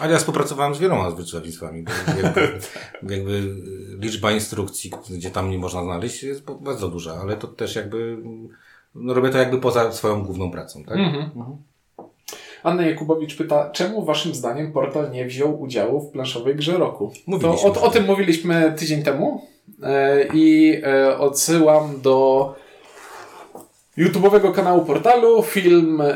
Ale 0.00 0.12
ja 0.12 0.18
współpracowałem 0.18 0.74
z 0.74 0.78
wieloma 0.78 1.10
wydawnictwami. 1.10 1.82
bo 1.82 1.92
Jakby, 2.22 2.58
jakby 3.14 3.32
y, 3.32 3.54
liczba 3.98 4.32
instrukcji, 4.32 4.90
gdzie 5.10 5.30
tam 5.30 5.50
nie 5.50 5.58
można 5.58 5.82
znaleźć, 5.82 6.22
jest 6.22 6.42
bardzo 6.60 6.88
duża, 6.88 7.14
ale 7.14 7.36
to 7.36 7.46
też 7.48 7.76
jakby 7.76 8.16
no 8.94 9.14
robię 9.14 9.30
to 9.30 9.38
jakby 9.38 9.58
poza 9.60 9.92
swoją 9.92 10.22
główną 10.24 10.50
pracą, 10.50 10.84
tak? 10.84 10.96
Mhm. 10.98 11.30
Anna 12.62 12.86
Jakubowicz 12.86 13.36
pyta, 13.36 13.70
czemu 13.70 14.04
waszym 14.04 14.34
zdaniem 14.34 14.72
portal 14.72 15.10
nie 15.10 15.26
wziął 15.26 15.60
udziału 15.60 16.00
w 16.00 16.12
planszowej 16.12 16.54
grze 16.56 16.78
roku? 16.78 17.12
To 17.14 17.20
Mówiliśmy 17.30 17.70
o, 17.70 17.74
o 17.74 17.82
o 17.82 17.90
tym. 17.90 17.92
tym 17.92 18.04
mówiliśmy 18.04 18.74
tydzień 18.78 19.02
temu 19.02 19.42
e, 19.82 20.26
i 20.34 20.74
e, 20.84 21.18
odsyłam 21.18 22.00
do 22.00 22.54
YouTube'owego 23.98 24.52
kanału 24.52 24.84
portalu, 24.84 25.42
film 25.42 26.00
e, 26.00 26.14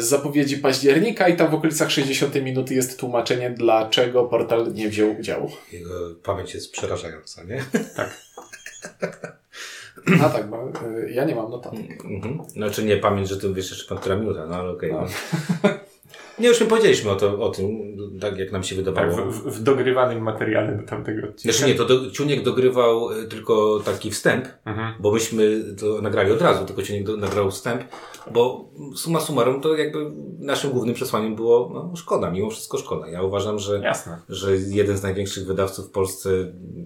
z 0.00 0.04
zapowiedzi 0.04 0.58
października 0.58 1.28
i 1.28 1.36
tam 1.36 1.50
w 1.50 1.54
okolicach 1.54 1.90
60 1.90 2.34
minuty 2.34 2.74
jest 2.74 3.00
tłumaczenie, 3.00 3.50
dlaczego 3.50 4.24
portal 4.24 4.72
nie 4.72 4.88
wziął 4.88 5.18
udziału. 5.20 5.50
Jego 5.72 5.94
pamięć 6.22 6.54
jest 6.54 6.72
przerażająca, 6.72 7.44
nie? 7.44 7.64
A 10.24 10.28
tak, 10.28 10.50
bo 10.50 10.56
e, 10.56 11.10
ja 11.10 11.24
nie 11.24 11.34
mam 11.34 11.50
notatek. 11.50 12.04
Mhm. 12.04 12.38
Znaczy 12.48 12.84
nie 12.84 12.96
pamięć, 12.96 13.28
że 13.28 13.36
ty 13.36 13.54
wiesz 13.54 13.70
jeszcze 13.70 13.88
pan 13.88 13.98
która 13.98 14.16
minuta, 14.16 14.46
no 14.46 14.56
ale 14.56 14.70
okej. 14.70 14.92
No. 14.92 15.06
no. 15.62 15.68
Nie, 16.40 16.48
już 16.48 16.60
my 16.60 16.66
powiedzieliśmy 16.66 17.10
o, 17.10 17.16
to, 17.16 17.40
o 17.40 17.48
tym, 17.48 17.68
tak 18.20 18.38
jak 18.38 18.52
nam 18.52 18.62
się 18.62 18.76
Tak, 18.76 18.84
wydawało. 18.84 19.30
w, 19.30 19.42
w, 19.42 19.58
w 19.58 19.62
dogrywanym 19.62 20.22
materiale 20.22 20.76
do 20.76 20.82
tamtego 20.82 21.28
odcinka. 21.28 21.56
Znaczy 21.58 21.72
nie, 21.72 21.78
to 21.78 21.84
do, 21.84 22.10
Ciuniek 22.10 22.42
dogrywał 22.44 23.10
y, 23.12 23.24
tylko 23.28 23.80
taki 23.84 24.10
wstęp, 24.10 24.46
Mhm. 24.64 24.94
bo 25.00 25.12
myśmy 25.12 25.60
to 25.80 26.02
nagrali 26.02 26.32
od 26.32 26.42
razu, 26.42 26.64
tylko 26.66 26.82
Ciuniek 26.82 27.04
do, 27.04 27.16
nagrał 27.16 27.50
wstęp, 27.50 27.82
bo 28.32 28.70
summa 28.96 29.20
summarum 29.20 29.60
to 29.60 29.76
jakby 29.76 30.10
naszym 30.38 30.70
głównym 30.70 30.94
przesłaniem 30.94 31.36
było, 31.36 31.70
no 31.74 31.96
szkoda, 31.96 32.30
mimo 32.30 32.50
wszystko 32.50 32.78
szkoda. 32.78 33.08
Ja 33.08 33.22
uważam, 33.22 33.58
że, 33.58 33.80
Jasne. 33.80 34.18
że 34.28 34.56
jeden 34.56 34.96
z 34.96 35.02
największych 35.02 35.46
wydawców 35.46 35.88
w 35.88 35.90
Polsce, 35.90 36.30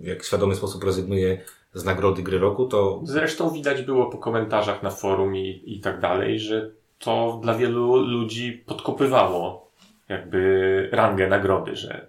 jak 0.03 0.23
w 0.23 0.27
świadomy 0.27 0.55
sposób 0.55 0.85
rezygnuje 0.85 1.41
z 1.75 1.85
nagrody 1.85 2.23
gry 2.23 2.39
roku, 2.39 2.67
to 2.67 3.01
Zresztą 3.05 3.51
widać 3.51 3.83
było 3.83 4.07
po 4.11 4.19
komentarzach 4.19 4.83
na 4.83 4.91
forum 4.91 5.37
i, 5.37 5.63
i 5.67 5.81
tak 5.81 6.01
dalej, 6.01 6.39
że 6.41 6.71
to 7.03 7.39
dla 7.43 7.55
wielu 7.55 7.97
ludzi 7.97 8.63
podkopywało 8.67 9.71
jakby 10.09 10.89
rangę 10.93 11.29
nagrody, 11.29 11.77
że 11.77 12.07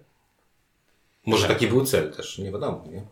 może 1.25 1.47
taki 1.47 1.67
był 1.67 1.85
cel 1.85 2.11
też, 2.13 2.37
nie 2.37 2.51
wiadomo, 2.51 2.83
nie? 2.91 3.03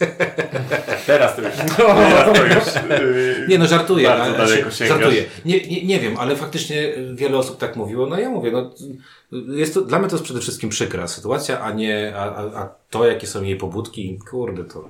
teraz 1.06 1.36
to 1.36 1.42
już, 1.42 1.54
teraz 1.76 2.38
to 2.38 2.44
już 2.46 2.90
yy, 3.00 3.46
Nie 3.48 3.58
no, 3.58 3.66
żartuję. 3.66 4.08
Bardzo 4.08 4.24
ale- 4.24 4.38
daleko 4.38 4.62
znaczy, 4.62 4.76
sięgasz. 4.76 4.98
żartuję. 4.98 5.24
Nie, 5.44 5.60
nie, 5.60 5.84
nie 5.84 6.00
wiem, 6.00 6.16
ale 6.18 6.36
faktycznie 6.36 6.92
wiele 7.14 7.38
osób 7.38 7.58
tak 7.58 7.76
mówiło. 7.76 8.06
No 8.06 8.18
ja 8.18 8.30
mówię, 8.30 8.50
no, 8.50 8.70
jest 9.54 9.74
to, 9.74 9.80
dla 9.80 9.98
mnie 9.98 10.08
to 10.08 10.14
jest 10.16 10.24
przede 10.24 10.40
wszystkim 10.40 10.70
przykra 10.70 11.08
sytuacja, 11.08 11.60
a 11.60 11.72
nie, 11.72 12.12
a, 12.16 12.34
a, 12.34 12.62
a 12.62 12.68
to 12.90 13.06
jakie 13.06 13.26
są 13.26 13.42
jej 13.42 13.56
pobudki, 13.56 14.18
kurde, 14.30 14.64
to, 14.64 14.88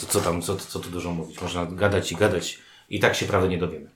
to 0.00 0.06
co 0.08 0.20
tam, 0.20 0.42
co, 0.42 0.56
co 0.56 0.78
tu 0.78 0.90
dużo 0.90 1.10
mówić. 1.10 1.42
Można 1.42 1.66
gadać 1.66 2.12
i 2.12 2.16
gadać 2.16 2.58
i 2.90 3.00
tak 3.00 3.14
się 3.14 3.26
prawdy 3.26 3.48
nie 3.48 3.58
dowiemy. 3.58 3.90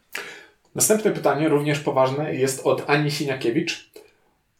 Następne 0.74 1.10
pytanie, 1.10 1.48
również 1.48 1.80
poważne, 1.80 2.34
jest 2.34 2.60
od 2.66 2.90
Ani 2.90 3.10
Siniakiewicz. 3.10 3.90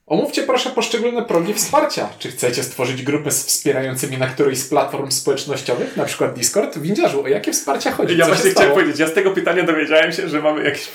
Omówcie 0.07 0.43
proszę 0.43 0.71
poszczególne 0.71 1.23
progi 1.23 1.55
wsparcia. 1.55 2.09
Czy 2.19 2.31
chcecie 2.31 2.63
stworzyć 2.63 3.03
grupy 3.03 3.31
z 3.31 3.47
wspierającymi 3.47 4.19
na 4.19 4.27
którejś 4.27 4.59
z 4.59 4.69
platform 4.69 5.11
społecznościowych, 5.11 5.97
na 5.97 6.05
przykład 6.05 6.35
Discord? 6.35 6.79
Windziarzu, 6.79 7.23
o 7.23 7.29
jakie 7.29 7.53
wsparcia 7.53 7.93
chodzi? 7.93 8.19
Ja 8.19 8.27
Co 8.27 8.33
właśnie 8.33 8.51
chciałem 8.51 8.73
powiedzieć, 8.73 8.99
ja 8.99 9.07
z 9.07 9.15
tego 9.15 9.31
pytania 9.31 9.63
dowiedziałem 9.63 10.13
się, 10.13 10.29
że 10.29 10.43
mamy 10.43 10.65
jakieś 10.65 10.89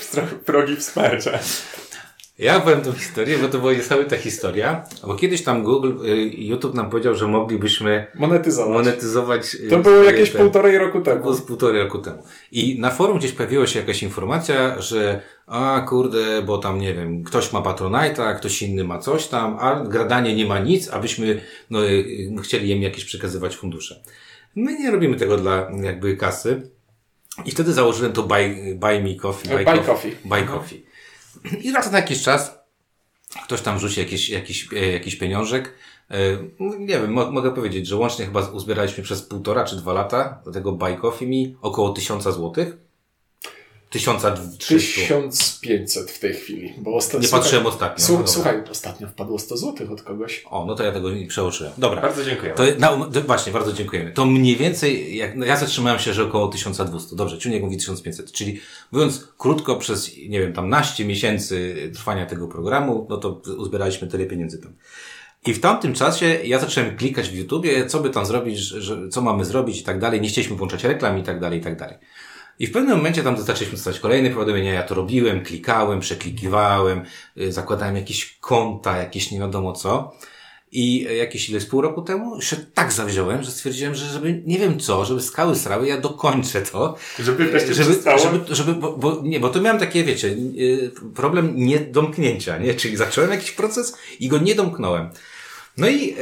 progi 0.46 0.76
wsparcia. 0.76 1.38
Ja 2.40 2.60
powiem 2.60 2.80
tą 2.80 2.92
historię, 2.92 3.38
bo 3.38 3.48
to 3.48 3.58
była 3.58 3.72
niesamowita 3.72 4.16
historia, 4.16 4.84
bo 5.06 5.14
kiedyś 5.14 5.42
tam 5.42 5.62
Google, 5.62 5.92
y, 6.06 6.16
YouTube 6.36 6.74
nam 6.74 6.90
powiedział, 6.90 7.14
że 7.14 7.26
moglibyśmy 7.28 8.06
Monetyzować. 8.14 8.72
monetyzować. 8.74 9.54
y, 9.54 9.68
To 9.70 9.78
było 9.78 10.02
jakieś 10.02 10.30
te- 10.30 10.38
półtorej 10.38 10.78
roku 10.78 10.98
To 10.98 11.04
temu. 11.04 11.20
było 11.22 11.34
z 11.34 11.42
półtorej 11.42 11.82
roku 11.82 11.98
temu. 11.98 12.22
I 12.52 12.80
na 12.80 12.90
forum 12.90 13.18
gdzieś 13.18 13.32
pojawiła 13.32 13.66
się 13.66 13.80
jakaś 13.80 14.02
informacja, 14.02 14.80
że 14.82 15.20
a 15.46 15.86
kurde, 15.88 16.42
bo 16.42 16.58
tam 16.58 16.78
nie 16.80 16.94
wiem, 16.94 17.24
ktoś 17.24 17.52
ma 17.52 17.60
Patronite'a, 17.60 18.36
ktoś 18.36 18.62
inny 18.62 18.84
ma 18.84 18.98
coś 18.98 19.26
tam, 19.26 19.56
a 19.60 19.84
Gradanie 19.84 20.34
nie 20.36 20.46
ma 20.46 20.58
nic, 20.58 20.88
abyśmy 20.88 21.40
no, 21.70 21.86
y, 21.86 22.30
chcieli 22.42 22.70
im 22.70 22.82
jakieś 22.82 23.04
przekazywać 23.04 23.56
fundusze. 23.56 24.02
My 24.56 24.78
nie 24.78 24.90
robimy 24.90 25.16
tego 25.16 25.36
dla 25.36 25.70
jakby 25.82 26.16
kasy. 26.16 26.70
I 27.44 27.50
wtedy 27.50 27.72
założyłem 27.72 28.12
to 28.12 28.22
Buy, 28.22 28.74
buy 28.74 29.00
Me 29.02 29.14
Coffee. 29.14 29.48
Buy 29.48 29.64
Coffee. 29.86 30.12
Buy 30.24 30.42
Coffee. 30.42 30.89
I 31.62 31.72
raz 31.72 31.92
na 31.92 31.98
jakiś 31.98 32.22
czas 32.22 32.60
ktoś 33.44 33.60
tam 33.60 33.78
rzuci 33.78 34.00
jakiś, 34.00 34.28
jakiś, 34.28 34.68
e, 34.72 34.92
jakiś 34.92 35.16
pieniążek. 35.16 35.74
E, 36.10 36.16
Nie 36.60 37.00
wiem, 37.00 37.12
mo 37.12 37.30
mogę 37.30 37.54
powiedzieć, 37.54 37.86
że 37.86 37.96
łącznie 37.96 38.24
chyba 38.24 38.40
uzbieraliśmy 38.40 39.04
przez 39.04 39.22
półtora 39.22 39.64
czy 39.64 39.76
dwa 39.76 39.92
lata 39.92 40.42
do 40.44 40.50
tego 40.50 40.72
Buy 40.72 41.26
mi 41.26 41.56
około 41.62 41.90
tysiąca 41.90 42.32
złotych. 42.32 42.76
Tysiąca 43.90 44.36
trzystu. 44.58 45.00
1500 45.00 46.10
w 46.10 46.18
tej 46.18 46.34
chwili. 46.34 46.74
Bo 46.78 46.90
osta- 46.96 47.18
Nie 47.18 47.28
słuchaj- 47.28 47.40
patrzyłem 47.40 47.66
ostatnio. 47.66 48.04
Słu- 48.06 48.18
No 48.20 48.26
słuchaj, 48.26 48.62
ostatnio 48.70 49.08
wpadło 49.08 49.38
100 49.38 49.56
zł 49.56 49.92
od 49.92 50.02
kogoś. 50.02 50.44
O, 50.50 50.64
no 50.66 50.74
to 50.74 50.82
ja 50.84 50.92
tego 50.92 51.10
nie 51.10 51.26
przeoczyłem. 51.26 51.72
Dobra. 51.78 52.02
Bardzo 52.02 52.24
dziękuję. 52.24 52.52
To, 52.54 52.62
na, 52.78 52.88
to 53.12 53.20
właśnie, 53.22 53.52
bardzo 53.52 53.72
dziękujemy. 53.72 54.12
To 54.12 54.26
mniej 54.26 54.56
więcej, 54.56 55.16
jak, 55.16 55.36
no 55.36 55.46
ja 55.46 55.56
zatrzymałem 55.56 55.98
się, 55.98 56.12
że 56.14 56.24
około 56.24 56.48
1200. 56.48 57.16
Dobrze, 57.16 57.38
Ciuniek 57.38 57.62
mówi 57.62 57.76
1500. 57.76 58.32
Czyli 58.32 58.60
mówiąc 58.92 59.28
krótko, 59.38 59.76
przez, 59.76 60.10
nie 60.28 60.40
wiem, 60.40 60.52
tam 60.52 60.68
naście 60.68 61.04
miesięcy 61.04 61.76
trwania 61.94 62.26
tego 62.26 62.48
programu, 62.48 63.06
no 63.10 63.16
to 63.16 63.42
uzbieraliśmy 63.58 64.08
tyle 64.08 64.26
pieniędzy 64.26 64.58
tam. 64.58 64.72
I 65.46 65.54
w 65.54 65.60
tamtym 65.60 65.94
czasie 65.94 66.26
ja 66.44 66.58
zacząłem 66.58 66.96
klikać 66.96 67.28
w 67.28 67.34
YouTubie, 67.34 67.86
co 67.86 68.00
by 68.00 68.10
tam 68.10 68.26
zrobić, 68.26 68.58
że, 68.58 69.08
co 69.08 69.20
mamy 69.22 69.44
zrobić 69.44 69.80
i 69.80 69.84
tak 69.84 69.98
dalej. 70.00 70.20
Nie 70.20 70.28
chcieliśmy 70.28 70.56
włączać 70.56 70.84
reklam 70.84 71.18
i 71.18 71.22
tak 71.22 71.40
dalej, 71.40 71.58
i 71.58 71.62
tak 71.62 71.78
dalej. 71.78 71.96
I 72.60 72.66
w 72.66 72.72
pewnym 72.72 72.96
momencie 72.96 73.22
tam 73.22 73.38
zaczęliśmy 73.38 73.76
dostać 73.76 74.00
kolejne 74.00 74.30
powiadomienia, 74.30 74.72
ja 74.72 74.82
to 74.82 74.94
robiłem, 74.94 75.44
klikałem, 75.44 76.00
przeklikiwałem, 76.00 77.02
y, 77.38 77.52
zakładałem 77.52 77.96
jakieś 77.96 78.38
konta, 78.40 78.96
jakieś 78.96 79.30
nie 79.30 79.38
wiadomo 79.38 79.72
co. 79.72 80.16
I 80.72 81.06
e, 81.10 81.16
jakieś 81.16 81.50
ile 81.50 81.60
z 81.60 81.66
pół 81.66 81.80
roku 81.80 82.02
temu 82.02 82.42
się 82.42 82.56
tak 82.74 82.92
zawziąłem, 82.92 83.42
że 83.42 83.50
stwierdziłem, 83.50 83.94
że 83.94 84.06
żeby, 84.06 84.42
nie 84.46 84.58
wiem 84.58 84.80
co, 84.80 85.04
żeby 85.04 85.20
skały 85.20 85.56
srały, 85.56 85.88
ja 85.88 86.00
dokończę 86.00 86.62
to. 86.62 86.96
Żeby 87.18 87.46
wreszcie 87.46 87.74
żeby, 87.74 87.90
przestało. 87.90 88.18
żeby, 88.18 88.54
żeby 88.54 88.74
bo, 88.74 88.96
bo, 88.96 89.20
nie, 89.22 89.40
bo 89.40 89.48
to 89.48 89.60
miałem 89.60 89.80
takie, 89.80 90.04
wiecie, 90.04 90.28
y, 90.28 90.90
problem 91.14 91.52
niedomknięcia, 91.56 92.58
nie? 92.58 92.74
Czyli 92.74 92.96
zacząłem 92.96 93.30
jakiś 93.30 93.52
proces 93.52 93.96
i 94.20 94.28
go 94.28 94.38
nie 94.38 94.54
domknąłem. 94.54 95.10
No 95.76 95.88
i, 95.88 96.16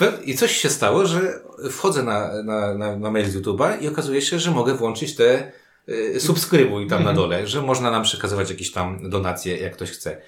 e, 0.00 0.12
i 0.24 0.34
coś 0.34 0.56
się 0.56 0.68
stało, 0.68 1.06
że 1.06 1.40
wchodzę 1.70 2.02
na, 2.02 2.42
na, 2.42 2.74
na, 2.74 2.96
na 2.96 3.10
mail 3.10 3.30
z 3.30 3.36
YouTube'a 3.36 3.82
i 3.82 3.88
okazuje 3.88 4.22
się, 4.22 4.38
że 4.38 4.50
mogę 4.50 4.74
włączyć 4.74 5.16
te 5.16 5.38
e, 5.38 5.52
subskrybuj 6.18 6.86
tam 6.86 7.04
na 7.04 7.12
dole, 7.12 7.46
że 7.46 7.62
można 7.62 7.90
nam 7.90 8.02
przekazywać 8.02 8.50
jakieś 8.50 8.72
tam 8.72 9.10
donacje, 9.10 9.56
jak 9.56 9.72
ktoś 9.72 9.90
chce. 9.90 10.22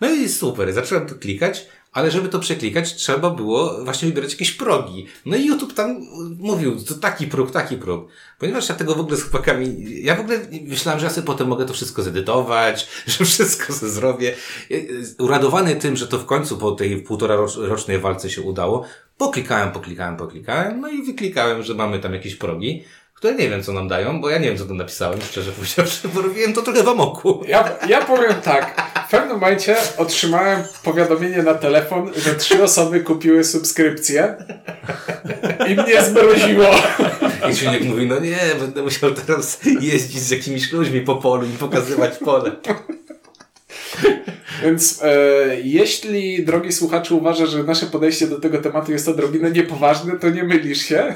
No 0.00 0.10
i 0.10 0.28
super, 0.28 0.72
zacząłem 0.72 1.06
to 1.06 1.14
klikać, 1.14 1.66
ale 1.92 2.10
żeby 2.10 2.28
to 2.28 2.38
przeklikać, 2.38 2.94
trzeba 2.94 3.30
było 3.30 3.84
właśnie 3.84 4.08
wybierać 4.08 4.32
jakieś 4.32 4.52
progi. 4.52 5.06
No 5.26 5.36
i 5.36 5.46
YouTube 5.46 5.74
tam 5.74 6.00
mówił, 6.38 6.84
to 6.84 6.94
taki 6.94 7.26
próg, 7.26 7.50
taki 7.50 7.76
próg. 7.76 8.08
Ponieważ 8.38 8.68
ja 8.68 8.74
tego 8.74 8.94
w 8.94 9.00
ogóle 9.00 9.16
z 9.16 9.22
chłopakami, 9.22 9.86
ja 10.02 10.14
w 10.14 10.20
ogóle 10.20 10.38
myślałem, 10.62 11.00
że 11.00 11.06
ja 11.06 11.12
sobie 11.12 11.26
potem 11.26 11.48
mogę 11.48 11.66
to 11.66 11.74
wszystko 11.74 12.02
zedytować, 12.02 12.88
że 13.18 13.24
wszystko 13.24 13.72
sobie 13.72 13.92
zrobię. 13.92 14.34
Uradowany 15.18 15.76
tym, 15.76 15.96
że 15.96 16.08
to 16.08 16.18
w 16.18 16.26
końcu 16.26 16.58
po 16.58 16.72
tej 16.72 17.02
półtora 17.02 17.36
rocz- 17.36 17.68
rocznej 17.68 17.98
walce 17.98 18.30
się 18.30 18.42
udało, 18.42 18.84
poklikałem, 19.18 19.72
poklikałem, 19.72 20.16
poklikałem, 20.16 20.80
no 20.80 20.88
i 20.88 21.02
wyklikałem, 21.02 21.62
że 21.62 21.74
mamy 21.74 21.98
tam 21.98 22.14
jakieś 22.14 22.34
progi, 22.34 22.84
które 23.20 23.34
nie 23.34 23.50
wiem, 23.50 23.62
co 23.62 23.72
nam 23.72 23.88
dają, 23.88 24.20
bo 24.20 24.30
ja 24.30 24.38
nie 24.38 24.48
wiem, 24.48 24.58
co 24.58 24.64
tam 24.64 24.76
napisałem, 24.76 25.20
szczerze 25.22 25.52
powiedziawszy, 25.52 26.08
bo 26.14 26.22
robiłem 26.22 26.52
to 26.52 26.62
trochę 26.62 26.82
w 26.82 26.88
amoku. 26.88 27.44
Ja, 27.48 27.78
ja 27.88 28.04
powiem 28.04 28.34
tak. 28.44 28.92
W 29.08 29.10
pewnym 29.10 29.32
momencie 29.32 29.76
otrzymałem 29.96 30.62
powiadomienie 30.82 31.42
na 31.42 31.54
telefon, 31.54 32.10
że 32.16 32.34
trzy 32.34 32.62
osoby 32.62 33.00
kupiły 33.00 33.44
subskrypcję 33.44 34.36
i 35.68 35.74
mnie 35.74 36.02
zmroziło. 36.02 36.66
I 37.52 37.56
Czuniek 37.56 37.84
mówi, 37.84 38.06
no 38.06 38.18
nie, 38.20 38.38
będę 38.60 38.82
musiał 38.82 39.14
teraz 39.14 39.60
jeździć 39.80 40.22
z 40.22 40.30
jakimiś 40.30 40.72
ludźmi 40.72 41.00
po 41.00 41.16
polu 41.16 41.46
i 41.46 41.58
pokazywać 41.58 42.18
pole. 42.18 42.52
Więc 44.62 45.02
e, 45.02 45.60
jeśli, 45.62 46.44
drogi 46.44 46.72
słuchaczu, 46.72 47.18
uważasz, 47.18 47.50
że 47.50 47.64
nasze 47.64 47.86
podejście 47.86 48.26
do 48.26 48.40
tego 48.40 48.58
tematu 48.58 48.92
jest 48.92 49.08
odrobinę 49.08 49.50
niepoważne, 49.50 50.12
to 50.18 50.30
nie 50.30 50.44
mylisz 50.44 50.82
się. 50.82 51.14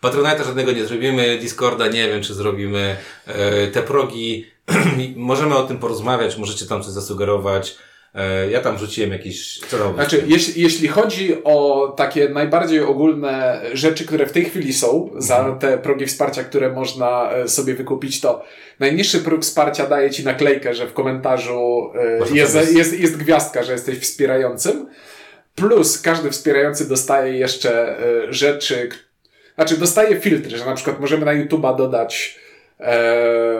Patronata 0.00 0.44
żadnego 0.44 0.72
nie 0.72 0.84
zrobimy, 0.84 1.38
Discorda 1.38 1.86
nie 1.88 2.08
wiem, 2.08 2.22
czy 2.22 2.34
zrobimy. 2.34 2.96
E, 3.26 3.66
te 3.66 3.82
progi, 3.82 4.46
możemy 5.16 5.56
o 5.56 5.62
tym 5.62 5.78
porozmawiać, 5.78 6.36
możecie 6.36 6.66
tam 6.66 6.82
coś 6.82 6.92
zasugerować. 6.92 7.76
E, 8.14 8.50
ja 8.50 8.60
tam 8.60 8.76
wrzuciłem 8.76 9.12
jakieś... 9.12 9.60
Tam 9.60 9.94
Znaczy, 9.94 10.24
jeśli, 10.26 10.62
jeśli 10.62 10.88
chodzi 10.88 11.44
o 11.44 11.88
takie 11.96 12.28
najbardziej 12.28 12.80
ogólne 12.80 13.62
rzeczy, 13.72 14.06
które 14.06 14.26
w 14.26 14.32
tej 14.32 14.44
chwili 14.44 14.72
są, 14.72 15.10
za 15.18 15.56
te 15.60 15.78
progi 15.78 16.06
wsparcia, 16.06 16.44
które 16.44 16.72
można 16.72 17.30
e, 17.32 17.48
sobie 17.48 17.74
wykupić, 17.74 18.20
to 18.20 18.44
najniższy 18.80 19.18
próg 19.18 19.42
wsparcia 19.42 19.86
daje 19.86 20.10
ci 20.10 20.24
naklejkę, 20.24 20.74
że 20.74 20.86
w 20.86 20.92
komentarzu 20.92 21.90
jest, 22.32 22.54
jest- 22.54 22.74
jest, 22.74 23.00
jest 23.00 23.16
gwiazdka, 23.16 23.62
że 23.62 23.72
jesteś 23.72 23.98
wspierającym. 23.98 24.88
Plus 25.54 26.00
każdy 26.00 26.30
wspierający 26.30 26.88
dostaje 26.88 27.38
jeszcze 27.38 27.96
rzeczy, 28.28 28.88
znaczy 29.56 29.76
dostaje 29.76 30.20
filtry, 30.20 30.58
że 30.58 30.66
na 30.66 30.74
przykład 30.74 31.00
możemy 31.00 31.24
na 31.24 31.32
YouTube'a 31.32 31.76
dodać 31.76 32.38
e, 32.80 33.56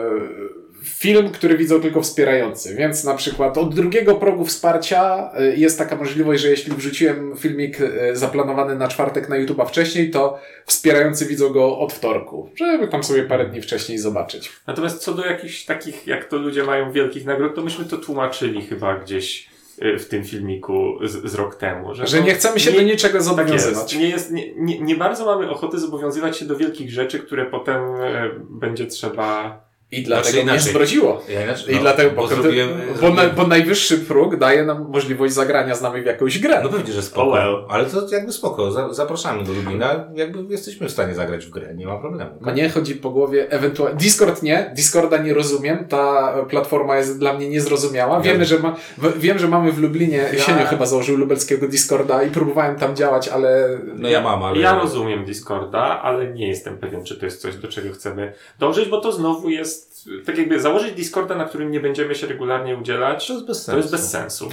film, 0.83 1.29
który 1.29 1.57
widzą 1.57 1.81
tylko 1.81 2.01
wspierający. 2.01 2.75
Więc 2.75 3.03
na 3.03 3.13
przykład 3.13 3.57
od 3.57 3.75
drugiego 3.75 4.15
progu 4.15 4.45
wsparcia 4.45 5.31
e, 5.33 5.55
jest 5.55 5.77
taka 5.77 5.95
możliwość, 5.95 6.41
że 6.41 6.49
jeśli 6.49 6.73
wrzuciłem 6.73 7.37
filmik 7.37 7.81
e, 7.81 8.15
zaplanowany 8.15 8.75
na 8.75 8.87
czwartek 8.87 9.29
na 9.29 9.35
YouTube'a 9.35 9.67
wcześniej, 9.67 10.11
to 10.11 10.39
wspierający 10.65 11.25
widzą 11.25 11.49
go 11.49 11.79
od 11.79 11.93
wtorku, 11.93 12.49
żeby 12.55 12.87
tam 12.87 13.03
sobie 13.03 13.23
parę 13.23 13.45
dni 13.45 13.61
wcześniej 13.61 13.97
zobaczyć. 13.97 14.51
Natomiast 14.67 14.99
co 14.99 15.13
do 15.13 15.25
jakichś 15.25 15.65
takich, 15.65 16.07
jak 16.07 16.25
to 16.25 16.37
ludzie 16.37 16.63
mają 16.63 16.91
wielkich 16.91 17.25
nagród, 17.25 17.55
to 17.55 17.61
myśmy 17.61 17.85
to 17.85 17.97
tłumaczyli 17.97 18.61
chyba 18.61 18.95
gdzieś 18.99 19.56
w 19.99 20.05
tym 20.05 20.23
filmiku 20.23 20.97
z, 21.03 21.31
z 21.31 21.35
rok 21.35 21.55
temu. 21.55 21.93
Że, 21.93 22.07
Że 22.07 22.21
nie 22.21 22.33
chcemy 22.33 22.59
się 22.59 22.71
do 22.71 22.81
niczego 22.81 23.13
Tak 23.13 23.21
zobowiązywać. 23.23 23.93
jest. 23.93 23.97
Nie, 24.03 24.09
jest 24.09 24.31
nie, 24.31 24.53
nie, 24.55 24.79
nie 24.79 24.95
bardzo 24.95 25.25
mamy 25.25 25.49
ochoty 25.49 25.79
zobowiązywać 25.79 26.37
się 26.37 26.45
do 26.45 26.55
wielkich 26.55 26.91
rzeczy, 26.91 27.19
które 27.19 27.45
potem 27.45 27.81
e, 27.95 28.29
będzie 28.49 28.87
trzeba. 28.87 29.66
I 29.91 30.03
dlatego 30.03 30.29
Znaczy 30.29 30.43
mnie 30.45 30.53
inaczej. 30.53 30.71
zbrodziło. 30.71 31.21
Ja 31.29 31.43
inaczej- 31.43 31.71
I 31.73 31.75
no, 31.75 31.81
dlatego, 31.81 32.09
bo 32.15 32.21
bo, 32.21 32.27
zrobiłem- 32.27 32.69
bo, 33.01 33.09
na, 33.09 33.29
bo 33.29 33.47
najwyższy 33.47 33.97
próg 33.97 34.35
daje 34.35 34.63
nam 34.65 34.89
możliwość 34.89 35.33
zagrania 35.33 35.75
z 35.75 35.81
nami 35.81 36.01
w 36.01 36.05
jakąś 36.05 36.39
grę. 36.39 36.59
No 36.63 36.69
pewnie, 36.69 36.93
że 36.93 37.01
spoko. 37.01 37.27
Oh 37.27 37.37
well. 37.39 37.65
Ale 37.69 37.85
to 37.85 38.07
jakby 38.11 38.31
spoko. 38.31 38.71
Za- 38.71 38.93
Zapraszamy 38.93 39.43
do 39.43 39.53
Lublina. 39.53 40.05
Jakby 40.15 40.43
jesteśmy 40.53 40.87
w 40.87 40.91
stanie 40.91 41.13
zagrać 41.13 41.45
w 41.45 41.49
grę. 41.49 41.75
Nie 41.75 41.85
ma 41.87 41.97
problemu. 41.97 42.31
Mnie 42.41 42.69
chodzi 42.69 42.95
po 42.95 43.09
głowie 43.09 43.51
ewentualnie. 43.51 43.97
Discord 43.99 44.43
nie, 44.43 44.71
Discorda 44.75 45.17
nie 45.17 45.33
rozumiem, 45.33 45.85
ta 45.89 46.33
platforma 46.49 46.97
jest 46.97 47.19
dla 47.19 47.33
mnie 47.33 47.49
niezrozumiała. 47.49 48.21
Wiemy, 48.21 48.45
że 48.45 48.59
ma, 48.59 48.75
w, 48.97 49.19
wiem, 49.19 49.39
że 49.39 49.47
mamy 49.47 49.71
w 49.71 49.79
Lublinie, 49.79 50.29
Ja- 50.33 50.39
Sieniu 50.39 50.65
chyba 50.65 50.85
założył 50.85 51.17
lubelskiego 51.17 51.67
Discorda 51.67 52.23
i 52.23 52.29
próbowałem 52.31 52.75
tam 52.75 52.95
działać, 52.95 53.27
ale 53.27 53.79
No 53.95 54.09
ja 54.09 54.21
mam, 54.21 54.43
ale... 54.43 54.59
Ja 54.59 54.79
rozumiem 54.79 55.25
Discorda, 55.25 56.01
ale 56.01 56.27
nie 56.33 56.47
jestem 56.47 56.77
pewien, 56.77 57.03
czy 57.03 57.15
to 57.19 57.25
jest 57.25 57.41
coś, 57.41 57.55
do 57.55 57.67
czego 57.67 57.93
chcemy 57.93 58.33
dążyć, 58.59 58.89
bo 58.89 59.01
to 59.01 59.11
znowu 59.11 59.49
jest. 59.49 59.76
Tak 60.25 60.37
jakby 60.37 60.59
założyć 60.59 60.93
Discorda, 60.93 61.35
na 61.35 61.45
którym 61.45 61.71
nie 61.71 61.79
będziemy 61.79 62.15
się 62.15 62.27
regularnie 62.27 62.77
udzielać, 62.77 63.27
To 63.27 63.33
jest 63.33 63.45
bez 63.47 63.63
sensu. 63.63 63.71
to 63.71 63.77
jest 63.77 63.91
bez 63.91 64.09
sensu. 64.11 64.49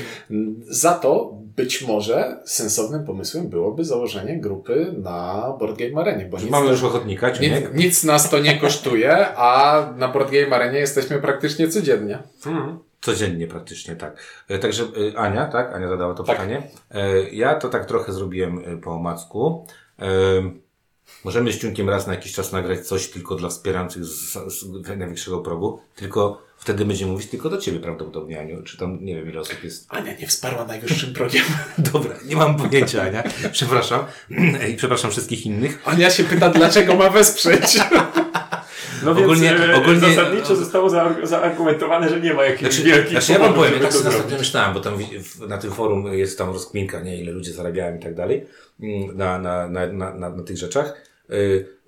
za 0.68 0.92
to 0.94 1.30
być 1.56 1.82
może 1.82 2.40
sensownym 2.44 3.04
pomysłem 3.04 3.48
byłoby 3.48 3.84
założenie 3.84 4.40
grupy 4.40 4.94
na 5.02 5.52
Board 5.58 5.78
Game 5.78 6.00
Arenie, 6.00 6.24
bo 6.24 6.38
Mamy 6.50 6.70
już 6.70 6.82
ochotnika, 6.82 7.30
czy 7.30 7.42
nic, 7.42 7.52
nic 7.74 8.04
nas 8.04 8.30
to 8.30 8.38
nie 8.38 8.58
kosztuje, 8.64 9.26
a 9.36 9.80
na 9.96 10.08
Board 10.08 10.30
Game 10.30 10.56
Arenie 10.56 10.78
jesteśmy 10.78 11.18
praktycznie 11.20 11.68
codziennie. 11.68 12.18
Mhm. 12.46 12.78
Codziennie 13.00 13.46
praktycznie, 13.46 13.96
tak. 13.96 14.16
E, 14.48 14.58
Także 14.58 14.84
e, 15.14 15.18
Ania, 15.18 15.46
tak? 15.46 15.74
Ania 15.74 15.88
zadała 15.88 16.14
to 16.14 16.24
Tak. 16.24 16.36
pytanie. 16.36 16.62
E, 16.90 17.30
Ja 17.30 17.54
to 17.54 17.68
tak 17.68 17.84
trochę 17.86 18.12
zrobiłem 18.12 18.80
po 18.82 18.90
omacku. 18.90 19.66
Możemy 21.24 21.52
z 21.52 21.58
Ciunkiem 21.58 21.90
raz 21.90 22.06
na 22.06 22.14
jakiś 22.14 22.32
czas 22.32 22.52
nagrać 22.52 22.86
coś 22.86 23.08
tylko 23.08 23.34
dla 23.34 23.48
wspierających 23.48 24.04
z, 24.04 24.32
z 24.32 24.64
największego 24.88 25.40
progu, 25.40 25.80
tylko 25.96 26.42
wtedy 26.58 26.84
będziemy 26.84 27.12
mówić 27.12 27.30
tylko 27.30 27.50
do 27.50 27.58
Ciebie 27.58 27.80
prawdopodobnie, 27.80 28.40
Aniu. 28.40 28.62
Czy 28.62 28.78
tam, 28.78 29.04
nie 29.04 29.14
wiem 29.14 29.30
ile 29.30 29.40
osób 29.40 29.64
jest. 29.64 29.86
Ania 29.88 30.16
nie 30.16 30.26
wsparła 30.26 30.64
najwyższym 30.64 31.12
progiem. 31.12 31.44
Dobra, 31.92 32.14
nie 32.24 32.36
mam 32.36 32.56
pojęcia, 32.56 33.02
Ania. 33.02 33.22
Przepraszam. 33.52 34.04
I 34.72 34.74
przepraszam 34.76 35.10
wszystkich 35.10 35.46
innych. 35.46 35.82
Ania 35.84 36.10
się 36.10 36.24
pyta, 36.24 36.50
dlaczego 36.50 36.94
ma 36.94 37.10
wesprzeć. 37.10 37.78
No 39.04 39.10
Ogólnie- 39.10 39.48
więc 39.48 39.60
e, 39.60 39.74
ogólnie- 39.74 40.00
zasadniczo 40.14 40.56
zostało 40.56 40.88
zaarg- 40.88 41.26
zaargumentowane, 41.26 42.08
że 42.08 42.20
nie 42.20 42.34
ma 42.34 42.44
jakichś 42.44 42.74
Znaczy, 42.74 42.88
wielkich 42.88 43.10
znaczy 43.10 43.32
ja 43.32 43.38
wam 43.38 43.54
powiem, 43.54 43.72
ja 43.74 43.80
tak 43.80 43.92
sobie 43.92 44.38
myślałem, 44.38 44.74
bo 44.74 44.80
tam 44.80 44.98
na 45.48 45.58
tym 45.58 45.70
forum 45.72 46.06
jest 46.14 46.38
tam 46.38 46.52
rozkminka, 46.52 47.00
nie, 47.00 47.20
ile 47.20 47.32
ludzie 47.32 47.52
zarabiają 47.52 47.96
i 47.96 48.00
tak 48.00 48.14
dalej, 48.14 48.46
mm, 48.80 49.16
na, 49.16 49.38
na, 49.38 49.68
na, 49.68 49.86
na, 49.86 50.14
na, 50.14 50.30
na 50.30 50.42
tych 50.42 50.56
rzeczach. 50.56 50.94
Y, 51.30 51.34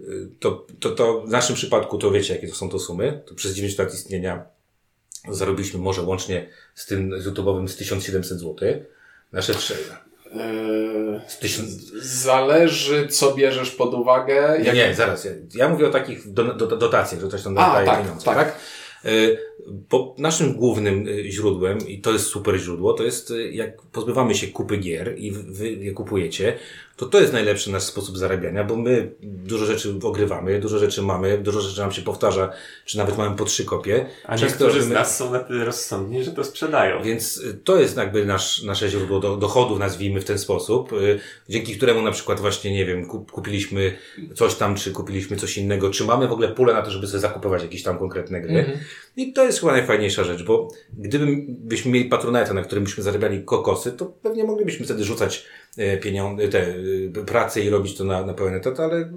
y, 0.01 0.29
To, 0.41 0.67
to, 0.81 0.91
to 0.91 1.21
w 1.21 1.31
naszym 1.31 1.57
przypadku 1.57 1.99
to 1.99 2.11
wiecie, 2.11 2.35
jakie 2.35 2.49
to 2.49 2.55
są 2.55 2.69
to 2.69 2.79
sumy. 2.79 3.23
To 3.27 3.35
przez 3.35 3.53
9 3.55 3.79
lat 3.79 3.95
istnienia 3.95 4.45
zarobiliśmy 5.29 5.81
może 5.81 6.03
łącznie 6.03 6.49
z 6.75 6.87
tym 6.87 7.21
z 7.23 7.27
YouTube'owym 7.27 7.69
z 7.69 7.77
1700 7.77 8.39
zł. 8.39 8.69
Nasze 9.33 9.55
Eee, 10.41 11.21
z 11.27 11.39
1000, 11.39 11.69
Zależy, 12.03 13.09
co 13.09 13.35
bierzesz 13.35 13.71
pod 13.71 13.95
uwagę. 13.95 14.59
Nie, 14.65 14.73
nie, 14.73 14.95
zaraz. 14.95 15.29
Ja, 15.55 15.69
mówię 15.69 15.87
o 15.87 15.91
takich 15.91 16.33
do, 16.33 16.55
do, 16.55 16.67
dotacjach, 16.77 17.21
że 17.21 17.29
ktoś 17.29 17.43
tam 17.43 17.59
A, 17.59 17.73
daje 17.73 17.87
tak, 17.87 18.01
pieniądze, 18.03 18.25
tak. 18.25 18.37
tak? 18.37 18.59
Y, 19.13 19.39
Po 19.89 20.15
naszym 20.19 20.53
głównym 20.53 21.09
y, 21.09 21.31
źródłem, 21.31 21.79
i 21.89 22.01
to 22.01 22.13
jest 22.13 22.27
super 22.27 22.59
źródło, 22.59 22.93
to 22.93 23.05
jest 23.05 23.31
y, 23.31 23.51
jak 23.53 23.83
pozbywamy 23.83 24.35
się 24.35 24.47
kupy 24.47 24.77
gier 24.77 25.19
i 25.19 25.33
wy 25.33 25.71
je 25.71 25.93
kupujecie, 25.93 26.59
to 26.97 27.07
to 27.07 27.21
jest 27.21 27.33
najlepszy 27.33 27.71
nasz 27.71 27.83
sposób 27.83 28.19
zarabiania, 28.19 28.65
bo 28.65 28.77
my 28.77 29.13
dużo 29.23 29.67
rzeczy 29.67 29.95
ogrywamy, 30.03 30.61
dużo 30.61 30.79
rzeczy 30.79 31.03
mamy, 31.03 31.39
dużo 31.39 31.61
rzeczy 31.61 31.81
nam 31.81 31.93
się 31.93 32.03
powtarza, 32.03 32.53
czy 32.85 32.99
nawet 32.99 33.19
mamy 33.19 33.37
po 33.37 33.45
trzy 33.45 33.65
kopie. 33.65 34.07
A 34.25 34.37
niektórzy 34.37 34.71
z 34.71 34.85
robimy- 34.85 34.95
nas 34.95 35.17
są 35.17 35.33
na 35.33 35.39
tyle 35.39 35.65
rozsądni, 35.65 36.25
że 36.25 36.33
to 36.33 36.45
sprzedają. 36.45 37.03
więc 37.03 37.37
y, 37.37 37.55
to 37.65 37.81
jest 37.81 37.97
jakby 37.97 38.25
nasz, 38.27 38.63
nasze 38.63 38.89
źródło 38.89 39.21
do, 39.21 39.37
dochodów, 39.37 39.79
nazwijmy 39.79 40.21
w 40.21 40.25
ten 40.25 40.39
sposób, 40.39 40.93
y, 40.93 41.21
dzięki 41.49 41.77
któremu 41.77 42.03
na 42.03 42.11
przykład 42.11 42.41
właśnie, 42.41 42.73
nie 42.73 42.85
wiem, 42.87 43.07
kup, 43.07 43.33
kupiliśmy 43.33 43.97
coś 44.35 44.55
tam, 44.55 44.75
czy 44.75 44.93
kupiliśmy 44.93 45.37
coś 45.37 45.59
innego, 45.59 45.91
czy 45.91 46.05
mamy 46.05 46.29
w 46.29 46.33
ogóle 46.33 46.49
pulę 46.49 46.73
na 46.75 46.83
to, 46.83 46.91
żeby 46.91 47.07
sobie 47.07 47.21
zakupować 47.21 47.63
jakieś 47.63 47.83
tam 47.83 47.99
konkretne 47.99 48.41
gry. 48.41 48.59
Mhm. 48.59 48.79
I 49.17 49.33
to 49.33 49.45
jest 49.45 49.61
chyba 49.61 49.73
najfajniejsza 49.73 50.25
rzecz, 50.25 50.45
bo 50.45 50.69
gdybyśmy 50.93 51.93
mieli 51.93 52.09
patronatę, 52.09 52.55
na 52.55 52.63
którym 52.63 52.85
byśmy 52.85 53.03
zarabiali 53.03 53.45
kokosy, 53.45 53.93
to 53.93 54.07
pewnie 54.07 54.45
moglibyśmy 54.45 54.85
wtedy 54.85 55.05
rzucać 55.05 55.47
pieniądze, 56.03 56.49
te 56.49 56.77
y, 56.77 57.13
pracę 57.27 57.61
i 57.61 57.71
robić 57.71 57.97
to 57.97 58.05
na, 58.05 58.27
na 58.27 58.35
pełen 58.35 58.55
etat, 58.55 58.81
ale 58.81 59.13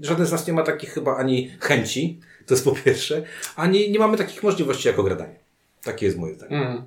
żaden 0.00 0.26
z 0.26 0.32
nas 0.32 0.46
nie 0.46 0.52
ma 0.52 0.62
takich 0.62 0.90
chyba 0.90 1.16
ani 1.16 1.50
chęci, 1.60 2.20
to 2.46 2.54
jest 2.54 2.64
po 2.64 2.72
pierwsze, 2.72 3.22
ani 3.56 3.90
nie 3.90 3.98
mamy 3.98 4.16
takich 4.16 4.42
możliwości 4.42 4.88
jako 4.88 5.02
gradanie. 5.02 5.38
Takie 5.82 6.06
jest 6.06 6.18
moje 6.18 6.34
zdanie. 6.34 6.56
Mm. 6.56 6.82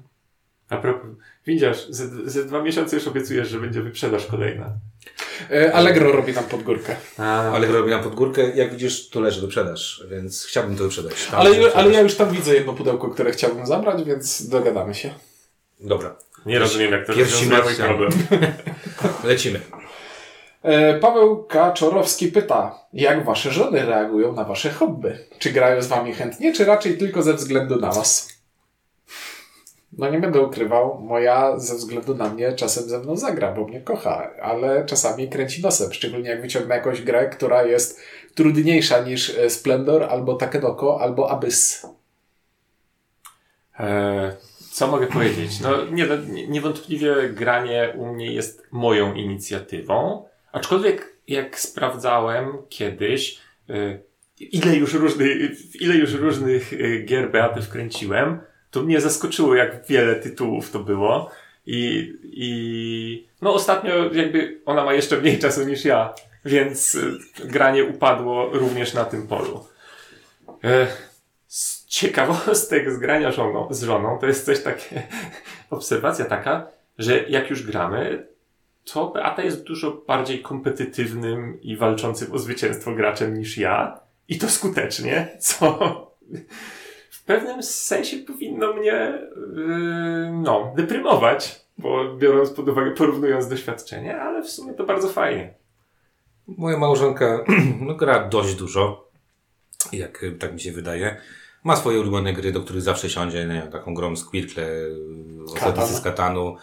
A 0.70 0.78
propos, 0.78 1.10
widzisz, 1.46 1.88
ze, 1.90 2.30
ze 2.30 2.46
dwa 2.46 2.64
miesiące 2.64 2.96
już 2.96 3.08
obiecujesz, 3.08 3.50
że 3.50 3.60
będzie 3.60 3.82
wyprzedaż 3.82 4.26
kolejna. 4.26 4.80
E, 5.52 5.74
Allegro 5.74 6.12
robi 6.12 6.34
nam 6.34 6.44
podgórkę. 6.44 6.96
A, 7.18 7.52
Ale 7.52 7.68
robi 7.68 7.90
nam 7.90 8.04
pod 8.04 8.16
górkę, 8.16 8.50
jak 8.56 8.72
widzisz, 8.72 9.10
to 9.10 9.20
leży 9.20 9.42
wyprzedaż, 9.42 10.04
więc 10.12 10.46
chciałbym 10.46 10.78
to 10.78 10.84
wyprzedać. 10.84 11.14
Tam 11.32 11.40
Ale, 11.40 11.74
ale 11.76 11.94
ja 11.94 12.02
już 12.02 12.16
tam 12.16 12.32
widzę 12.32 12.54
jedno 12.54 12.74
pudełko, 12.74 13.10
które 13.10 13.32
chciałbym 13.32 13.68
zabrać, 13.68 14.04
więc 14.04 14.50
dogadamy 14.50 14.96
się. 14.96 15.14
Dobra, 15.80 16.16
nie 16.46 16.60
rozumiem, 16.60 16.92
jak 16.92 17.08
to 17.08 17.14
rozwiązuje 17.14 17.64
mój 17.64 17.76
problem. 17.76 18.12
lecimy. 19.24 19.60
E, 20.64 21.00
Paweł 21.00 21.44
Kaczorowski 21.44 22.28
pyta, 22.28 22.80
jak 22.94 23.26
wasze 23.26 23.52
żony 23.52 23.86
reagują 23.86 24.34
na 24.34 24.44
wasze 24.44 24.70
hobby? 24.70 25.18
Czy 25.40 25.52
grają 25.52 25.82
z 25.82 25.88
wami 25.88 26.14
chętnie, 26.14 26.54
czy 26.54 26.66
raczej 26.66 26.98
tylko 26.98 27.24
ze 27.24 27.34
względu 27.34 27.76
na 27.76 27.92
was? 27.92 28.39
No 30.00 30.10
nie 30.10 30.20
będę 30.20 30.42
ukrywał, 30.42 31.02
moja 31.02 31.60
ze 31.60 31.76
względu 31.76 32.16
na 32.16 32.30
mnie 32.30 32.54
czasem 32.54 32.84
ze 32.90 33.00
mną 33.00 33.18
zagra, 33.18 33.52
bo 33.52 33.68
mnie 33.68 33.82
kocha, 33.82 34.30
ale 34.42 34.86
czasami 34.86 35.30
kręci 35.30 35.62
nosem, 35.62 35.94
szczególnie 35.94 36.30
jak 36.30 36.42
wyciągnę 36.42 36.76
jakąś 36.76 37.02
grę, 37.02 37.30
która 37.30 37.64
jest 37.64 38.02
trudniejsza 38.36 39.04
niż 39.04 39.38
e, 39.38 39.50
Splendor, 39.50 40.04
albo 40.04 40.34
Takenoko, 40.36 41.02
albo 41.02 41.32
Abyss. 41.32 41.88
E, 43.80 44.36
co 44.72 44.88
mogę 44.88 45.08
powiedzieć? 45.08 45.60
No, 45.60 45.70
no, 45.92 46.16
nie- 46.32 46.48
niewątpliwie 46.48 47.16
granie 47.30 47.94
u 47.98 48.06
mnie 48.06 48.34
jest 48.34 48.68
moją 48.72 49.14
inicjatywą, 49.14 50.26
aczkolwiek 50.52 51.14
jak 51.28 51.60
sprawdzałem 51.60 52.58
kiedyś, 52.70 53.40
e, 53.70 54.00
ile 54.40 54.76
już 54.76 54.94
różnych, 54.94 55.36
ile 55.82 55.96
już 55.96 56.14
różnych 56.14 56.74
e, 56.74 57.00
gier 57.00 57.32
Beaty 57.32 57.62
wkręciłem, 57.62 58.40
to 58.72 58.82
mnie 58.82 59.02
zaskoczyło, 59.02 59.56
jak 59.56 59.88
wiele 59.88 60.16
tytułów 60.16 60.72
to 60.72 60.80
było. 60.80 61.32
I, 61.66 62.14
i 62.24 63.28
no 63.42 63.54
ostatnio 63.54 64.14
jakby 64.14 64.62
ona 64.66 64.84
ma 64.84 64.94
jeszcze 64.94 65.18
mniej 65.18 65.40
czasu 65.40 65.64
niż 65.64 65.86
ja, 65.86 66.14
więc 66.46 66.96
e, 66.96 67.48
granie 67.48 67.84
upadło 67.84 68.50
również 68.54 68.94
na 68.94 69.06
tym 69.06 69.28
polu. 69.28 69.66
E, 70.64 70.88
z 71.48 71.86
ciekawostek 71.86 72.92
z 72.92 72.98
grania 72.98 73.32
żoną, 73.32 73.68
z 73.72 73.84
żoną 73.84 74.18
to 74.20 74.28
jest 74.28 74.46
coś 74.46 74.64
takie, 74.64 75.04
obserwacja 75.70 76.26
taka, 76.26 76.68
że 76.98 77.24
jak 77.30 77.50
już 77.50 77.64
gramy, 77.64 78.28
to 78.94 79.08
Beata 79.08 79.44
jest 79.44 79.64
dużo 79.64 79.92
bardziej 80.08 80.42
kompetytywnym 80.42 81.62
i 81.62 81.78
walczącym 81.78 82.32
o 82.32 82.40
zwycięstwo 82.40 82.92
graczem 82.92 83.38
niż 83.38 83.58
ja. 83.58 84.00
I 84.28 84.38
to 84.38 84.50
skutecznie, 84.50 85.38
co 85.40 86.12
pewnym 87.30 87.64
sensie 87.64 88.18
powinno 88.18 88.74
mnie 88.74 89.20
yy, 89.56 90.32
no, 90.32 90.74
deprymować, 90.76 91.66
bo 91.78 92.16
biorąc 92.16 92.50
pod 92.50 92.70
uwagę, 92.70 92.92
porównując 92.92 93.48
doświadczenie, 93.48 94.22
ale 94.22 94.44
w 94.44 94.50
sumie 94.50 94.74
to 94.74 94.84
bardzo 94.84 95.10
fajnie. 95.10 95.54
Moja 96.48 96.78
małżonka 96.78 97.46
no, 97.88 97.96
gra 97.96 98.28
dość 98.28 98.56
dużo, 98.56 99.10
jak 99.92 100.24
y, 100.24 100.32
tak 100.32 100.54
mi 100.54 100.60
się 100.60 100.72
wydaje. 100.72 101.18
Ma 101.64 101.76
swoje 101.76 102.00
ulubione 102.00 102.34
gry, 102.34 102.52
do 102.52 102.62
których 102.62 102.82
zawsze 102.82 103.10
siądzie, 103.10 103.46
nie 103.46 103.62
taką 103.62 103.94
grą 103.94 104.16
z 104.16 104.26
Quirkle, 104.26 104.68
Ostatnicy 105.46 105.94
z 105.94 106.02
Katanu, 106.02 106.56
y, 106.56 106.60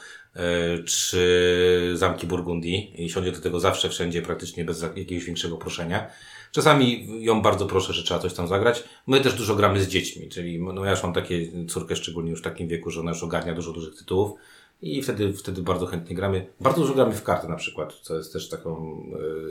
czy 0.85 1.93
Zamki 1.95 2.27
Burgundii 2.27 3.05
i 3.05 3.11
siądzie 3.11 3.33
do 3.33 3.41
tego 3.41 3.61
zawsze, 3.61 3.89
wszędzie, 3.89 4.23
praktycznie 4.23 4.65
bez 4.65 4.83
jakiegoś 4.83 5.25
większego 5.25 5.57
proszenia. 5.57 6.11
Czasami 6.53 7.07
ją 7.25 7.43
bardzo 7.43 7.67
proszę, 7.67 7.93
że 7.93 8.03
trzeba 8.03 8.21
coś 8.21 8.35
tam 8.35 8.49
zagrać. 8.49 8.85
My 9.07 9.21
też 9.21 9.35
dużo 9.35 9.55
gramy 9.55 9.81
z 9.81 9.89
dziećmi, 9.89 10.29
czyli 10.29 10.63
no 10.63 10.85
ja 10.85 10.91
już 10.91 11.03
mam 11.03 11.13
takie 11.13 11.67
córkę 11.67 11.97
szczególnie 11.97 12.31
już 12.31 12.41
w 12.41 12.45
takim 12.45 12.69
wieku, 12.69 12.91
że 12.91 13.01
ona 13.01 13.11
już 13.11 13.23
ogarnia 13.23 13.55
dużo 13.55 13.73
dużych 13.73 13.95
tytułów. 13.95 14.39
I 14.83 15.03
wtedy, 15.03 15.33
wtedy 15.33 15.63
bardzo 15.63 15.87
chętnie 15.87 16.17
gramy. 16.17 16.47
Bardzo 16.61 16.81
dużo 16.81 16.95
gramy 16.95 17.15
w 17.15 17.23
karty 17.23 17.49
na 17.49 17.57
przykład, 17.57 17.95
co 18.03 18.17
jest 18.17 18.33
też 18.33 18.49
taką, 18.49 19.03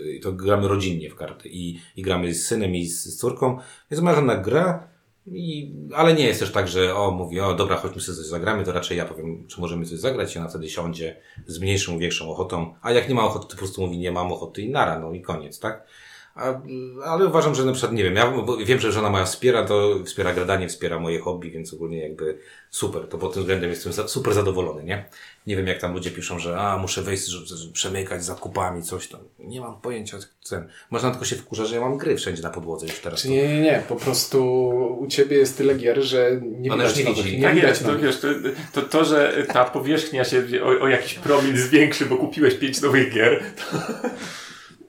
yy, 0.03 0.19
to 0.19 0.31
gramy 0.31 0.67
rodzinnie 0.67 1.09
w 1.09 1.15
karty 1.15 1.49
i, 1.49 1.79
i 1.95 2.01
gramy 2.01 2.33
z 2.33 2.47
synem 2.47 2.75
i 2.75 2.85
z, 2.85 3.03
z 3.03 3.17
córką. 3.17 3.59
Jest 3.91 4.03
marzena 4.03 4.35
gra, 4.35 4.87
i, 5.27 5.73
ale 5.95 6.13
nie 6.13 6.25
jest 6.25 6.39
też 6.39 6.51
tak, 6.51 6.67
że 6.67 6.95
o, 6.95 7.11
mówi, 7.11 7.39
o 7.39 7.53
dobra, 7.53 7.75
chodźmy 7.75 8.01
sobie 8.01 8.17
coś 8.17 8.25
zagramy, 8.25 8.63
to 8.63 8.71
raczej 8.71 8.97
ja 8.97 9.05
powiem, 9.05 9.47
czy 9.47 9.61
możemy 9.61 9.85
coś 9.85 9.99
zagrać 9.99 10.35
i 10.35 10.39
ona 10.39 10.49
wtedy 10.49 10.69
siądzie 10.69 11.21
z 11.47 11.59
mniejszą, 11.59 11.97
większą 11.97 12.31
ochotą, 12.31 12.73
a 12.81 12.91
jak 12.91 13.09
nie 13.09 13.15
ma 13.15 13.23
ochoty, 13.23 13.45
to 13.47 13.51
po 13.51 13.57
prostu 13.57 13.81
mówi, 13.81 13.97
nie 13.97 14.11
mam 14.11 14.31
ochoty 14.31 14.61
i 14.61 14.69
nara, 14.69 14.99
no 14.99 15.13
i 15.13 15.21
koniec, 15.21 15.59
tak? 15.59 15.87
A, 16.35 16.61
ale 17.05 17.25
uważam, 17.25 17.55
że 17.55 17.65
na 17.65 17.71
przykład, 17.71 17.93
nie 17.93 18.03
wiem, 18.03 18.15
ja 18.15 18.33
wiem, 18.65 18.79
że 18.79 18.91
żona 18.91 19.09
moja 19.09 19.25
wspiera, 19.25 19.65
to 19.65 19.99
wspiera 20.05 20.33
gradanie, 20.33 20.67
wspiera 20.69 20.99
moje 20.99 21.19
hobby, 21.19 21.51
więc 21.51 21.73
ogólnie 21.73 21.99
jakby 21.99 22.37
super, 22.69 23.07
to 23.07 23.17
pod 23.17 23.33
tym 23.33 23.43
względem 23.43 23.69
jestem 23.69 23.93
za, 23.93 24.07
super 24.07 24.33
zadowolony, 24.33 24.83
nie? 24.83 25.05
Nie 25.47 25.55
wiem, 25.57 25.67
jak 25.67 25.81
tam 25.81 25.93
ludzie 25.93 26.11
piszą, 26.11 26.39
że 26.39 26.57
a, 26.57 26.77
muszę 26.77 27.01
wejść, 27.01 27.25
że, 27.25 27.45
że, 27.45 27.71
przemykać 27.73 28.25
zakupami, 28.25 28.83
coś 28.83 29.07
tam. 29.07 29.19
Nie 29.39 29.61
mam 29.61 29.81
pojęcia, 29.81 30.17
cen. 30.43 30.69
Można 30.89 31.11
tylko 31.11 31.25
się 31.25 31.35
wkurza, 31.35 31.65
że 31.65 31.75
ja 31.75 31.81
mam 31.81 31.97
gry 31.97 32.15
wszędzie 32.17 32.43
na 32.43 32.49
podłodze 32.49 32.85
już 32.87 32.99
teraz. 32.99 33.25
Nie, 33.25 33.47
nie, 33.47 33.61
nie, 33.61 33.83
po 33.89 33.95
prostu 33.95 34.67
u 34.99 35.07
ciebie 35.07 35.37
jest 35.37 35.57
tyle 35.57 35.75
gier, 35.75 36.01
że 36.01 36.41
nie 36.41 36.73
Ona 36.73 36.83
widać 36.83 36.97
już 36.97 37.07
nie 37.07 37.13
widzi. 37.23 37.37
nie 37.37 37.43
Tak 37.43 37.55
widać 37.55 37.79
to 37.79 37.99
wiesz, 37.99 38.19
to, 38.19 38.27
to, 38.73 38.81
to, 38.81 39.05
że 39.05 39.45
ta 39.53 39.65
powierzchnia 39.65 40.23
się 40.23 40.43
o, 40.63 40.83
o 40.83 40.87
jakiś 40.87 41.13
promil 41.13 41.57
zwiększy, 41.57 42.05
bo 42.05 42.17
kupiłeś 42.17 42.55
pięć 42.55 42.81
nowych 42.81 43.13
gier, 43.13 43.43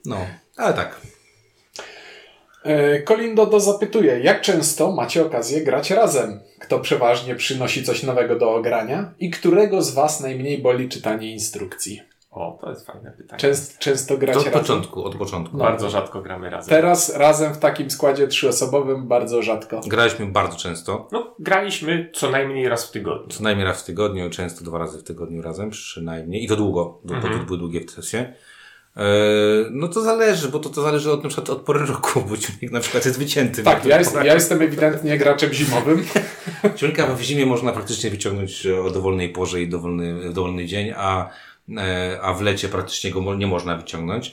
No, 0.05 0.27
ale 0.57 0.75
tak. 0.75 1.01
E, 2.67 3.03
Kolindo 3.03 3.47
dozapytuje, 3.47 4.21
jak 4.21 4.41
często 4.41 4.93
macie 4.93 5.27
okazję 5.27 5.61
grać 5.65 5.91
razem? 5.91 6.41
Kto 6.59 6.79
przeważnie 6.81 7.35
przynosi 7.35 7.85
coś 7.85 8.03
nowego 8.03 8.37
do 8.39 8.55
ogrania? 8.55 9.15
I 9.19 9.31
którego 9.31 9.83
z 9.83 9.95
was 9.95 10.21
najmniej 10.21 10.59
boli 10.63 10.89
czytanie 10.89 11.33
instrukcji? 11.33 12.01
O, 12.31 12.59
to 12.61 12.71
jest 12.71 12.87
fajne 12.87 13.13
pytanie. 13.17 13.41
Częst, 13.41 13.79
często 13.79 14.15
To 14.15 14.21
gracie 14.21 14.39
od 14.39 14.45
razem? 14.47 14.61
początku, 14.61 15.05
od 15.05 15.17
początku. 15.17 15.57
Bardzo 15.57 15.91
rzadko 15.91 16.23
gramy 16.23 16.51
razem. 16.51 16.71
Teraz 16.71 17.17
razem 17.17 17.55
w 17.55 17.59
takim 17.59 17.91
składzie 17.91 18.29
trzyosobowym 18.29 19.09
bardzo 19.09 19.43
rzadko. 19.43 19.81
Graliśmy 19.87 20.27
bardzo 20.27 20.57
często. 20.57 21.09
No, 21.13 21.35
graliśmy 21.39 22.11
co 22.15 22.31
najmniej 22.31 22.69
raz 22.69 22.89
w 22.89 22.91
tygodniu. 22.93 23.29
Co 23.29 23.43
najmniej 23.43 23.67
raz 23.67 23.83
w 23.83 23.85
tygodniu, 23.85 24.31
często 24.31 24.65
dwa 24.65 24.79
razy 24.79 24.99
w 24.99 25.03
tygodniu 25.03 25.43
razem, 25.43 25.71
przynajmniej. 25.71 26.45
I 26.45 26.49
to 26.49 26.57
długo, 26.57 26.99
bo 27.05 27.15
Mhm. 27.15 27.39
to 27.39 27.45
były 27.45 27.59
długie 27.59 27.89
sesje. 27.89 28.35
E, 28.97 29.03
no 29.71 29.89
to 29.89 30.01
zależy, 30.01 30.49
bo 30.49 30.59
to, 30.59 30.69
to 30.69 30.83
zależy 30.83 31.13
od, 31.13 31.23
na 31.23 31.29
przykład 31.29 31.51
od 31.51 31.63
pory 31.63 31.87
roku, 31.87 32.21
bo 32.29 32.37
ciunek 32.37 32.73
na 32.73 32.81
przykład 32.81 33.05
jest 33.05 33.19
wycięty. 33.19 33.63
Tak, 33.63 33.85
ja, 33.85 33.99
jest, 33.99 34.15
ja 34.15 34.35
jestem 34.35 34.63
ewidentnie 34.63 35.19
graczem 35.19 35.53
zimowym. 35.53 36.05
Ciuńka 36.77 37.07
w 37.07 37.21
zimie 37.21 37.47
można 37.47 37.73
praktycznie 37.73 38.11
wyciągnąć 38.11 38.67
o 38.67 38.91
dowolnej 38.91 39.29
porze 39.29 39.63
i 39.63 39.69
dowolny, 39.69 40.33
dowolny 40.33 40.67
dzień, 40.67 40.93
a, 40.97 41.31
e, 41.77 42.19
a 42.23 42.35
w 42.35 42.43
lecie 42.43 42.69
praktycznie 42.69 43.11
go 43.11 43.35
nie 43.35 43.47
można 43.47 43.77
wyciągnąć. 43.77 44.33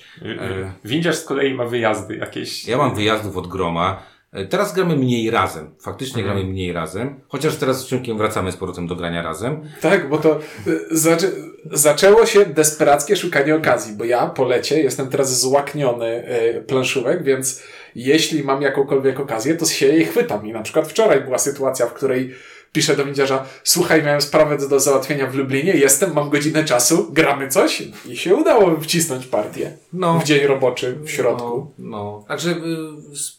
Windziarz 0.85 1.15
z 1.15 1.25
kolei 1.25 1.53
ma 1.53 1.65
wyjazdy 1.65 2.17
jakieś. 2.17 2.67
Ja 2.67 2.77
mam 2.77 2.95
wyjazdów 2.95 3.37
od 3.37 3.47
groma. 3.47 4.12
E, 4.33 4.45
Teraz 4.45 4.73
gramy 4.73 4.95
mniej 4.95 5.31
razem. 5.31 5.75
Faktycznie 5.79 6.23
gramy 6.23 6.43
mniej 6.43 6.73
razem. 6.73 7.19
Chociaż 7.27 7.55
teraz 7.55 7.81
z 7.81 7.87
Ciunkiem 7.87 8.17
wracamy 8.17 8.51
z 8.51 8.55
powrotem 8.55 8.87
do 8.87 8.95
grania 8.95 9.21
razem. 9.21 9.61
Tak, 9.81 10.09
bo 10.09 10.17
to 10.17 10.39
y, 10.67 10.79
zaczę 10.91 11.27
zaczęło 11.71 12.25
się 12.25 12.45
desperackie 12.45 13.15
szukanie 13.15 13.55
okazji, 13.55 13.95
bo 13.95 14.03
ja 14.03 14.27
po 14.27 14.45
lecie 14.45 14.83
jestem 14.83 15.07
teraz 15.09 15.41
złakniony 15.41 16.23
y, 16.57 16.61
planszówek, 16.61 17.23
więc 17.23 17.63
jeśli 17.95 18.43
mam 18.43 18.61
jakąkolwiek 18.61 19.19
okazję, 19.19 19.55
to 19.55 19.65
się 19.65 19.87
jej 19.87 20.05
chwytam. 20.05 20.47
I 20.47 20.51
na 20.51 20.61
przykład 20.61 20.87
wczoraj 20.87 21.21
była 21.21 21.37
sytuacja, 21.37 21.85
w 21.85 21.93
której 21.93 22.33
piszę 22.73 22.95
do 22.95 23.05
windziarza, 23.05 23.45
słuchaj, 23.63 24.03
miałem 24.03 24.21
sprawę 24.21 24.57
do, 24.57 24.67
do 24.69 24.79
załatwienia 24.79 25.27
w 25.27 25.35
Lublinie, 25.35 25.73
jestem, 25.73 26.13
mam 26.13 26.29
godzinę 26.29 26.63
czasu, 26.63 27.11
gramy 27.11 27.47
coś 27.47 27.83
i 28.05 28.17
się 28.17 28.35
udało 28.35 28.77
wcisnąć 28.81 29.27
partię 29.27 29.77
No. 29.93 30.19
w 30.19 30.23
dzień 30.23 30.47
roboczy 30.47 30.97
w 31.03 31.09
środku. 31.09 31.71
No, 31.77 31.89
no. 31.89 32.25
Także 32.27 32.51
y, 32.51 32.55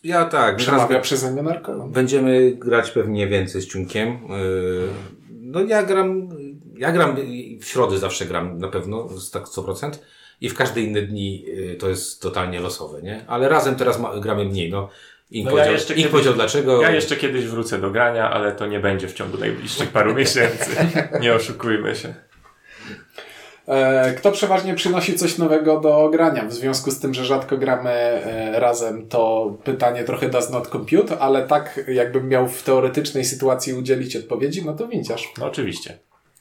ja 0.04 0.24
tak. 0.24 0.56
Przemawia 0.56 1.00
przeze 1.00 1.30
mnie 1.32 1.42
narkoman. 1.42 1.90
Będziemy 1.90 2.52
grać 2.52 2.90
pewnie 2.90 3.26
więcej 3.28 3.62
z 3.62 3.66
Ciunkiem. 3.68 4.08
Y, 4.08 4.88
No 5.30 5.60
ja 5.62 5.82
gram, 5.82 6.28
ja 6.78 6.92
gram 6.92 7.16
w 7.60 7.64
środę 7.64 7.98
zawsze 7.98 8.26
gram 8.26 8.58
na 8.58 8.68
pewno, 8.68 9.08
tak 9.32 9.44
100%. 9.44 9.90
I 10.40 10.48
w 10.48 10.54
każde 10.54 10.80
inne 10.80 11.02
dni 11.02 11.44
y, 11.48 11.76
to 11.80 11.88
jest 11.88 12.22
totalnie 12.22 12.60
losowe, 12.60 13.02
nie? 13.02 13.24
Ale 13.26 13.48
razem 13.48 13.74
teraz 13.76 13.98
ma, 14.00 14.20
gramy 14.20 14.44
mniej, 14.44 14.70
no. 14.70 14.88
Ink 15.30 15.44
No 15.44 15.50
ja 15.50 15.56
powiedział, 15.56 15.72
jeszcze 15.72 15.94
kiedyś- 15.94 16.10
powiedział 16.12 16.34
dlaczego. 16.34 16.82
Ja 16.82 16.90
jeszcze 16.90 17.16
kiedyś 17.16 17.44
wrócę 17.46 17.78
do 17.78 17.90
grania, 17.90 18.30
ale 18.30 18.52
to 18.52 18.66
nie 18.66 18.80
będzie 18.80 19.08
w 19.08 19.12
ciągu 19.14 19.38
najbliższych 19.38 19.88
paru 19.88 20.14
miesięcy. 20.20 20.70
Nie 21.20 21.34
oszukujmy 21.34 21.96
się. 21.96 22.14
E, 23.68 24.14
Kto 24.18 24.32
przeważnie 24.32 24.74
przynosi 24.74 25.14
coś 25.14 25.38
nowego 25.38 25.80
do 25.80 26.08
grania? 26.08 26.44
W 26.46 26.52
związku 26.52 26.90
z 26.90 27.00
tym, 27.00 27.14
że 27.14 27.24
rzadko 27.24 27.56
gramy 27.58 27.90
e, 27.90 28.60
razem, 28.60 29.08
to 29.08 29.52
pytanie 29.64 30.04
trochę 30.04 30.28
does 30.28 30.50
not 30.50 30.68
compute, 30.68 31.18
ale 31.18 31.46
tak 31.46 31.80
jakbym 31.88 32.28
miał 32.28 32.48
w 32.48 32.62
teoretycznej 32.62 33.24
sytuacji 33.24 33.74
udzielić 33.74 34.16
odpowiedzi, 34.16 34.62
no 34.66 34.72
to 34.74 34.88
winciarz. 34.88 35.32
No 35.38 35.46
oczywiście. 35.46 35.98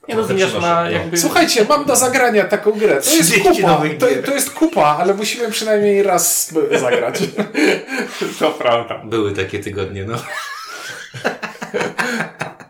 Nie 0.07 0.15
no, 0.15 0.23
przynoszę, 0.23 0.59
ma 0.59 0.83
no. 0.83 0.89
jakby... 0.89 1.17
Słuchajcie, 1.17 1.65
mam 1.69 1.85
do 1.85 1.95
zagrania 1.95 2.43
taką 2.43 2.71
grę. 2.71 2.89
To 2.89 2.95
jest 2.95 3.07
30 3.07 3.41
kupa. 3.41 3.81
To, 3.99 4.07
to 4.25 4.33
jest 4.33 4.53
kupa, 4.53 4.97
ale 4.99 5.13
musimy 5.13 5.51
przynajmniej 5.51 6.03
raz 6.03 6.53
zagrać. 6.79 7.19
To 8.39 8.51
prawda. 8.51 9.01
Były 9.03 9.31
takie 9.31 9.59
tygodnie, 9.59 10.05
no. 10.05 10.15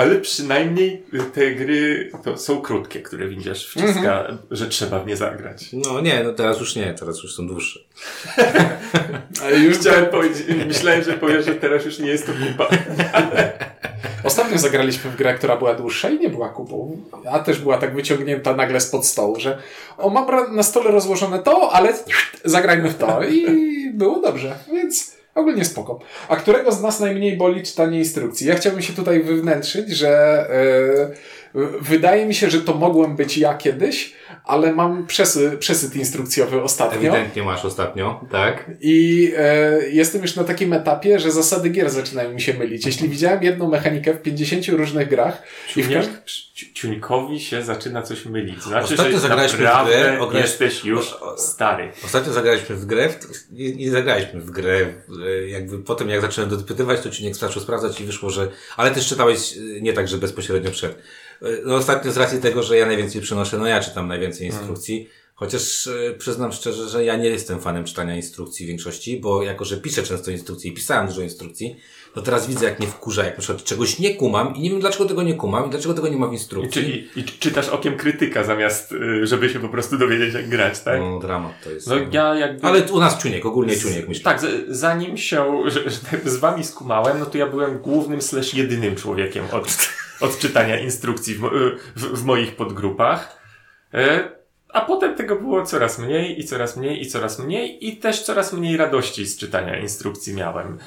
Ale 0.00 0.16
przynajmniej 0.16 1.02
te 1.34 1.50
gry 1.50 2.10
to 2.24 2.38
są 2.38 2.60
krótkie, 2.60 3.00
które 3.00 3.28
Windziarz 3.28 3.66
wciska, 3.66 4.38
że 4.50 4.66
trzeba 4.66 5.00
w 5.00 5.06
nie 5.06 5.16
zagrać. 5.16 5.66
No 5.72 6.00
nie, 6.00 6.24
no 6.24 6.32
teraz 6.32 6.60
już 6.60 6.76
nie, 6.76 6.94
teraz 6.94 7.22
już 7.22 7.34
są 7.34 7.46
dłuższe. 7.46 7.80
E, 9.44 9.58
Już 9.58 9.78
Chciałem 9.78 10.06
powiedzieć, 10.06 10.46
myślałem, 10.66 11.02
że 11.02 11.12
powiesz, 11.12 11.44
że 11.44 11.54
teraz 11.54 11.84
już 11.84 11.98
nie 11.98 12.08
jest 12.08 12.26
to 12.26 12.32
kupa. 12.32 12.68
Ostatnio 14.24 14.58
zagraliśmy 14.58 15.10
w 15.10 15.16
grę, 15.16 15.34
która 15.34 15.56
była 15.56 15.74
dłuższa 15.74 16.10
i 16.10 16.18
nie 16.18 16.28
była 16.28 16.48
kupą. 16.48 17.00
A 17.30 17.38
też 17.38 17.58
była 17.58 17.78
tak 17.78 17.94
wyciągnięta 17.94 18.56
nagle 18.56 18.80
spod 18.80 19.06
stołu, 19.06 19.40
że 19.40 19.58
o, 19.98 20.10
mam 20.10 20.56
na 20.56 20.62
stole 20.62 20.90
rozłożone 20.90 21.38
to, 21.38 21.72
ale 21.72 21.94
zagrajmy 22.44 22.90
w 22.90 22.98
to. 22.98 23.24
I 23.24 23.46
było 23.94 24.20
dobrze, 24.20 24.54
więc 24.72 25.19
ogólnie 25.34 25.64
spoko. 25.64 26.00
A 26.28 26.36
którego 26.36 26.72
z 26.72 26.82
nas 26.82 27.00
najmniej 27.00 27.36
boli 27.36 27.62
czytanie 27.62 27.98
instrukcji? 27.98 28.46
Ja 28.46 28.54
chciałbym 28.54 28.82
się 28.82 28.92
tutaj 28.92 29.22
wywnętrzyć, 29.22 29.90
że 29.90 30.10
e, 30.50 31.60
wydaje 31.80 32.26
mi 32.26 32.34
się, 32.34 32.50
że 32.50 32.60
to 32.60 32.74
mogłem 32.74 33.16
być 33.16 33.38
ja 33.38 33.54
kiedyś, 33.54 34.12
ale 34.44 34.72
mam 34.72 35.06
przesy, 35.06 35.56
przesyt 35.58 35.96
instrukcjowy 35.96 36.62
ostatnio. 36.62 36.98
Ewidentnie 36.98 37.42
masz 37.42 37.64
ostatnio, 37.64 38.24
tak? 38.30 38.70
I 38.80 39.32
e, 39.36 39.88
jestem 39.88 40.22
już 40.22 40.36
na 40.36 40.44
takim 40.44 40.72
etapie, 40.72 41.18
że 41.18 41.30
zasady 41.30 41.68
gier 41.68 41.90
zaczynają 41.90 42.32
mi 42.32 42.40
się 42.40 42.54
mylić. 42.54 42.86
Jeśli 42.86 43.08
widziałem 43.08 43.42
jedną 43.42 43.68
mechanikę 43.68 44.14
w 44.14 44.22
50 44.22 44.68
różnych 44.68 45.08
grach 45.08 45.42
i 45.76 45.82
w 45.82 45.92
każdym... 45.92 46.16
Ci- 46.60 46.72
Ciuńkowi 46.74 47.40
się 47.40 47.62
zaczyna 47.62 48.02
coś 48.02 48.24
mylić. 48.24 48.62
Znaczy, 48.62 48.94
Ostatnio 48.94 49.12
że 49.12 49.20
zagraliśmy 49.20 49.58
w 49.58 49.86
grę, 49.86 50.18
ograliśmy- 50.20 50.40
jesteś 50.40 50.84
już 50.84 51.14
stary. 51.36 51.92
Ostatnio 52.04 52.32
zagraliśmy 52.32 52.76
w 52.76 52.86
grę, 52.86 53.14
nie, 53.52 53.72
nie 53.74 53.90
zagraliśmy 53.90 54.40
w 54.40 54.50
grę. 54.50 54.94
Jakby 55.48 55.78
potem 55.78 56.08
jak 56.08 56.20
zacząłem 56.20 56.50
dopytywać, 56.50 57.00
to 57.00 57.10
ci 57.10 57.24
nie 57.24 57.34
zaczął 57.34 57.62
sprawdzać 57.62 58.00
i 58.00 58.04
wyszło, 58.04 58.30
że. 58.30 58.48
Ale 58.76 58.90
też 58.90 59.06
czytałeś 59.08 59.56
e, 59.56 59.60
nie 59.80 59.92
tak, 59.92 60.08
że 60.08 60.18
bezpośrednio 60.18 60.70
przed. 60.70 60.92
E, 61.42 61.46
No 61.64 61.74
ostatnio 61.76 62.12
z 62.12 62.16
racji 62.16 62.38
tego, 62.40 62.62
że 62.62 62.76
ja 62.76 62.86
najwięcej 62.86 63.20
przynoszę, 63.22 63.58
no 63.58 63.66
ja 63.66 63.80
czytam 63.80 64.08
najwięcej 64.08 64.46
instrukcji. 64.46 65.08
Chociaż 65.34 65.86
e, 65.86 66.14
przyznam 66.18 66.52
szczerze, 66.52 66.88
że 66.88 67.04
ja 67.04 67.16
nie 67.16 67.28
jestem 67.28 67.60
fanem 67.60 67.84
czytania 67.84 68.16
instrukcji 68.16 68.66
w 68.66 68.68
większości, 68.68 69.20
bo 69.20 69.42
jako, 69.42 69.64
że 69.64 69.76
piszę 69.76 70.02
często 70.02 70.30
instrukcje 70.30 70.70
i 70.70 70.74
pisałem 70.74 71.06
dużo 71.08 71.20
instrukcji, 71.22 71.76
to 72.14 72.22
teraz 72.22 72.46
widzę, 72.48 72.64
jak 72.66 72.78
mnie 72.78 72.88
wkurza, 72.88 73.24
jak 73.24 73.36
na 73.36 73.42
przykład 73.42 73.64
czegoś 73.64 73.98
nie 73.98 74.14
kumam 74.14 74.56
i 74.56 74.60
nie 74.60 74.70
wiem, 74.70 74.80
dlaczego 74.80 75.04
tego 75.04 75.22
nie 75.22 75.34
kumam 75.34 75.66
i 75.66 75.70
dlaczego 75.70 75.94
tego 75.94 76.08
nie 76.08 76.16
ma 76.16 76.26
w 76.26 76.30
I, 76.30 76.32
instrukcji. 76.32 76.70
czyli, 76.82 77.08
I 77.16 77.24
czytasz 77.24 77.68
okiem 77.68 77.96
krytyka 77.96 78.44
zamiast, 78.44 78.92
y, 78.92 79.26
żeby 79.26 79.48
się 79.50 79.60
po 79.60 79.68
prostu 79.68 79.98
dowiedzieć, 79.98 80.34
jak 80.34 80.48
grać, 80.48 80.80
tak? 80.80 81.00
No, 81.00 81.18
dramat 81.18 81.52
to 81.64 81.70
jest. 81.70 81.86
No 81.86 81.94
ja 82.12 82.34
jakby... 82.34 82.66
Ale 82.66 82.82
u 82.82 83.00
nas 83.00 83.22
ciuniek, 83.22 83.46
ogólnie 83.46 83.76
ciuniek 83.78 84.08
myślę. 84.08 84.24
Tak, 84.24 84.40
zanim 84.68 85.16
się 85.16 85.62
że, 85.66 85.90
że 85.90 85.98
tak 86.10 86.28
z 86.28 86.36
wami 86.36 86.64
skumałem, 86.64 87.18
no 87.20 87.26
to 87.26 87.38
ja 87.38 87.46
byłem 87.46 87.78
głównym 87.78 88.22
slash 88.22 88.54
jedynym 88.54 88.96
człowiekiem 88.96 89.44
od, 89.52 89.88
od 90.20 90.38
czytania 90.38 90.78
instrukcji 90.80 91.34
w, 91.34 91.40
mo- 91.40 91.50
w, 91.96 92.02
w 92.20 92.24
moich 92.24 92.56
podgrupach. 92.56 93.38
E, 93.94 94.28
A 94.68 94.80
potem 94.80 95.14
tego 95.16 95.36
było 95.36 95.66
coraz 95.66 95.98
mniej 95.98 96.40
i 96.40 96.44
coraz 96.44 96.76
mniej 96.76 97.02
i 97.02 97.06
coraz 97.06 97.38
mniej 97.38 97.86
i 97.88 97.96
też 97.96 98.22
coraz 98.22 98.52
mniej 98.52 98.76
radości 98.76 99.26
z 99.26 99.38
czytania 99.38 99.78
instrukcji 99.78 100.34
miałem. 100.34 100.78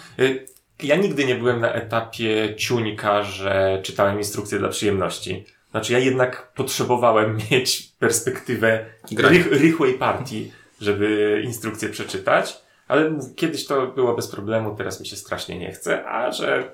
Ja 0.84 0.95
nigdy 0.95 1.25
nie 1.25 1.36
byłem 1.36 1.59
na 1.59 1.73
etapie 1.73 2.55
ciuńka, 2.57 3.23
że 3.23 3.79
czytałem 3.84 4.17
instrukcje 4.17 4.59
dla 4.59 4.69
przyjemności. 4.69 5.45
Znaczy 5.71 5.93
ja 5.93 5.99
jednak 5.99 6.51
potrzebowałem 6.55 7.38
mieć 7.51 7.91
perspektywę 7.99 8.86
rych, 9.17 9.51
rychłej 9.51 9.93
partii, 9.93 10.51
żeby 10.81 11.41
instrukcję 11.45 11.89
przeczytać, 11.89 12.61
ale 12.88 13.19
kiedyś 13.36 13.65
to 13.65 13.88
było 13.88 14.15
bez 14.15 14.27
problemu, 14.27 14.75
teraz 14.75 14.99
mi 14.99 15.07
się 15.07 15.15
strasznie 15.15 15.59
nie 15.59 15.71
chce, 15.71 16.05
a 16.05 16.31
że 16.31 16.71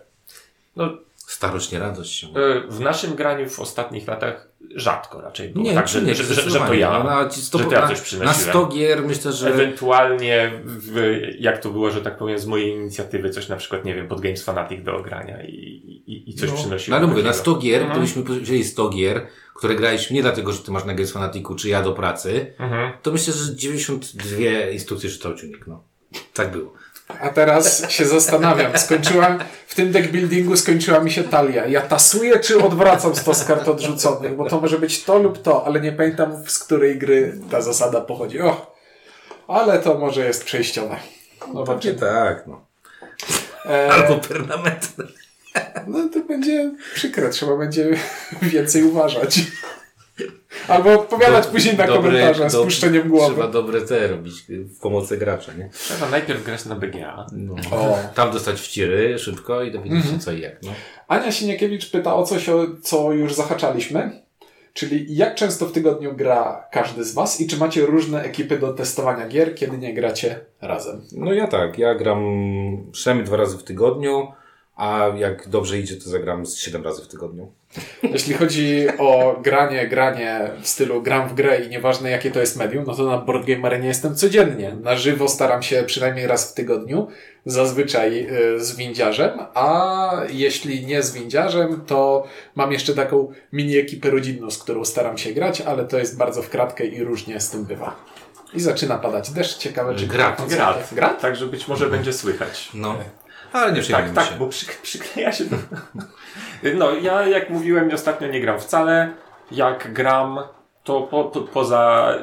no, 0.75 0.97
Starość, 1.15 1.71
nie 1.71 1.79
radość 1.79 2.15
się. 2.15 2.27
e, 2.27 2.61
w 2.67 2.79
naszym 2.79 3.15
graniu 3.15 3.49
w 3.49 3.59
ostatnich 3.59 4.07
latach 4.07 4.48
rzadko 4.75 5.21
raczej 5.21 5.49
było 5.49 5.65
Nie, 5.65 5.73
tak, 5.73 5.87
że, 5.87 5.99
ciuniek, 5.99 6.15
że, 6.15 6.23
że, 6.23 6.49
że 6.49 6.59
to 6.59 6.73
ja, 6.73 6.91
No, 6.91 7.03
na, 7.03 7.29
100, 7.31 7.57
że 7.57 7.63
to 7.65 7.71
ja 7.71 7.81
na, 7.81 7.87
coś 7.87 7.97
na 7.97 8.03
przynosiłem. 8.03 8.49
100 8.49 8.65
gier 8.67 9.03
myślę, 9.03 9.31
że... 9.33 9.49
Ewentualnie, 9.49 10.51
w, 10.65 11.21
jak 11.39 11.57
to 11.61 11.69
było, 11.69 11.91
że 11.91 12.01
tak 12.01 12.17
powiem, 12.17 12.39
z 12.39 12.45
mojej 12.45 12.71
inicjatywy 12.71 13.29
coś 13.29 13.47
na 13.47 13.55
przykład, 13.55 13.85
nie 13.85 13.95
wiem, 13.95 14.07
pod 14.07 14.21
Games 14.21 14.43
Fanatic 14.43 14.83
do 14.83 14.95
ogrania 14.97 15.43
i, 15.43 15.53
i, 16.07 16.29
i 16.29 16.33
coś 16.33 16.49
No, 16.49 16.55
przynosiło. 16.55 16.97
ale 16.97 17.07
mówię, 17.07 17.23
na 17.23 17.29
takiego. 17.29 17.43
100 17.51 17.55
gier, 17.55 17.81
Mhm. 17.81 17.91
gdybyśmy 18.05 18.39
wzięli 18.39 18.63
100 18.63 18.89
gier, 18.89 19.27
które 19.55 19.75
graliśmy 19.75 20.15
nie 20.15 20.21
dlatego, 20.21 20.51
że 20.51 20.59
ty 20.59 20.71
masz 20.71 20.85
na 20.85 20.93
Games 20.93 21.11
Fanaticu, 21.11 21.55
czy 21.55 21.69
ja 21.69 21.83
do 21.83 21.93
pracy, 21.93 22.53
Mhm. 22.59 22.91
to 23.01 23.11
myślę, 23.11 23.33
że 23.33 23.55
92 23.55 24.69
instrukcje 24.71 25.09
czytał 25.09 25.35
ciunik, 25.35 25.67
no. 25.67 25.83
Tak 26.33 26.51
było. 26.51 26.73
A 27.21 27.29
teraz 27.29 27.91
się 27.91 28.05
zastanawiam. 28.05 28.77
Skończyłam, 28.77 29.39
w 29.67 29.75
tym 29.75 29.91
deck 29.91 30.07
buildingu 30.11 30.57
skończyła 30.57 30.99
mi 30.99 31.11
się 31.11 31.23
talia. 31.23 31.65
Ja 31.67 31.81
tasuję, 31.81 32.39
czy 32.39 32.63
odwracam 32.63 33.15
stos 33.15 33.43
kart 33.43 33.67
odrzuconych, 33.67 34.35
bo 34.35 34.49
to 34.49 34.61
może 34.61 34.79
być 34.79 35.03
to 35.03 35.19
lub 35.19 35.41
to, 35.41 35.65
ale 35.65 35.81
nie 35.81 35.91
pamiętam, 35.91 36.43
z 36.47 36.59
której 36.59 36.97
gry 36.97 37.37
ta 37.51 37.61
zasada 37.61 38.01
pochodzi. 38.01 38.41
O, 38.41 38.75
ale 39.47 39.79
to 39.79 39.97
może 39.97 40.25
jest 40.25 40.43
przejściowe. 40.43 40.95
Zobaczymy. 41.53 41.99
tak, 41.99 42.47
no. 42.47 42.65
E, 43.65 43.91
Albo 43.91 44.15
permanentne. 44.15 45.03
no 45.87 46.09
to 46.13 46.19
będzie 46.19 46.71
przykre, 46.93 47.29
trzeba 47.29 47.57
będzie 47.57 47.97
więcej 48.41 48.83
uważać. 48.83 49.39
Albo 50.67 50.99
odpowiadać 50.99 51.45
Do- 51.45 51.51
później 51.51 51.77
na 51.77 51.87
dobre- 51.87 51.95
komentarze 51.95 52.49
z 52.49 52.55
puszczeniem 52.55 53.09
głowy. 53.09 53.33
Trzeba 53.33 53.47
dobre 53.47 53.81
te 53.81 54.07
robić 54.07 54.33
w 54.49 54.79
pomocy 54.79 55.17
gracza, 55.17 55.53
nie? 55.53 55.69
Trzeba 55.73 56.09
najpierw 56.09 56.43
grać 56.43 56.65
na 56.65 56.75
BGA. 56.75 57.27
No. 57.31 57.55
O. 57.71 57.97
Tam 58.15 58.31
dostać 58.31 58.61
wciry 58.61 59.19
szybko 59.19 59.63
i 59.63 59.71
dowiedzieć 59.71 60.05
się 60.05 60.19
co 60.19 60.31
i 60.31 60.41
jak, 60.41 60.63
no. 60.63 60.71
Ania 61.07 61.31
Siniakiewicz 61.31 61.91
pyta 61.91 62.15
o 62.15 62.23
coś, 62.23 62.49
o 62.49 62.65
co 62.83 63.11
już 63.11 63.33
zahaczaliśmy. 63.33 64.21
Czyli 64.73 65.15
jak 65.15 65.35
często 65.35 65.65
w 65.65 65.71
tygodniu 65.71 66.15
gra 66.15 66.67
każdy 66.71 67.03
z 67.03 67.13
Was 67.13 67.41
i 67.41 67.47
czy 67.47 67.57
macie 67.57 67.85
różne 67.85 68.23
ekipy 68.23 68.59
do 68.59 68.73
testowania 68.73 69.27
gier, 69.27 69.55
kiedy 69.55 69.77
nie 69.77 69.93
gracie 69.93 70.39
razem? 70.61 71.01
No 71.11 71.33
ja 71.33 71.47
tak, 71.47 71.77
ja 71.77 71.95
gram 71.95 72.23
przynajmniej 72.91 73.25
dwa 73.27 73.37
razy 73.37 73.57
w 73.57 73.63
tygodniu, 73.63 74.27
a 74.79 75.11
jak 75.17 75.49
dobrze 75.49 75.79
idzie, 75.79 75.95
to 75.95 76.09
zagram 76.09 76.45
z 76.45 76.57
7 76.57 76.83
razy 76.83 77.01
w 77.01 77.07
tygodniu. 77.07 77.51
Jeśli 78.03 78.33
chodzi 78.33 78.87
o 78.97 79.39
granie, 79.43 79.87
granie 79.87 80.49
w 80.61 80.67
stylu 80.67 81.01
gram 81.01 81.29
w 81.29 81.33
grę 81.33 81.61
i 81.61 81.69
nieważne 81.69 82.09
jakie 82.09 82.31
to 82.31 82.39
jest 82.39 82.57
medium, 82.57 82.83
no 82.87 82.95
to 82.95 83.05
na 83.05 83.17
Board 83.17 83.47
Game 83.47 83.67
Arenie 83.67 83.87
jestem 83.87 84.15
codziennie. 84.15 84.75
Na 84.81 84.95
żywo 84.95 85.27
staram 85.27 85.63
się 85.63 85.83
przynajmniej 85.83 86.27
raz 86.27 86.51
w 86.51 86.53
tygodniu, 86.53 87.07
zazwyczaj 87.45 88.27
y, 88.55 88.65
z 88.65 88.75
windziarzem, 88.75 89.39
a 89.53 90.11
jeśli 90.29 90.85
nie 90.85 91.03
z 91.03 91.13
windziarzem, 91.13 91.81
to 91.87 92.27
mam 92.55 92.71
jeszcze 92.71 92.93
taką 92.93 93.31
mini 93.53 93.77
ekipę 93.77 94.09
rodzinną, 94.09 94.51
z 94.51 94.57
którą 94.57 94.85
staram 94.85 95.17
się 95.17 95.33
grać, 95.33 95.61
ale 95.61 95.85
to 95.85 95.97
jest 95.97 96.17
bardzo 96.17 96.41
w 96.41 96.49
kratkę 96.49 96.85
i 96.85 97.03
różnie 97.03 97.39
z 97.39 97.49
tym 97.49 97.65
bywa. 97.65 97.95
I 98.53 98.59
zaczyna 98.59 98.97
padać 98.97 99.31
deszcz, 99.31 99.57
ciekawe 99.57 99.95
czy... 99.95 100.07
Grat. 100.07 100.47
Grat. 100.49 100.89
Grat? 100.91 101.21
Tak, 101.21 101.35
że 101.35 101.45
być 101.45 101.67
może 101.67 101.89
będzie 101.89 102.13
słychać. 102.13 102.69
No. 102.73 102.97
Ale 103.53 103.71
nie 103.71 103.81
przejmujmy 103.81 104.13
Tak, 104.15 104.23
się. 104.23 104.29
tak, 104.29 104.39
bo 104.39 104.47
przy, 104.47 104.65
przykleja 104.81 105.31
się. 105.31 105.43
No, 106.75 106.91
ja 106.93 107.27
jak 107.27 107.49
mówiłem 107.49 107.93
ostatnio 107.93 108.27
nie 108.27 108.41
gram 108.41 108.59
wcale. 108.59 109.13
Jak 109.51 109.93
gram, 109.93 110.39
to 110.83 111.01
po, 111.01 111.23
po, 111.23 111.41
poza 111.41 112.13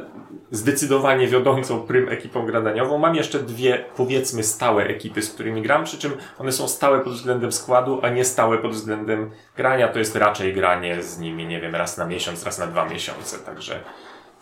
zdecydowanie 0.51 1.29
wiodącą 1.29 1.81
prym 1.81 2.09
ekipą 2.09 2.47
gradaniową, 2.47 2.99
mam 2.99 3.14
jeszcze 3.14 3.39
dwie, 3.39 3.85
powiedzmy, 3.97 4.43
stałe 4.43 4.85
ekipy, 4.85 5.22
z 5.22 5.35
którymi 5.35 5.62
gram, 5.62 5.85
przy 5.85 5.99
czym 5.99 6.12
one 6.39 6.53
są 6.53 6.68
stałe 6.68 7.01
pod 7.01 7.12
względem 7.12 7.53
składu, 7.53 8.01
a 8.03 8.09
nie 8.09 8.24
stałe 8.24 8.59
pod 8.59 8.70
względem 8.72 9.31
grania. 9.57 9.89
To 9.89 9.99
jest 9.99 10.16
raczej 10.16 10.55
granie 10.55 11.03
z 11.03 11.18
nimi, 11.18 11.47
nie 11.47 11.61
wiem, 11.61 11.74
raz 11.74 11.99
na 11.99 12.07
miesiąc, 12.07 12.45
raz 12.45 12.59
na 12.59 12.66
dwa 12.66 12.85
miesiące, 12.85 13.39
także 13.39 13.81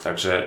Także 0.02 0.46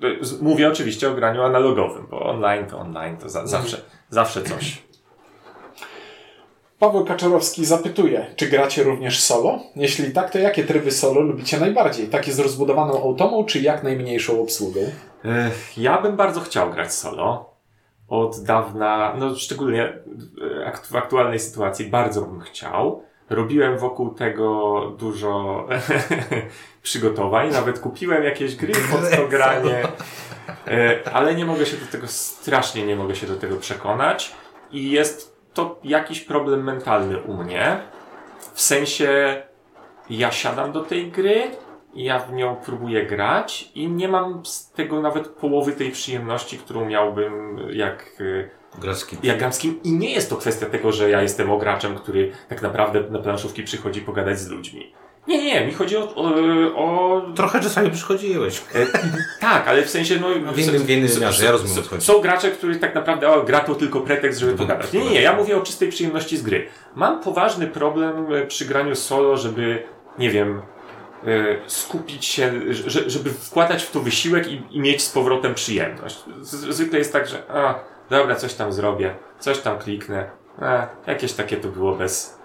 yy, 0.00 0.18
mówię 0.42 0.68
oczywiście 0.68 1.10
o 1.10 1.14
graniu 1.14 1.42
analogowym, 1.42 2.06
bo 2.10 2.22
online 2.22 2.66
to 2.66 2.78
online, 2.78 3.16
to 3.16 3.28
za, 3.28 3.46
zawsze, 3.46 3.80
zawsze 4.10 4.42
coś. 4.42 4.82
Paweł 6.78 7.04
Kaczorowski 7.04 7.64
zapytuje, 7.64 8.26
czy 8.36 8.46
gracie 8.46 8.82
również 8.82 9.20
solo? 9.20 9.58
Jeśli 9.76 10.12
tak, 10.12 10.30
to 10.30 10.38
jakie 10.38 10.64
tryby 10.64 10.90
solo 10.90 11.20
lubicie 11.20 11.60
najbardziej? 11.60 12.08
Takie 12.08 12.32
z 12.32 12.38
rozbudowaną 12.38 13.02
automą, 13.02 13.44
czy 13.44 13.60
jak 13.60 13.82
najmniejszą 13.82 14.42
obsługą? 14.42 14.80
Ja 15.76 16.02
bym 16.02 16.16
bardzo 16.16 16.40
chciał 16.40 16.70
grać 16.70 16.94
solo. 16.94 17.56
Od 18.08 18.42
dawna, 18.42 19.14
no 19.18 19.34
szczególnie 19.34 19.84
e, 19.84 20.72
w 20.90 20.96
aktualnej 20.96 21.40
sytuacji 21.40 21.86
bardzo 21.86 22.22
bym 22.22 22.40
chciał. 22.40 23.02
Robiłem 23.30 23.78
wokół 23.78 24.14
tego 24.14 24.80
dużo 24.98 25.66
przygotowań, 26.82 27.52
nawet 27.52 27.78
kupiłem 27.78 28.24
jakieś 28.24 28.56
gry 28.56 28.72
pod 28.90 29.10
to 29.16 29.28
granie, 29.28 29.82
E, 30.68 31.00
ale 31.12 31.34
nie 31.34 31.44
mogę 31.44 31.66
się 31.66 31.76
do 31.76 31.86
tego, 31.86 32.08
strasznie 32.08 32.86
nie 32.86 32.96
mogę 32.96 33.16
się 33.16 33.26
do 33.26 33.36
tego 33.36 33.56
przekonać 33.56 34.32
i 34.72 34.90
jest 34.90 35.35
to 35.56 35.78
jakiś 35.84 36.20
problem 36.20 36.64
mentalny 36.64 37.22
u 37.22 37.34
mnie. 37.34 37.80
W 38.54 38.60
sensie 38.60 39.42
ja 40.10 40.32
siadam 40.32 40.72
do 40.72 40.80
tej 40.80 41.10
gry, 41.10 41.50
ja 41.94 42.18
w 42.18 42.32
nią 42.32 42.56
próbuję 42.64 43.06
grać 43.06 43.70
i 43.74 43.88
nie 43.88 44.08
mam 44.08 44.46
z 44.46 44.70
tego 44.70 45.00
nawet 45.00 45.28
połowy 45.28 45.72
tej 45.72 45.90
przyjemności, 45.90 46.58
którą 46.58 46.84
miałbym 46.86 47.58
jak, 47.72 48.20
y, 48.20 48.50
Grasz 48.78 48.96
z 48.96 49.06
kim? 49.06 49.18
jak 49.22 49.38
gram 49.38 49.52
z 49.52 49.58
kim. 49.58 49.82
I 49.82 49.92
nie 49.92 50.12
jest 50.12 50.30
to 50.30 50.36
kwestia 50.36 50.66
tego, 50.66 50.92
że 50.92 51.10
ja 51.10 51.22
jestem 51.22 51.50
ograczem, 51.50 51.94
który 51.94 52.32
tak 52.48 52.62
naprawdę 52.62 53.00
na 53.10 53.18
planszówki 53.18 53.62
przychodzi 53.62 54.00
pogadać 54.00 54.38
z 54.38 54.48
ludźmi. 54.48 54.92
Nie, 55.28 55.44
nie, 55.44 55.66
mi 55.66 55.72
chodzi 55.74 55.96
o, 55.96 56.14
o, 56.14 56.24
o 56.76 57.22
Trochę 57.34 57.60
czasami 57.60 57.90
przychodziłeś. 57.90 58.62
E, 58.74 58.86
tak, 59.40 59.68
ale 59.68 59.82
w 59.82 59.90
sensie, 59.90 60.18
no... 60.20 60.28
w 60.28 60.58
innym- 60.58 60.78
w 60.82 60.90
innym 60.90 61.08
wymiarze, 61.08 61.44
ja 61.44 61.50
rozumiem, 61.52 61.76
o 61.76 61.80
s- 61.80 61.84
co 61.84 61.90
chodzi. 61.90 62.06
Są 62.06 62.20
gracze, 62.20 62.50
którzy 62.50 62.76
tak 62.76 62.94
naprawdę, 62.94 63.28
o, 63.28 63.42
gra 63.42 63.60
to 63.60 63.74
tylko 63.74 64.00
pretekst, 64.00 64.40
żeby 64.40 64.52
pogadać. 64.52 64.92
Nie, 64.92 65.04
nie, 65.10 65.22
ja 65.22 65.36
mówię 65.36 65.56
o 65.56 65.60
czystej 65.60 65.88
przyjemności 65.88 66.36
z 66.36 66.42
gry. 66.42 66.66
Mam 66.94 67.20
poważny 67.22 67.66
problem 67.66 68.32
e, 68.34 68.46
przy 68.46 68.64
graniu 68.64 68.94
solo, 68.94 69.36
żeby, 69.36 69.82
nie 70.18 70.30
wiem, 70.30 70.62
e, 71.26 71.56
skupić 71.66 72.24
się, 72.24 72.52
że, 72.70 73.10
żeby 73.10 73.30
wkładać 73.30 73.82
w 73.82 73.90
to 73.90 74.00
wysiłek 74.00 74.48
i, 74.48 74.62
i 74.70 74.80
mieć 74.80 75.02
z 75.02 75.10
powrotem 75.10 75.54
przyjemność. 75.54 76.18
Zwykle 76.42 76.98
jest 76.98 77.12
tak, 77.12 77.28
że 77.28 77.42
a, 77.50 77.74
dobra, 78.10 78.34
coś 78.36 78.54
tam 78.54 78.72
zrobię, 78.72 79.14
coś 79.40 79.58
tam 79.58 79.78
kliknę. 79.78 80.30
A, 80.62 80.86
jakieś 81.06 81.32
takie 81.32 81.56
to 81.56 81.68
było 81.68 81.92
bez, 81.94 82.35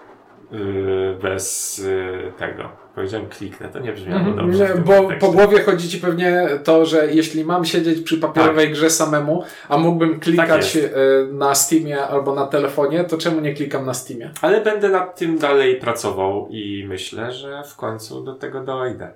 bez 1.22 1.78
yy, 1.78 2.32
tego. 2.38 2.68
Powiedziałem 2.94 3.28
kliknę, 3.28 3.68
to 3.68 3.78
nie 3.78 3.92
brzmiało 3.92 4.30
dobrze. 4.30 4.42
Mhm. 4.42 4.58
Nie, 4.60 4.66
tym 4.66 4.84
bo 4.84 4.92
kontekście. 4.92 5.26
po 5.26 5.32
głowie 5.32 5.62
chodzi 5.62 5.88
ci 5.88 5.98
pewnie 5.98 6.48
to, 6.64 6.86
że 6.86 7.12
jeśli 7.12 7.44
mam 7.44 7.64
siedzieć 7.64 8.00
przy 8.00 8.18
papierowej 8.18 8.70
grze 8.70 8.90
samemu, 8.90 9.44
a 9.68 9.78
mógłbym 9.78 10.20
klikać 10.20 10.72
Tak 10.72 10.82
e, 10.82 11.32
na 11.32 11.54
Steamie 11.54 12.00
albo 12.00 12.34
na 12.34 12.46
telefonie, 12.46 13.04
to 13.04 13.18
czemu 13.18 13.40
nie 13.40 13.54
klikam 13.54 13.86
na 13.86 13.94
Steamie? 13.94 14.30
Ale 14.42 14.60
będę 14.60 14.88
nad 14.88 15.18
tym 15.18 15.38
dalej 15.38 15.76
pracował 15.76 16.48
i 16.50 16.84
myślę, 16.88 17.32
że 17.32 17.62
w 17.66 17.76
końcu 17.76 18.24
do 18.24 18.34
tego 18.34 18.60
dojdę. 18.60 19.10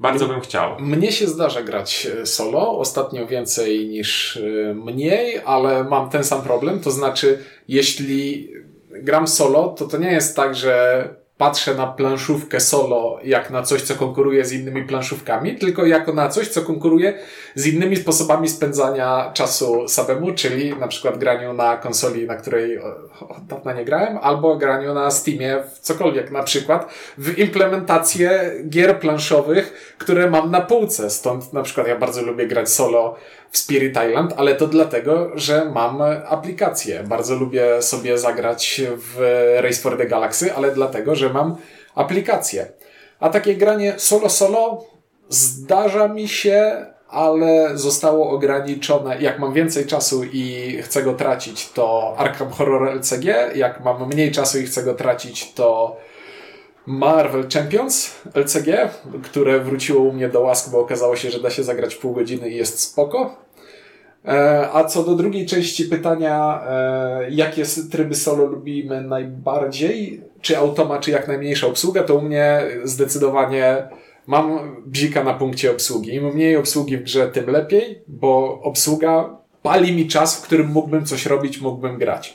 Bardzo 0.00 0.28
bym 0.28 0.40
chciał. 0.40 0.80
Mnie 0.80 1.12
się 1.12 1.26
zdarza 1.26 1.62
grać 1.62 2.08
solo, 2.24 2.78
ostatnio 2.78 3.26
więcej 3.26 3.88
niż 3.88 4.38
mniej, 4.74 5.40
ale 5.44 5.84
mam 5.84 6.10
ten 6.10 6.24
sam 6.24 6.42
problem, 6.42 6.80
to 6.80 6.90
znaczy 6.90 7.38
jeśli 7.68 8.51
gram 8.92 9.28
solo, 9.28 9.68
to 9.68 9.86
to 9.86 9.98
nie 9.98 10.12
jest 10.12 10.36
tak, 10.36 10.54
że 10.54 11.08
patrzę 11.42 11.74
na 11.74 11.86
planszówkę 11.86 12.60
solo 12.60 13.18
jak 13.24 13.50
na 13.50 13.62
coś, 13.62 13.82
co 13.82 13.94
konkuruje 13.94 14.44
z 14.44 14.52
innymi 14.52 14.84
planszówkami, 14.84 15.58
tylko 15.58 15.86
jako 15.86 16.12
na 16.12 16.28
coś, 16.28 16.48
co 16.48 16.62
konkuruje 16.62 17.18
z 17.54 17.66
innymi 17.66 17.96
sposobami 17.96 18.48
spędzania 18.48 19.30
czasu 19.34 19.88
samemu, 19.88 20.32
czyli 20.32 20.76
na 20.76 20.88
przykład 20.88 21.18
graniu 21.18 21.52
na 21.52 21.76
konsoli, 21.76 22.26
na 22.26 22.34
której 22.34 22.78
od 23.28 23.46
dawna 23.46 23.72
nie 23.72 23.84
grałem, 23.84 24.18
albo 24.22 24.56
graniu 24.56 24.94
na 24.94 25.10
Steamie 25.10 25.62
w 25.74 25.78
cokolwiek, 25.78 26.30
na 26.30 26.42
przykład 26.42 26.88
w 27.18 27.38
implementację 27.38 28.52
gier 28.68 29.00
planszowych, 29.00 29.94
które 29.98 30.30
mam 30.30 30.50
na 30.50 30.60
półce. 30.60 31.10
Stąd 31.10 31.52
na 31.52 31.62
przykład 31.62 31.88
ja 31.88 31.98
bardzo 31.98 32.22
lubię 32.22 32.46
grać 32.46 32.68
solo 32.68 33.16
w 33.52 33.58
Spirit 33.58 33.96
Island, 34.08 34.34
ale 34.36 34.54
to 34.54 34.66
dlatego, 34.66 35.30
że 35.34 35.64
mam 35.64 36.02
aplikację. 36.28 37.02
Bardzo 37.02 37.34
lubię 37.34 37.82
sobie 37.82 38.18
zagrać 38.18 38.80
w 38.96 39.18
Race 39.60 39.80
for 39.80 39.98
the 39.98 40.06
Galaxy, 40.06 40.54
ale 40.54 40.70
dlatego, 40.70 41.14
że 41.14 41.28
mam 41.32 41.56
aplikację. 41.94 42.66
A 43.20 43.28
takie 43.28 43.54
granie 43.54 43.94
solo-solo 43.96 44.84
zdarza 45.28 46.08
mi 46.08 46.28
się, 46.28 46.86
ale 47.08 47.70
zostało 47.74 48.30
ograniczone. 48.30 49.20
Jak 49.20 49.38
mam 49.38 49.52
więcej 49.52 49.86
czasu 49.86 50.24
i 50.32 50.76
chcę 50.82 51.02
go 51.02 51.14
tracić, 51.14 51.70
to 51.72 52.14
Arkham 52.18 52.50
Horror 52.50 52.88
LCG. 52.96 53.24
Jak 53.54 53.84
mam 53.84 54.08
mniej 54.08 54.32
czasu 54.32 54.58
i 54.58 54.66
chcę 54.66 54.82
go 54.82 54.94
tracić, 54.94 55.52
to 55.52 55.96
Marvel 56.86 57.48
Champions 57.48 58.14
LCG, 58.34 58.88
które 59.22 59.60
wróciło 59.60 60.02
u 60.02 60.12
mnie 60.12 60.28
do 60.28 60.40
łask, 60.40 60.72
bo 60.72 60.80
okazało 60.80 61.16
się, 61.16 61.30
że 61.30 61.40
da 61.40 61.50
się 61.50 61.62
zagrać 61.62 61.94
pół 61.94 62.12
godziny 62.12 62.50
i 62.50 62.56
jest 62.56 62.80
spoko. 62.80 63.36
E, 64.24 64.68
a 64.72 64.84
co 64.84 65.02
do 65.02 65.14
drugiej 65.14 65.46
części 65.46 65.84
pytania, 65.84 66.62
e, 66.68 67.30
jakie 67.30 67.64
tryby 67.90 68.14
solo 68.14 68.44
lubimy 68.44 69.00
najbardziej? 69.00 70.22
Czy 70.40 70.58
automa, 70.58 70.98
czy 70.98 71.10
jak 71.10 71.28
najmniejsza 71.28 71.66
obsługa? 71.66 72.02
To 72.02 72.14
u 72.14 72.22
mnie 72.22 72.62
zdecydowanie 72.84 73.88
mam 74.26 74.76
bzika 74.86 75.24
na 75.24 75.34
punkcie 75.34 75.70
obsługi. 75.70 76.14
Im 76.14 76.34
mniej 76.34 76.56
obsługi 76.56 76.98
w 76.98 77.02
grze, 77.02 77.28
tym 77.28 77.50
lepiej, 77.50 78.02
bo 78.08 78.60
obsługa 78.62 79.36
pali 79.62 79.96
mi 79.96 80.08
czas, 80.08 80.36
w 80.36 80.42
którym 80.42 80.66
mógłbym 80.66 81.06
coś 81.06 81.26
robić, 81.26 81.60
mógłbym 81.60 81.98
grać. 81.98 82.34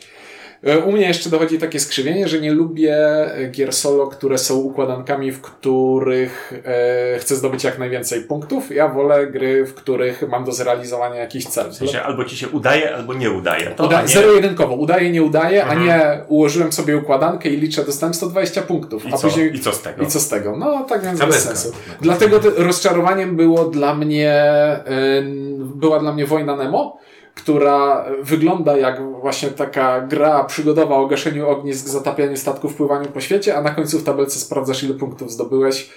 E, 0.63 0.79
u 0.79 0.91
mnie 0.91 1.07
jeszcze 1.07 1.29
dochodzi 1.29 1.59
takie 1.59 1.79
skrzywienie, 1.79 2.27
że 2.27 2.41
nie 2.41 2.51
lubię 2.51 2.95
e, 2.95 3.47
gier 3.47 3.73
solo, 3.73 4.07
które 4.07 4.37
są 4.37 4.55
układankami, 4.55 5.31
w 5.31 5.41
których 5.41 6.53
e, 6.65 7.19
chcę 7.19 7.35
zdobyć 7.35 7.63
jak 7.63 7.79
najwięcej 7.79 8.21
punktów. 8.21 8.71
Ja 8.71 8.87
wolę 8.87 9.27
gry, 9.27 9.65
w 9.65 9.73
których 9.73 10.23
mam 10.29 10.45
do 10.45 10.51
zrealizowania 10.51 11.15
jakiś 11.15 11.45
cel. 11.45 11.69
W 11.71 11.75
sensie 11.75 12.01
albo 12.01 12.23
ci 12.23 12.37
się 12.37 12.49
udaje, 12.49 12.95
albo 12.95 13.13
nie 13.13 13.31
udaje. 13.31 13.65
To, 13.65 13.85
Uda 13.85 14.01
nie... 14.01 14.07
Zero-jedynkowo. 14.07 14.75
Udaje, 14.75 15.11
nie 15.11 15.23
udaje, 15.23 15.63
mhm. 15.63 15.79
a 15.79 15.85
nie 15.85 16.21
ułożyłem 16.27 16.71
sobie 16.71 16.97
układankę 16.97 17.49
i 17.49 17.57
liczę, 17.57 17.83
dostałem 17.83 18.13
120 18.13 18.61
punktów. 18.61 19.05
I 19.05 19.13
a 19.13 19.17
co? 19.17 19.27
później... 19.27 19.55
I 19.55 19.59
co 19.59 19.73
z 19.73 19.81
tego? 19.81 20.03
I 20.03 20.07
co 20.07 20.19
z 20.19 20.29
tego? 20.29 20.57
No 20.57 20.83
tak 20.83 21.03
więc 21.03 21.19
bez 21.19 21.43
sensu. 21.43 21.71
Dlatego 22.01 22.39
rozczarowaniem 22.57 23.35
było 23.35 23.65
dla 23.65 23.95
mnie, 23.95 24.41
yy, 24.87 25.65
była 25.75 25.99
dla 25.99 26.13
mnie 26.13 26.25
Wojna 26.25 26.55
Nemo, 26.55 26.97
która 27.37 28.05
wygląda 28.21 28.77
jak 28.77 29.11
właśnie 29.21 29.49
taka 29.49 30.01
gra 30.01 30.43
przygodowa 30.43 30.95
o 30.95 31.07
gaszeniu 31.07 31.49
ognisk, 31.49 31.87
zatapianiu 31.87 32.37
statków, 32.37 32.75
pływaniu 32.75 33.07
po 33.11 33.21
świecie, 33.21 33.57
a 33.57 33.61
na 33.61 33.69
końcu 33.69 33.99
w 33.99 34.03
tabelce 34.03 34.39
sprawdzasz 34.39 34.83
ile 34.83 34.93
punktów 34.93 35.31
zdobyłeś 35.31 35.89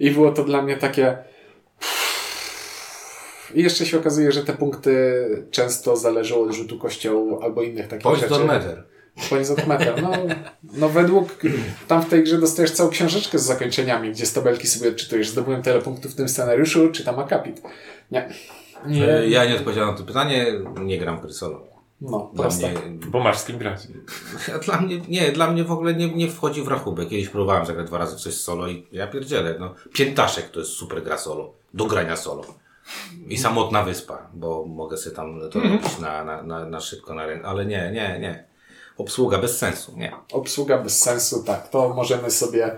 i 0.00 0.10
było 0.10 0.32
to 0.32 0.44
dla 0.44 0.62
mnie 0.62 0.76
takie 0.76 1.18
i 3.54 3.62
jeszcze 3.62 3.86
się 3.86 3.98
okazuje, 3.98 4.32
że 4.32 4.44
te 4.44 4.52
punkty 4.52 5.14
często 5.50 5.96
zależą 5.96 6.42
od 6.42 6.52
rzutu 6.52 6.78
kościołu 6.78 7.42
albo 7.42 7.62
innych 7.62 7.88
takich 7.88 8.16
rzeczy. 8.16 8.44
Matter. 8.44 8.84
Points 9.30 9.50
don't 9.50 9.66
matter. 9.66 10.02
No, 10.02 10.10
no 10.72 10.88
według, 10.88 11.28
tam 11.88 12.02
w 12.02 12.08
tej 12.08 12.22
grze 12.22 12.38
dostajesz 12.38 12.70
całą 12.70 12.90
książeczkę 12.90 13.38
z 13.38 13.42
zakończeniami, 13.42 14.10
gdzie 14.10 14.26
z 14.26 14.32
tabelki 14.32 14.66
sobie 14.66 14.90
odczytujesz. 14.90 15.28
Zdobyłem 15.28 15.62
tyle 15.62 15.82
punktów 15.82 16.12
w 16.12 16.14
tym 16.14 16.28
scenariuszu, 16.28 16.90
czytam 16.92 17.18
akapit. 17.18 17.62
Nie. 18.10 18.28
Nie. 18.86 19.08
E, 19.08 19.28
ja 19.28 19.44
nie 19.44 19.54
odpowiedziałem 19.54 19.90
na 19.90 19.96
to 19.96 20.04
pytanie, 20.04 20.46
nie 20.80 20.98
gram 20.98 21.20
gry 21.20 21.32
solo. 21.32 21.76
No, 22.00 22.30
dla 22.34 22.48
mnie, 22.48 22.72
Bo 23.08 23.20
masz 23.20 23.38
z 23.38 23.44
kim 23.44 23.58
grać. 23.58 23.80
Dla 24.66 24.80
mnie, 24.80 25.00
nie, 25.08 25.32
dla 25.32 25.50
mnie 25.50 25.64
w 25.64 25.72
ogóle 25.72 25.94
nie, 25.94 26.14
nie 26.14 26.30
wchodzi 26.30 26.62
w 26.62 26.68
rachubę. 26.68 27.06
Kiedyś 27.06 27.28
próbowałem 27.28 27.66
zagrać 27.66 27.86
dwa 27.86 27.98
razy 27.98 28.16
w 28.16 28.20
coś 28.20 28.34
solo 28.34 28.68
i 28.68 28.86
ja 28.92 29.06
pierdzielę. 29.06 29.56
No, 29.58 29.74
Piętaszek 29.92 30.50
to 30.50 30.60
jest 30.60 30.72
super 30.72 31.02
gra 31.02 31.18
solo. 31.18 31.52
Do 31.74 31.86
grania 31.86 32.16
solo. 32.16 32.44
I 33.28 33.38
samotna 33.38 33.82
wyspa, 33.82 34.26
bo 34.34 34.64
mogę 34.64 34.96
sobie 34.96 35.16
tam 35.16 35.40
to 35.52 35.58
mm 35.58 35.72
-hmm. 35.72 35.82
robić 35.82 35.98
na, 35.98 36.24
na, 36.24 36.42
na, 36.42 36.66
na 36.66 36.80
szybko, 36.80 37.14
na 37.14 37.26
rękę. 37.26 37.46
Ale 37.46 37.66
nie, 37.66 37.90
nie, 37.92 38.18
nie. 38.20 38.44
Obsługa 38.98 39.38
bez 39.38 39.58
sensu, 39.58 39.92
nie. 39.96 40.12
Obsługa 40.32 40.78
bez 40.78 41.02
sensu, 41.02 41.42
tak. 41.42 41.68
To 41.68 41.88
możemy 41.88 42.30
sobie 42.30 42.76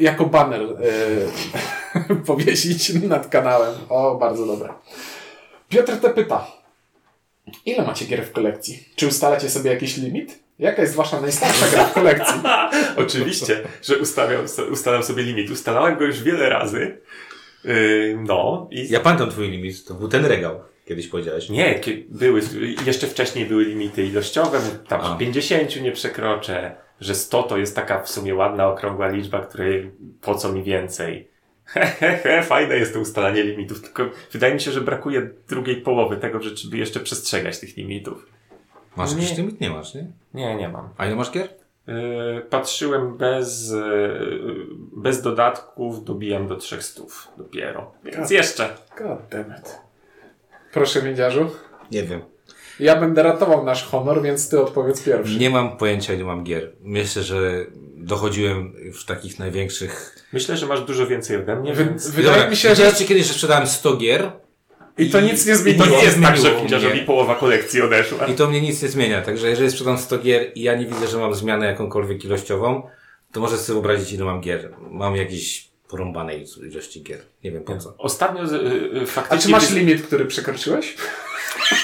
jako 0.00 0.26
banner 0.26 0.60
yy, 0.60 2.16
powiesić 2.26 2.94
nad 2.94 3.28
kanałem. 3.28 3.74
O, 3.88 4.14
bardzo 4.14 4.46
dobre. 4.46 4.68
Piotr 5.70 5.96
te 6.00 6.10
pyta. 6.10 6.46
Ile 7.66 7.84
macie 7.86 8.04
gier 8.04 8.24
w 8.24 8.32
kolekcji? 8.32 8.84
Czy 8.96 9.06
ustalacie 9.06 9.50
sobie 9.50 9.70
jakiś 9.70 9.96
limit? 9.96 10.38
Jaka 10.58 10.82
jest 10.82 10.94
wasza 10.94 11.20
najstarsza 11.20 11.68
gra 11.68 11.84
w 11.84 11.92
kolekcji? 11.92 12.34
Oczywiście, 13.04 13.62
że 13.82 13.98
ustawiam, 13.98 14.44
ustalam 14.72 15.02
sobie 15.02 15.22
limit. 15.22 15.50
Ustalałem 15.50 15.98
go 15.98 16.04
już 16.04 16.22
wiele 16.22 16.48
razy. 16.48 16.98
Yy, 17.64 18.18
no. 18.26 18.68
I... 18.70 18.88
Ja 18.88 19.00
pamiętam 19.00 19.30
twój 19.30 19.50
limit. 19.50 19.84
To 19.84 19.94
był 19.94 20.08
ten 20.08 20.24
regał. 20.24 20.60
Kiedyś 20.84 21.08
powiedziałeś. 21.08 21.48
Nie, 21.48 21.80
były, 22.08 22.40
jeszcze 22.86 23.06
wcześniej 23.06 23.46
były 23.46 23.64
limity 23.64 24.02
ilościowe. 24.04 24.60
Tam 24.88 25.00
A. 25.00 25.16
50 25.16 25.82
nie 25.82 25.92
przekroczę. 25.92 26.74
Że 27.00 27.14
100 27.14 27.42
to 27.42 27.58
jest 27.58 27.76
taka 27.76 28.02
w 28.02 28.10
sumie 28.10 28.34
ładna, 28.34 28.68
okrągła 28.68 29.08
liczba, 29.08 29.40
której 29.40 29.90
po 30.20 30.34
co 30.34 30.52
mi 30.52 30.62
więcej. 30.62 31.29
Hehehe, 31.70 32.42
fajne 32.42 32.76
jest 32.76 32.94
to 32.94 33.00
ustalanie 33.00 33.42
limitów, 33.42 33.80
tylko 33.82 34.10
wydaje 34.32 34.54
mi 34.54 34.60
się, 34.60 34.70
że 34.70 34.80
brakuje 34.80 35.30
drugiej 35.48 35.76
połowy 35.76 36.16
tego, 36.16 36.40
żeby 36.42 36.76
jeszcze 36.76 37.00
przestrzegać 37.00 37.58
tych 37.58 37.76
limitów. 37.76 38.26
Masz 38.96 39.12
jakiś 39.12 39.36
limit? 39.36 39.60
Nie 39.60 39.70
masz, 39.70 39.94
nie? 39.94 40.06
Nie, 40.34 40.56
nie 40.56 40.68
mam. 40.68 40.88
A 40.96 41.06
ile 41.06 41.16
masz 41.16 41.30
gier? 41.30 41.48
Yy, 41.86 42.46
patrzyłem 42.50 43.16
bez, 43.16 43.70
yy, 43.70 44.66
bez 44.96 45.22
dodatków, 45.22 46.04
dobijam 46.04 46.48
do 46.48 46.56
300 46.56 47.02
dopiero. 47.36 47.92
Więc 48.04 48.16
God. 48.16 48.30
jeszcze. 48.30 48.76
God 48.98 49.18
damn 49.30 49.50
it. 49.58 49.80
Proszę, 50.72 51.02
Miedziarzu. 51.02 51.50
Nie 51.92 52.02
wiem. 52.02 52.20
Ja 52.80 52.96
będę 52.96 53.22
ratował 53.22 53.64
nasz 53.64 53.84
honor, 53.84 54.22
więc 54.22 54.48
ty 54.48 54.60
odpowiedz 54.60 55.02
pierwszy. 55.02 55.38
Nie 55.38 55.50
mam 55.50 55.76
pojęcia, 55.76 56.14
ile 56.14 56.24
mam 56.24 56.44
gier. 56.44 56.72
Myślę, 56.80 57.22
że 57.22 57.66
dochodziłem 57.96 58.72
w 59.00 59.04
takich 59.04 59.38
największych... 59.38 60.26
Myślę, 60.32 60.56
że 60.56 60.66
masz 60.66 60.80
dużo 60.80 61.06
więcej 61.06 61.36
ode 61.36 61.56
mnie, 61.56 61.74
Wy, 61.74 61.84
więc... 61.84 62.10
Wydaje 62.10 62.34
Dobra, 62.34 62.50
mi 62.50 62.56
się, 62.56 62.74
że... 62.74 62.92
kiedyś, 62.92 63.26
że 63.26 63.32
sprzedałem 63.32 63.66
100 63.66 63.96
gier 63.96 64.32
i 64.98 65.10
to 65.10 65.20
nic 65.20 65.46
nie 65.46 65.56
zmieniło. 65.56 65.84
I 65.84 65.88
to 65.88 65.96
nie 65.96 66.02
jest 66.02 66.22
tak, 66.22 66.36
że 66.36 66.50
Pindziarzowi 66.50 67.00
połowa 67.00 67.34
kolekcji 67.34 67.82
odeszła. 67.82 68.26
I 68.26 68.34
to 68.34 68.48
mnie 68.48 68.60
nic 68.60 68.82
nie 68.82 68.88
zmienia. 68.88 69.22
Także 69.22 69.50
jeżeli 69.50 69.70
sprzedam 69.70 69.98
100 69.98 70.18
gier 70.18 70.52
i 70.54 70.62
ja 70.62 70.76
nie 70.76 70.86
widzę, 70.86 71.06
że 71.06 71.18
mam 71.18 71.34
zmianę 71.34 71.66
jakąkolwiek 71.66 72.24
ilościową, 72.24 72.82
to 73.32 73.40
może 73.40 73.58
sobie 73.58 73.74
wyobrazić, 73.74 74.12
ile 74.12 74.24
mam 74.24 74.40
gier. 74.40 74.70
Mam 74.90 75.16
jakieś 75.16 75.68
porąbanej 75.88 76.46
ilości 76.72 77.02
gier. 77.02 77.18
Nie 77.44 77.52
wiem 77.52 77.62
po 77.62 77.76
co. 77.76 77.94
Ostatnio 77.98 78.44
y, 78.44 79.06
faktycznie... 79.06 79.38
A 79.38 79.40
czy 79.40 79.48
masz 79.48 79.70
limit, 79.70 80.02
który 80.02 80.24
przekroczyłeś? 80.24 80.96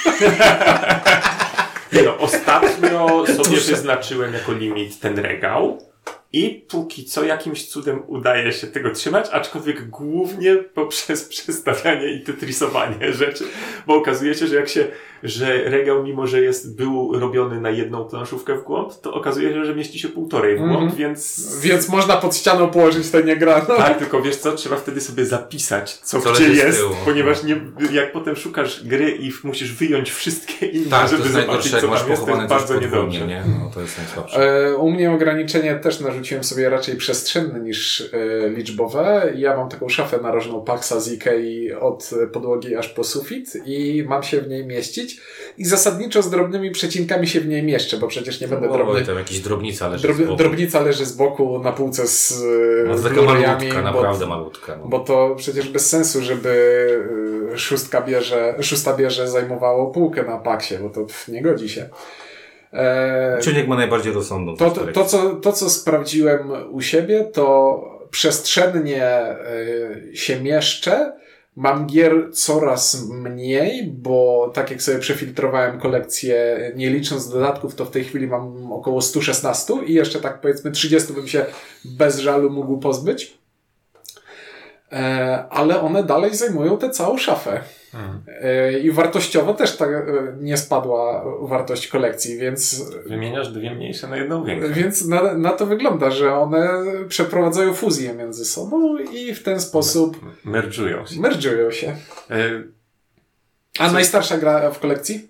No, 2.05 2.19
ostatnio 2.19 3.27
sobie 3.27 3.61
wyznaczyłem 3.61 4.35
jako 4.35 4.53
limit 4.53 5.01
ten 5.01 5.19
regał. 5.19 5.79
I 6.33 6.65
póki 6.69 7.05
co 7.05 7.25
jakimś 7.25 7.69
cudem 7.69 8.03
udaje 8.07 8.53
się 8.53 8.67
tego 8.67 8.91
trzymać, 8.91 9.27
aczkolwiek 9.33 9.89
głównie 9.89 10.57
poprzez 10.57 11.25
przestawianie 11.29 12.09
i 12.09 12.21
tetrisowanie 12.21 13.13
rzeczy, 13.13 13.45
bo 13.87 13.95
okazuje 13.95 14.35
się, 14.35 14.47
że 14.47 14.57
jak 14.57 14.69
się 14.69 14.89
że 15.23 15.65
regał, 15.65 16.03
mimo 16.03 16.27
że 16.27 16.41
jest, 16.41 16.77
był 16.77 17.21
robiony 17.21 17.61
na 17.61 17.71
jedną 17.71 18.05
planszówkę 18.05 18.57
w 18.57 18.63
głąb, 18.63 19.01
to 19.01 19.15
okazuje 19.15 19.53
się, 19.53 19.65
że 19.65 19.75
mieści 19.75 19.99
się 19.99 20.09
półtorej 20.09 20.57
w 20.57 20.59
głąb, 20.59 20.77
mm 20.77 20.89
-hmm. 20.89 20.97
więc... 20.97 21.51
Więc 21.61 21.89
można 21.89 22.17
pod 22.17 22.37
ścianą 22.37 22.71
położyć 22.71 23.11
te 23.11 23.23
niegrane. 23.23 23.67
Tak, 23.67 23.99
tylko 23.99 24.23
wiesz 24.23 24.37
co, 24.37 24.53
trzeba 24.53 24.77
wtedy 24.77 25.01
sobie 25.01 25.27
zapisać, 25.27 25.93
co, 25.93 26.21
co 26.21 26.33
gdzie 26.33 26.49
jest, 26.49 26.83
ponieważ 27.05 27.43
nie, 27.43 27.61
jak 27.93 28.13
potem 28.13 28.37
szukasz 28.37 28.85
gry 28.85 29.11
i 29.11 29.33
musisz 29.45 29.73
wyjąć 29.73 30.11
wszystkie 30.11 30.67
inne, 30.67 30.91
tak, 30.91 31.09
żeby 31.09 31.29
zobaczyć, 31.29 31.73
co 31.73 31.81
tam 31.81 32.11
jest, 32.11 32.27
to 32.27 32.37
jest 32.37 32.49
bardzo 32.49 32.81
niedobrze. 32.81 33.27
Nie? 33.27 33.45
No, 33.61 33.71
to 33.75 33.81
jest 33.81 33.99
najsłabsze. 33.99 34.67
E, 34.67 34.77
u 34.77 34.91
mnie 34.91 35.13
ograniczenie 35.13 35.75
też 35.75 36.01
narzuciłem 36.17 36.45
sobie 36.45 36.69
raczej 36.69 36.97
przestrzenne 36.97 37.61
niż 37.61 38.11
e, 38.13 38.49
liczbowe. 38.49 39.33
Ja 39.37 39.57
mam 39.57 39.69
taką 39.69 39.89
szafę 39.89 40.19
narożną 40.23 40.65
Paxa 40.65 41.01
z 41.01 41.13
Ikei 41.13 41.73
od 41.73 42.11
podłogi 42.33 42.77
aż 42.77 42.89
po 42.89 43.05
sufit 43.05 43.53
i 43.67 44.05
mam 44.09 44.23
się 44.23 44.41
w 44.41 44.49
niej 44.49 44.67
mieścić 44.67 45.21
i 45.59 45.65
zasadniczo 45.65 46.23
z 46.23 46.31
drobnymi 46.31 46.71
przecinkami 46.71 47.29
się 47.29 47.41
w 47.41 47.49
niej 47.49 47.63
mieszczę, 47.63 47.97
bo 47.97 48.07
przecież 48.07 48.41
nie 48.41 48.49
będę 48.49 48.69
drobny. 48.69 49.05
tam 49.05 49.17
jakiś 49.19 49.41
drobnica 49.41 49.89
leży 49.89 50.03
Drob, 50.03 50.17
z 50.17 50.21
boku. 50.21 50.37
Drobnica 50.37 50.81
leży 50.81 51.07
z 51.07 51.13
boku 51.13 51.59
na 51.59 51.73
półce 51.73 52.07
z 52.07 52.45
no, 52.87 53.09
taka 53.09 53.23
malutka, 53.23 53.83
naprawdę 53.83 54.27
malutka. 54.27 54.77
No. 54.77 54.89
Bo 54.89 54.99
to 54.99 55.35
przecież 55.39 55.69
bez 55.69 55.91
sensu, 55.91 56.23
żeby 56.23 56.49
y, 57.55 57.59
szóstka 57.59 58.01
bierze, 58.01 58.55
szósta 58.61 58.97
bierze 58.97 59.29
zajmowało 59.29 59.91
półkę 59.91 60.23
na 60.23 60.39
paksie, 60.39 60.75
bo 60.83 60.91
to 60.91 61.07
nie 61.29 61.43
godzi 61.43 61.69
się. 61.69 61.89
E, 62.77 63.39
Ciuniek 63.43 63.69
ma 63.69 63.77
najbardziej 63.77 64.13
rozsądną 64.13 64.57
to, 64.57 64.71
to, 64.71 64.87
to, 64.87 65.05
co, 65.05 65.35
to, 65.35 65.53
co 65.53 65.71
sprawdziłem 65.71 66.53
u 66.71 66.81
siebie, 66.81 67.25
to 67.25 67.81
przestrzennie 68.11 69.05
e, 69.05 69.37
się 70.15 70.41
mieszczę. 70.41 71.13
Mam 71.57 71.87
gier 71.87 72.13
coraz 72.33 73.09
mniej, 73.09 73.87
bo 73.87 74.51
tak 74.55 74.71
jak 74.71 74.83
sobie 74.83 74.99
przefiltrowałem 74.99 75.81
kolekcję, 75.81 76.59
nie 76.77 76.91
licząc 76.91 77.29
dodatków, 77.29 77.75
to 77.75 77.85
w 77.85 77.91
tej 77.91 78.05
chwili 78.05 78.27
mam 78.27 78.73
około 78.73 79.03
116 79.03 79.75
i 79.87 79.95
jeszcze 79.95 80.21
tak 80.21 80.41
powiedzmy 80.41 80.71
30 80.71 81.13
bym 81.13 81.29
się 81.29 81.47
bez 81.85 82.19
żalu 82.19 82.51
mógł 82.51 82.79
pozbyć. 82.79 83.39
E, 84.93 85.45
ale 85.51 85.81
one 85.81 86.05
dalej 86.05 86.35
zajmują 86.35 86.79
tę 86.79 86.91
całą 86.91 87.19
szafę. 87.19 87.61
E, 88.29 88.79
I 88.79 88.91
wartościowo 88.91 89.55
też 89.55 89.77
tak 89.77 89.91
e, 89.91 90.03
nie 90.41 90.57
spadła 90.57 91.25
wartość 91.43 91.89
kolekcji, 91.89 92.39
więc. 92.39 92.91
Wymieniasz 93.07 93.49
dwie 93.53 93.75
mniejsze 93.75 94.09
na 94.09 94.17
jedną 94.17 94.45
większą. 94.45 94.73
Więc 94.73 95.07
na, 95.07 95.35
na 95.35 95.51
to 95.53 95.67
wygląda, 95.67 96.11
że 96.11 96.35
one 96.35 96.69
przeprowadzają 97.09 97.75
fuzję 97.75 98.15
między 98.15 98.45
sobą 98.45 98.99
i 98.99 99.35
w 99.35 99.43
ten 99.43 99.61
sposób 99.61 100.17
Merdżują 100.45 101.07
się. 101.07 101.21
merdżują 101.21 101.71
się. 101.71 101.97
E, 102.31 102.63
A 103.79 103.93
najstarsza 103.93 104.39
gra 104.39 104.71
w 104.71 104.79
kolekcji? 104.81 105.29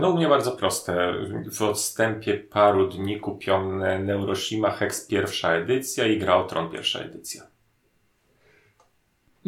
No 0.00 0.10
u 0.10 0.16
mnie 0.16 0.28
bardzo 0.28 0.52
proste. 0.52 1.12
W 1.52 1.62
odstępie 1.62 2.34
paru 2.34 2.86
dni 2.88 3.20
kupione 3.20 3.98
Neuroshima 3.98 4.70
Hex 4.70 5.06
pierwsza 5.06 5.52
edycja 5.54 6.06
i 6.06 6.18
Gra 6.18 6.36
o 6.36 6.44
Tron 6.44 6.70
pierwsza 6.70 6.98
edycja. 7.00 7.42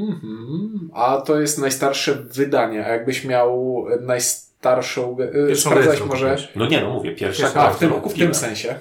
Mhm. 0.00 0.90
A 0.94 1.20
to 1.20 1.40
jest 1.40 1.58
najstarsze 1.58 2.14
wydanie. 2.14 2.86
A 2.86 2.88
jakbyś 2.88 3.24
miał 3.24 3.84
najstarszą. 4.00 5.16
e, 5.20 5.46
Pierwszą 5.46 5.70
Sprawdzać 5.70 6.02
może. 6.02 6.36
No 6.56 6.66
nie, 6.68 6.80
no 6.80 6.90
mówię, 6.90 7.14
pierwsza 7.14 7.50
A, 7.54 7.70
w 7.70 7.78
tym, 7.78 7.92
w 8.08 8.14
tym 8.14 8.34
sensie. 8.34 8.74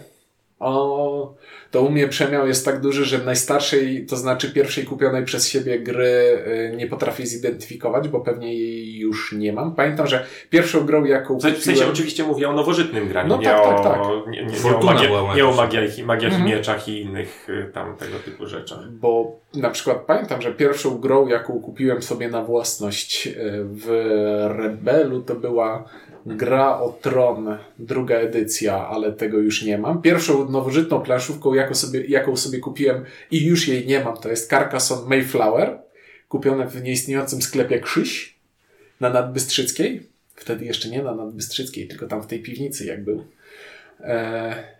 O, 0.59 1.33
to 1.71 1.81
u 1.81 1.89
mnie 1.91 2.07
przemiał 2.07 2.47
jest 2.47 2.65
tak 2.65 2.81
duży, 2.81 3.05
że 3.05 3.17
najstarszej, 3.17 4.05
to 4.05 4.15
znaczy 4.15 4.51
pierwszej 4.53 4.83
kupionej 4.85 5.25
przez 5.25 5.47
siebie 5.47 5.79
gry 5.79 6.43
y, 6.73 6.75
nie 6.77 6.87
potrafię 6.87 7.25
zidentyfikować, 7.25 8.07
bo 8.07 8.19
pewnie 8.19 8.53
jej 8.55 8.97
już 8.99 9.31
nie 9.33 9.53
mam. 9.53 9.75
Pamiętam, 9.75 10.07
że 10.07 10.25
pierwszą 10.49 10.85
grą, 10.85 11.05
jaką 11.05 11.37
W 11.37 11.41
sensie 11.41 11.61
kupiłem... 11.71 11.89
oczywiście 11.89 12.23
mówię 12.23 12.49
o 12.49 12.53
nowożytnym 12.53 13.07
graniu, 13.07 13.29
No 13.29 13.37
nie, 13.37 13.43
tak, 13.45 13.61
o, 13.61 13.83
tak, 13.83 13.83
tak. 13.83 14.01
Nie, 14.27 14.45
nie, 14.45 14.51
nie, 14.63 14.75
o, 14.77 14.83
magia, 14.83 15.09
nie 15.35 15.45
o 15.45 15.51
magiach, 15.53 15.97
magiach 16.05 16.29
Mhm. 16.33 16.47
i 16.49 16.51
mieczach 16.55 16.87
i 16.87 17.01
innych 17.01 17.47
y, 17.49 17.71
tam 17.73 17.95
tego 17.97 18.19
typu 18.19 18.45
rzeczach. 18.47 18.91
Bo 18.91 19.39
na 19.53 19.69
przykład 19.69 19.97
pamiętam, 19.97 20.41
że 20.41 20.51
pierwszą 20.53 20.97
grą, 20.97 21.27
jaką 21.27 21.59
kupiłem 21.61 22.01
sobie 22.01 22.29
na 22.29 22.43
własność 22.43 23.27
y, 23.27 23.33
w 23.63 23.87
Rebelu, 24.57 25.21
to 25.21 25.35
była 25.35 25.83
gra 26.25 26.79
o 26.79 26.89
Tron, 27.01 27.57
druga 27.79 28.15
edycja, 28.15 28.87
ale 28.87 29.13
tego 29.13 29.37
już 29.37 29.63
nie 29.63 29.77
mam. 29.77 30.01
Pierwszą 30.01 30.49
nowożytną 30.49 31.01
planszówką, 31.01 31.53
jaką 31.53 31.75
sobie, 31.75 32.05
jaką 32.05 32.37
sobie 32.37 32.59
kupiłem 32.59 33.05
i 33.31 33.45
już 33.45 33.67
jej 33.67 33.87
nie 33.87 34.03
mam, 34.03 34.17
to 34.17 34.29
jest 34.29 34.49
Carcassonne 34.49 35.09
Mayflower, 35.09 35.77
kupione 36.29 36.67
w 36.67 36.83
nieistniejącym 36.83 37.41
sklepie 37.41 37.79
Krzyś 37.79 38.35
na 38.99 39.09
Nadbystrzyckiej. 39.09 40.07
Wtedy 40.35 40.65
jeszcze 40.65 40.89
nie 40.89 41.03
na 41.03 41.15
Nadbystrzyckiej, 41.15 41.87
tylko 41.87 42.07
tam 42.07 42.23
w 42.23 42.27
tej 42.27 42.39
piwnicy 42.39 42.85
jak 42.85 43.03
był. 43.03 43.25
E, 43.99 44.78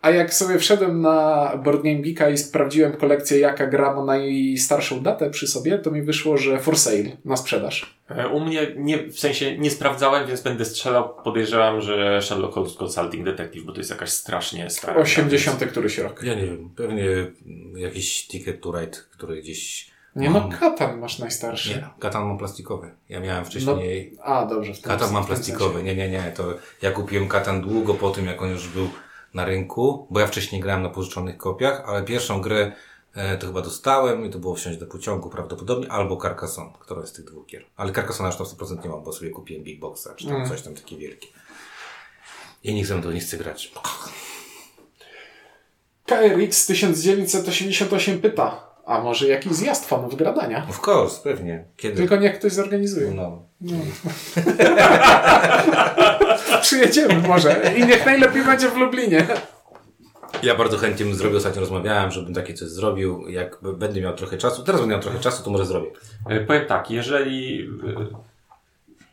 a 0.00 0.10
jak 0.10 0.34
sobie 0.34 0.58
wszedłem 0.58 1.00
na 1.00 1.52
Board 1.64 1.82
Game 1.82 1.98
Geeka 1.98 2.28
i 2.30 2.38
sprawdziłem 2.38 2.92
kolekcję, 2.92 3.38
jaka 3.38 3.66
gra 3.66 3.94
ma 3.94 4.04
najstarszą 4.04 5.00
datę 5.00 5.30
przy 5.30 5.46
sobie, 5.46 5.78
to 5.78 5.90
mi 5.90 6.02
wyszło, 6.02 6.36
że 6.36 6.58
for 6.58 6.78
sale, 6.78 7.16
na 7.24 7.36
sprzedaż. 7.36 7.98
E, 8.10 8.28
U 8.28 8.40
mnie 8.40 8.66
nie, 8.76 8.98
w 8.98 9.20
sensie 9.20 9.58
nie 9.58 9.70
sprawdzałem, 9.70 10.26
więc 10.26 10.40
będę 10.40 10.64
strzelał. 10.64 11.14
Podejrzewam, 11.24 11.80
że 11.80 12.22
Sherlock 12.22 12.54
Holmes 12.54 12.76
Consulting 12.76 13.24
Detective, 13.24 13.64
bo 13.64 13.72
to 13.72 13.78
jest 13.78 13.90
jakaś 13.90 14.10
strasznie 14.10 14.70
stara. 14.70 15.00
80 15.00 15.64
któryś 15.64 15.98
rok. 15.98 16.22
Ja 16.22 16.34
nie 16.34 16.46
wiem, 16.46 16.70
pewnie 16.76 17.06
jakiś 17.76 18.26
ticket 18.26 18.60
to 18.60 18.80
ride, 18.80 18.98
który 19.10 19.42
gdzieś... 19.42 19.90
Nie 20.16 20.30
no, 20.30 20.40
mam. 20.40 20.50
Katan 20.50 20.98
masz 20.98 21.18
najstarszy. 21.18 21.68
Nie, 21.68 21.88
katan 21.98 22.24
mam 22.26 22.38
plastikowy. 22.38 22.90
Ja 23.08 23.20
miałem 23.20 23.44
wcześniej... 23.44 24.16
A, 24.22 24.46
dobrze. 24.46 24.72
Katan 24.82 25.12
mam 25.12 25.24
plastikowy. 25.26 25.82
Nie, 25.82 25.96
nie, 25.96 26.08
nie. 26.08 26.32
To 26.36 26.54
ja 26.82 26.90
kupiłem 26.90 27.28
katan 27.28 27.60
długo 27.60 27.94
po 27.94 28.10
tym, 28.10 28.26
jak 28.26 28.42
on 28.42 28.50
już 28.50 28.68
był 28.68 28.88
na 29.34 29.44
rynku, 29.44 30.06
bo 30.10 30.20
ja 30.20 30.26
wcześniej 30.26 30.60
grałem 30.60 30.82
na 30.82 30.88
pożyczonych 30.88 31.36
kopiach, 31.36 31.82
ale 31.86 32.02
pierwszą 32.02 32.40
grę 32.40 32.72
e, 33.14 33.38
to 33.38 33.46
chyba 33.46 33.62
dostałem 33.62 34.26
i 34.26 34.30
to 34.30 34.38
było 34.38 34.54
wsiąść 34.54 34.78
do 34.78 34.86
pociągu 34.86 35.30
prawdopodobnie, 35.30 35.92
albo 35.92 36.16
Carcassonne, 36.16 36.72
która 36.80 37.06
z 37.06 37.12
tych 37.12 37.24
dwóch 37.24 37.46
gier. 37.46 37.64
Ale 37.76 37.92
Carcassonne 37.92 38.28
aż 38.28 38.38
na 38.38 38.44
100% 38.44 38.82
nie 38.84 38.90
mam, 38.90 39.02
bo 39.02 39.12
sobie 39.12 39.30
kupiłem 39.30 39.62
Big 39.64 39.80
Boxa, 39.80 40.08
czy 40.16 40.26
tam 40.26 40.36
Mm. 40.36 40.48
coś 40.48 40.62
tam 40.62 40.74
takie 40.74 40.96
wielkie. 40.96 41.26
I 42.64 42.74
nikt 42.74 42.88
ze 42.88 42.94
mną 42.94 43.02
to 43.02 43.12
nie 43.12 43.20
chce 43.20 43.36
grać. 43.36 43.72
KRX 46.06 46.66
1988 46.66 48.20
pyta, 48.20 48.68
a 48.86 49.00
może 49.00 49.28
jakiś 49.28 49.52
zjazd 49.52 49.86
fanów 49.86 50.16
gradania? 50.16 50.66
Of 50.70 50.88
course, 50.88 51.20
pewnie. 51.22 51.64
Kiedy? 51.76 51.96
Tylko 51.96 52.16
niech 52.16 52.38
ktoś 52.38 52.52
zorganizuje. 52.52 53.10
No. 53.10 53.42
Przyjedziemy 56.60 57.14
może. 57.28 57.72
I 57.76 57.86
niech 57.86 58.06
najlepiej 58.06 58.44
będzie 58.44 58.68
w 58.68 58.76
Lublinie. 58.76 59.26
Ja 60.42 60.54
bardzo 60.54 60.76
chętnie 60.78 61.06
bym 61.06 61.14
zrobił, 61.14 61.36
ostatnio 61.38 61.60
rozmawiałem, 61.60 62.10
żebym 62.10 62.34
takie 62.34 62.54
coś 62.54 62.68
zrobił. 62.68 63.28
Jak 63.28 63.58
będę 63.76 64.00
miał 64.00 64.14
trochę 64.14 64.38
czasu, 64.38 64.62
teraz 64.62 64.80
będę 64.80 64.94
miał 64.94 65.02
trochę 65.02 65.18
czasu, 65.18 65.44
to 65.44 65.50
może 65.50 65.66
zrobię. 65.66 65.90
E, 66.28 66.40
Powiem 66.40 66.66
tak, 66.66 66.90
jeżeli 66.90 67.70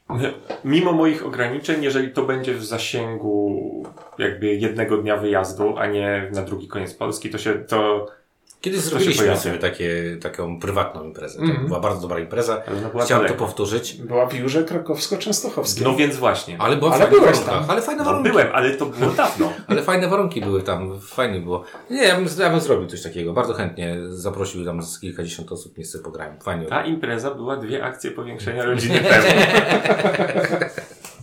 e, 0.09 0.31
mimo 0.65 0.91
moich 0.91 1.25
ograniczeń, 1.25 1.83
jeżeli 1.83 2.11
to 2.11 2.23
będzie 2.23 2.53
w 2.53 2.65
zasięgu 2.65 3.83
jakby 4.17 4.45
jednego 4.55 4.97
dnia 4.97 5.17
wyjazdu, 5.17 5.77
a 5.77 5.87
nie 5.87 6.29
na 6.33 6.41
drugi 6.41 6.67
koniec 6.67 6.93
Polski, 6.93 7.29
to 7.29 7.37
się 7.37 7.53
to. 7.53 8.07
Kiedyś 8.65 8.79
zrobiliśmy 8.81 9.37
sobie 9.37 9.57
takie, 9.57 10.17
taką 10.21 10.59
prywatną 10.59 11.03
imprezę. 11.03 11.37
To 11.39 11.43
Mhm. 11.45 11.67
była 11.67 11.79
bardzo 11.79 12.01
dobra 12.01 12.19
impreza. 12.19 12.61
Chciałem 12.61 13.05
to 13.07 13.15
daleko. 13.15 13.33
powtórzyć. 13.35 13.93
Była 13.93 14.25
w 14.25 14.33
Jurze 14.33 14.63
Krakowsko-Częstochowskiej. 14.63 15.83
No 15.83 15.95
więc 15.95 16.15
właśnie. 16.15 16.57
Ale 16.59 16.77
była 16.77 16.91
Ale 16.93 17.05
fajna 17.05 17.19
byłeś 17.19 17.39
tam. 17.39 17.63
Ale 17.67 17.81
fajne 17.81 18.03
No, 18.03 18.09
warunki. 18.09 18.29
byłem, 18.29 18.47
ale 18.53 18.71
to 18.71 18.85
było 18.85 19.11
dawno. 19.11 19.51
Ale 19.67 19.83
fajne 19.83 20.07
warunki 20.07 20.41
były 20.41 20.61
tam. 20.63 20.99
Fajnie 21.01 21.39
było. 21.39 21.63
Nie, 21.89 22.03
ja 22.03 22.15
bym, 22.15 22.27
ja 22.39 22.49
bym 22.49 22.59
zrobił 22.59 22.87
coś 22.87 23.01
takiego. 23.03 23.33
Bardzo 23.33 23.53
chętnie 23.53 23.97
zaprosił 24.09 24.65
tam 24.65 24.83
z 24.83 24.99
kilkadziesiąt 24.99 25.51
osób, 25.51 25.77
miejsce 25.77 25.99
pograłem. 25.99 26.39
Fajnie. 26.41 26.65
Ta 26.65 26.85
impreza 26.85 27.31
była 27.35 27.57
dwie 27.57 27.83
akcje 27.83 28.11
powiększenia 28.11 28.65
rodziny 28.71 28.99
temu. 28.99 29.27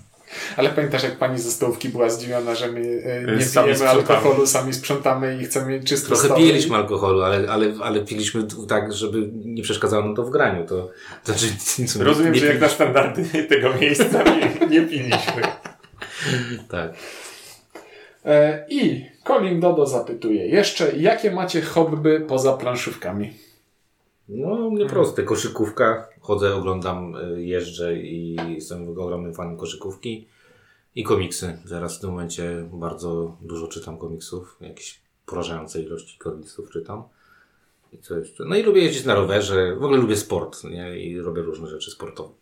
Ale 0.57 0.71
pamiętasz, 0.71 1.03
jak 1.03 1.19
pani 1.19 1.39
ze 1.39 1.51
stołówki 1.51 1.89
była 1.89 2.11
zdziwiona, 2.11 2.55
że 2.55 2.73
my 2.73 2.81
e, 3.05 3.37
nie 3.37 3.45
Sami 3.45 3.65
pijemy 3.65 3.77
sprzątamy. 3.89 4.19
alkoholu, 4.19 4.47
sami 4.47 4.73
sprzątamy 4.73 5.39
i 5.43 5.45
chcemy 5.45 5.67
mieć 5.73 5.89
czysty 5.89 6.07
Trochę 6.07 6.25
stoł. 6.25 6.37
piliśmy 6.37 6.77
alkoholu, 6.77 7.23
ale, 7.23 7.51
ale, 7.51 7.73
ale 7.83 8.01
piliśmy 8.01 8.45
tak, 8.69 8.93
żeby 8.93 9.31
nie 9.33 9.63
przeszkadzało 9.63 10.05
nam 10.05 10.15
to 10.17 10.25
w 10.25 10.31
graniu. 10.31 10.67
To, 10.67 10.91
to 11.25 11.33
znaczy, 11.33 11.47
nic 11.83 11.97
Rozumiem, 11.97 12.33
nie 12.33 12.41
że 12.41 12.47
jak 12.47 12.61
na 12.61 12.69
standardy 12.69 13.25
tego 13.49 13.75
miejsca 13.75 14.23
nie, 14.23 14.67
nie 14.69 14.87
piliśmy. 14.87 15.43
Tak. 16.69 16.93
E, 18.25 18.67
I 18.69 19.07
Colin 19.27 19.61
Dodo 19.61 19.87
zapytuje 19.87 20.47
jeszcze, 20.47 20.97
jakie 20.97 21.31
macie 21.31 21.63
hobby 21.63 22.21
poza 22.29 22.53
planszówkami? 22.53 23.33
No, 24.29 24.71
nie 24.71 24.87
proste. 24.87 25.23
Koszykówka. 25.23 26.09
Chodzę, 26.21 26.55
oglądam, 26.55 27.15
y, 27.37 27.43
jeżdżę 27.43 27.97
i 27.97 28.37
jestem 28.55 28.89
ogromnym 28.89 29.35
fanem 29.35 29.57
koszykówki. 29.57 30.27
I 30.95 31.05
komiksy. 31.05 31.59
Teraz 31.69 31.99
w 31.99 32.01
tym 32.01 32.11
momencie 32.11 32.69
bardzo 32.73 33.37
dużo 33.41 33.69
czytam 33.69 33.99
komiksów. 33.99 34.57
Jakieś 34.61 35.01
porażające 35.27 35.81
ilości 35.83 36.19
komiksów 36.19 36.71
czytam. 36.71 37.03
I 37.93 37.99
co 37.99 38.19
jeszcze? 38.19 38.45
No 38.45 38.57
i 38.57 38.63
lubię 38.63 38.83
jeździć 38.83 39.05
na 39.05 39.15
rowerze. 39.15 39.75
W 39.77 39.85
ogóle 39.85 39.99
lubię 40.01 40.17
sport. 40.17 40.65
Nie? 40.65 40.99
I 40.99 41.21
robię 41.21 41.43
różne 41.43 41.69
rzeczy 41.69 41.91
sportowe. 41.91 42.35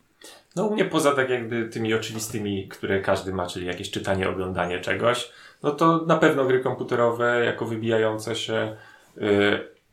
No 0.57 0.67
u 0.67 0.75
mnie 0.75 0.85
poza 0.85 1.13
tak 1.15 1.31
jakby 1.31 1.69
tymi 1.69 1.95
oczywistymi, 1.95 2.69
które 2.69 3.01
każdy 3.01 3.33
ma, 3.33 3.47
czyli 3.47 3.67
jakieś 3.67 3.91
czytanie, 3.91 4.29
oglądanie 4.29 4.81
czegoś, 4.81 5.31
no 5.63 5.71
to 5.71 6.05
na 6.07 6.17
pewno 6.17 6.45
gry 6.45 6.61
komputerowe 6.61 7.45
jako 7.45 7.67
wybijające 7.67 8.37
się 8.37 8.77
y, 9.19 9.21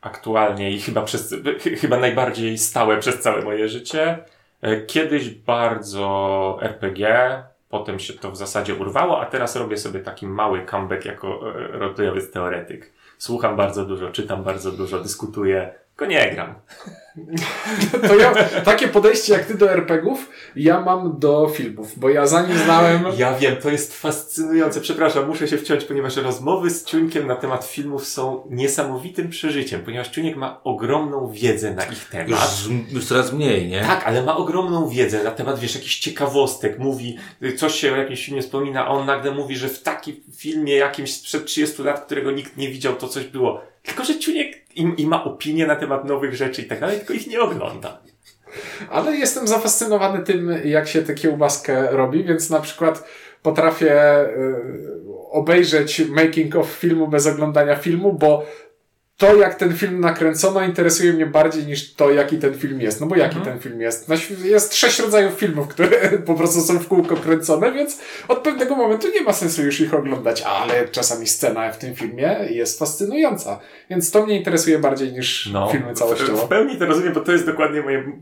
aktualnie 0.00 0.70
i 0.72 0.80
chyba, 0.80 1.02
przez, 1.02 1.34
ch- 1.58 1.80
chyba 1.80 1.98
najbardziej 1.98 2.58
stałe 2.58 2.98
przez 2.98 3.20
całe 3.20 3.42
moje 3.44 3.68
życie. 3.68 4.24
Y, 4.64 4.84
Kiedyś 4.86 5.30
bardzo 5.30 6.58
RPG, 6.62 7.42
potem 7.68 7.98
się 7.98 8.12
to 8.12 8.30
w 8.30 8.36
zasadzie 8.36 8.74
urwało, 8.74 9.20
a 9.20 9.26
teraz 9.26 9.56
robię 9.56 9.76
sobie 9.76 10.00
taki 10.00 10.26
mały 10.26 10.66
comeback 10.66 11.04
jako 11.04 11.50
y, 11.50 11.78
roleplayowy 11.78 12.22
teoretyk. 12.22 12.92
Słucham 13.18 13.56
bardzo 13.56 13.84
dużo, 13.84 14.10
czytam 14.10 14.44
bardzo 14.44 14.72
dużo, 14.72 15.00
dyskutuję, 15.00 15.74
Tylko 15.98 16.12
nie 16.12 16.30
gram. 16.34 16.54
To 18.08 18.16
ja, 18.16 18.34
takie 18.64 18.88
podejście 18.88 19.32
jak 19.32 19.44
ty 19.44 19.54
do 19.54 19.70
RPGów, 19.72 20.30
ja 20.56 20.80
mam 20.80 21.18
do 21.18 21.48
filmów, 21.48 21.98
bo 21.98 22.08
ja 22.08 22.26
zanim 22.26 22.58
znałem... 22.58 23.04
Ja 23.16 23.34
wiem, 23.34 23.56
to 23.56 23.70
jest 23.70 24.00
fascynujące. 24.00 24.80
Przepraszam, 24.80 25.26
muszę 25.26 25.48
się 25.48 25.58
wciąć, 25.58 25.84
ponieważ 25.84 26.16
rozmowy 26.16 26.70
z 26.70 26.84
Ciuńkiem 26.84 27.26
na 27.26 27.36
temat 27.36 27.64
filmów 27.64 28.06
są 28.06 28.46
niesamowitym 28.50 29.28
przeżyciem, 29.28 29.80
ponieważ 29.80 30.08
Ciuńek 30.08 30.36
ma 30.36 30.60
ogromną 30.64 31.30
wiedzę 31.32 31.74
na 31.74 31.84
ich 31.84 32.08
temat. 32.08 32.28
Już, 32.28 32.92
już 32.92 33.06
coraz 33.06 33.32
mniej, 33.32 33.68
nie? 33.68 33.80
Tak, 33.80 34.06
ale 34.06 34.22
ma 34.22 34.36
ogromną 34.36 34.88
wiedzę 34.88 35.24
na 35.24 35.30
temat, 35.30 35.58
wiesz, 35.58 35.74
jakichś 35.74 35.98
ciekawostek, 35.98 36.78
mówi, 36.78 37.18
coś 37.56 37.74
się 37.74 37.92
o 37.92 37.96
jakimś 37.96 38.26
filmie 38.26 38.42
wspomina, 38.42 38.86
a 38.86 38.88
on 38.88 39.06
nagle 39.06 39.30
mówi, 39.30 39.56
że 39.56 39.68
w 39.68 39.82
takim 39.82 40.16
filmie 40.36 40.74
jakimś 40.74 41.14
sprzed 41.14 41.44
30 41.44 41.82
lat, 41.82 42.00
którego 42.00 42.30
nikt 42.30 42.56
nie 42.56 42.68
widział, 42.68 42.96
to 42.96 43.08
coś 43.08 43.24
było. 43.24 43.60
Tylko, 43.82 44.04
że 44.04 44.18
Ciuniek 44.18 44.67
i, 44.78 45.02
i 45.02 45.06
ma 45.06 45.24
opinie 45.24 45.66
na 45.66 45.76
temat 45.76 46.04
nowych 46.04 46.34
rzeczy 46.34 46.62
i 46.62 46.64
tak 46.64 46.80
dalej, 46.80 46.98
tylko 46.98 47.12
ich 47.12 47.26
nie 47.26 47.40
ogląda. 47.40 48.00
Ale 48.90 49.16
jestem 49.16 49.48
zafascynowany 49.48 50.24
tym, 50.24 50.52
jak 50.64 50.88
się 50.88 51.02
tę 51.02 51.14
kiełbaskę 51.14 51.90
robi, 51.90 52.24
więc 52.24 52.50
na 52.50 52.60
przykład 52.60 53.04
potrafię 53.42 54.20
y, 54.20 54.54
obejrzeć 55.30 56.08
making 56.08 56.56
of 56.56 56.66
filmu 56.66 57.08
bez 57.08 57.26
oglądania 57.26 57.76
filmu, 57.76 58.12
bo 58.12 58.46
to, 59.18 59.36
jak 59.36 59.54
ten 59.54 59.76
film 59.76 60.00
nakręcono, 60.00 60.62
interesuje 60.62 61.12
mnie 61.12 61.26
bardziej 61.26 61.66
niż 61.66 61.94
to, 61.94 62.10
jaki 62.10 62.38
ten 62.38 62.54
film 62.58 62.80
jest. 62.80 63.00
No 63.00 63.06
bo 63.06 63.16
jaki 63.16 63.36
Mhm. 63.36 63.52
ten 63.58 63.62
film 63.70 63.80
jest? 63.80 64.08
No, 64.08 64.14
jest 64.44 64.74
sześć 64.76 64.98
rodzajów 64.98 65.34
filmów, 65.34 65.68
które 65.68 65.88
po 66.26 66.34
prostu 66.34 66.60
są 66.60 66.78
w 66.78 66.88
kółko 66.88 67.16
kręcone, 67.16 67.72
więc 67.72 67.98
od 68.28 68.38
pewnego 68.38 68.76
momentu 68.76 69.08
nie 69.14 69.20
ma 69.22 69.32
sensu 69.32 69.62
już 69.62 69.80
ich 69.80 69.94
oglądać, 69.94 70.42
ale 70.42 70.88
czasami 70.88 71.26
scena 71.26 71.72
w 71.72 71.78
tym 71.78 71.94
filmie 71.94 72.38
jest 72.50 72.78
fascynująca. 72.78 73.60
Więc 73.90 74.10
to 74.10 74.26
mnie 74.26 74.38
interesuje 74.38 74.78
bardziej 74.78 75.12
niż 75.12 75.44
filmy 75.44 75.86
No, 75.86 75.94
w, 75.94 75.98
całościowo. 75.98 76.46
w 76.46 76.48
pełni 76.48 76.76
to 76.76 76.86
rozumiem, 76.86 77.12
bo 77.12 77.20
to 77.20 77.32
jest 77.32 77.46
dokładnie 77.46 77.82
moje... 77.82 78.12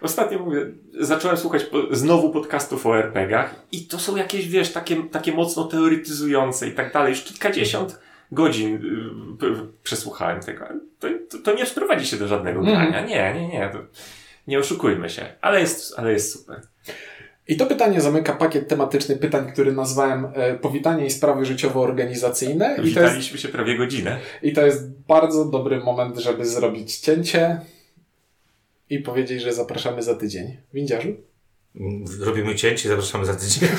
Ostatnio 0.00 0.38
mówię, 0.38 0.66
zacząłem 1.00 1.36
słuchać 1.36 1.64
po, 1.64 1.78
znowu 1.90 2.30
podcastów 2.30 2.86
o 2.86 2.98
RPG-ach 2.98 3.54
i 3.72 3.86
to 3.86 3.98
są 3.98 4.16
jakieś, 4.16 4.48
wiesz, 4.48 4.72
takie, 4.72 4.96
takie 5.02 5.32
mocno 5.32 5.64
teoretyzujące 5.64 6.68
i 6.68 6.72
tak 6.72 6.92
dalej. 6.92 7.10
Już 7.10 7.22
kilkadziesiąt 7.22 7.98
godzin 8.32 8.74
y, 8.74 8.80
p- 9.40 9.66
przesłuchałem 9.82 10.40
tego. 10.42 10.66
To, 10.98 11.08
to, 11.30 11.38
to 11.38 11.54
nie 11.54 11.66
sprowadzi 11.66 12.06
się 12.06 12.16
do 12.16 12.28
żadnego 12.28 12.60
Mhm. 12.60 12.92
grania. 12.92 13.06
Nie, 13.06 13.40
nie, 13.40 13.48
nie. 13.48 13.70
To, 13.72 13.78
nie 14.46 14.58
oszukujmy 14.58 15.10
się. 15.10 15.26
Ale 15.40 15.60
jest, 15.60 15.94
ale 15.98 16.12
jest 16.12 16.32
super. 16.32 16.60
I 17.48 17.56
to 17.56 17.66
pytanie 17.66 18.00
zamyka 18.00 18.32
pakiet 18.32 18.68
tematyczny 18.68 19.16
pytań, 19.16 19.52
który 19.52 19.72
nazwałem 19.72 20.26
e, 20.34 20.54
Powitanie 20.54 21.06
i 21.06 21.10
sprawy 21.10 21.44
życiowo-organizacyjne. 21.44 22.72
I 22.72 22.76
to, 22.76 22.82
jest, 22.82 22.88
Witaliśmy 22.94 23.38
się 23.38 23.48
prawie 23.48 23.78
godzinę. 23.78 24.18
I 24.42 24.52
to 24.52 24.66
jest 24.66 24.90
bardzo 25.08 25.44
dobry 25.44 25.80
moment, 25.80 26.18
żeby 26.18 26.46
zrobić 26.46 26.96
cięcie 26.98 27.60
i 28.90 28.98
powiedzieć, 28.98 29.42
że 29.42 29.52
zapraszamy 29.52 30.02
za 30.02 30.14
tydzień. 30.14 30.56
Windziarzu? 30.74 31.08
Robimy 32.20 32.54
cięcie, 32.54 32.88
zapraszamy 32.88 33.24
za 33.26 33.34
tydzień. 33.34 33.68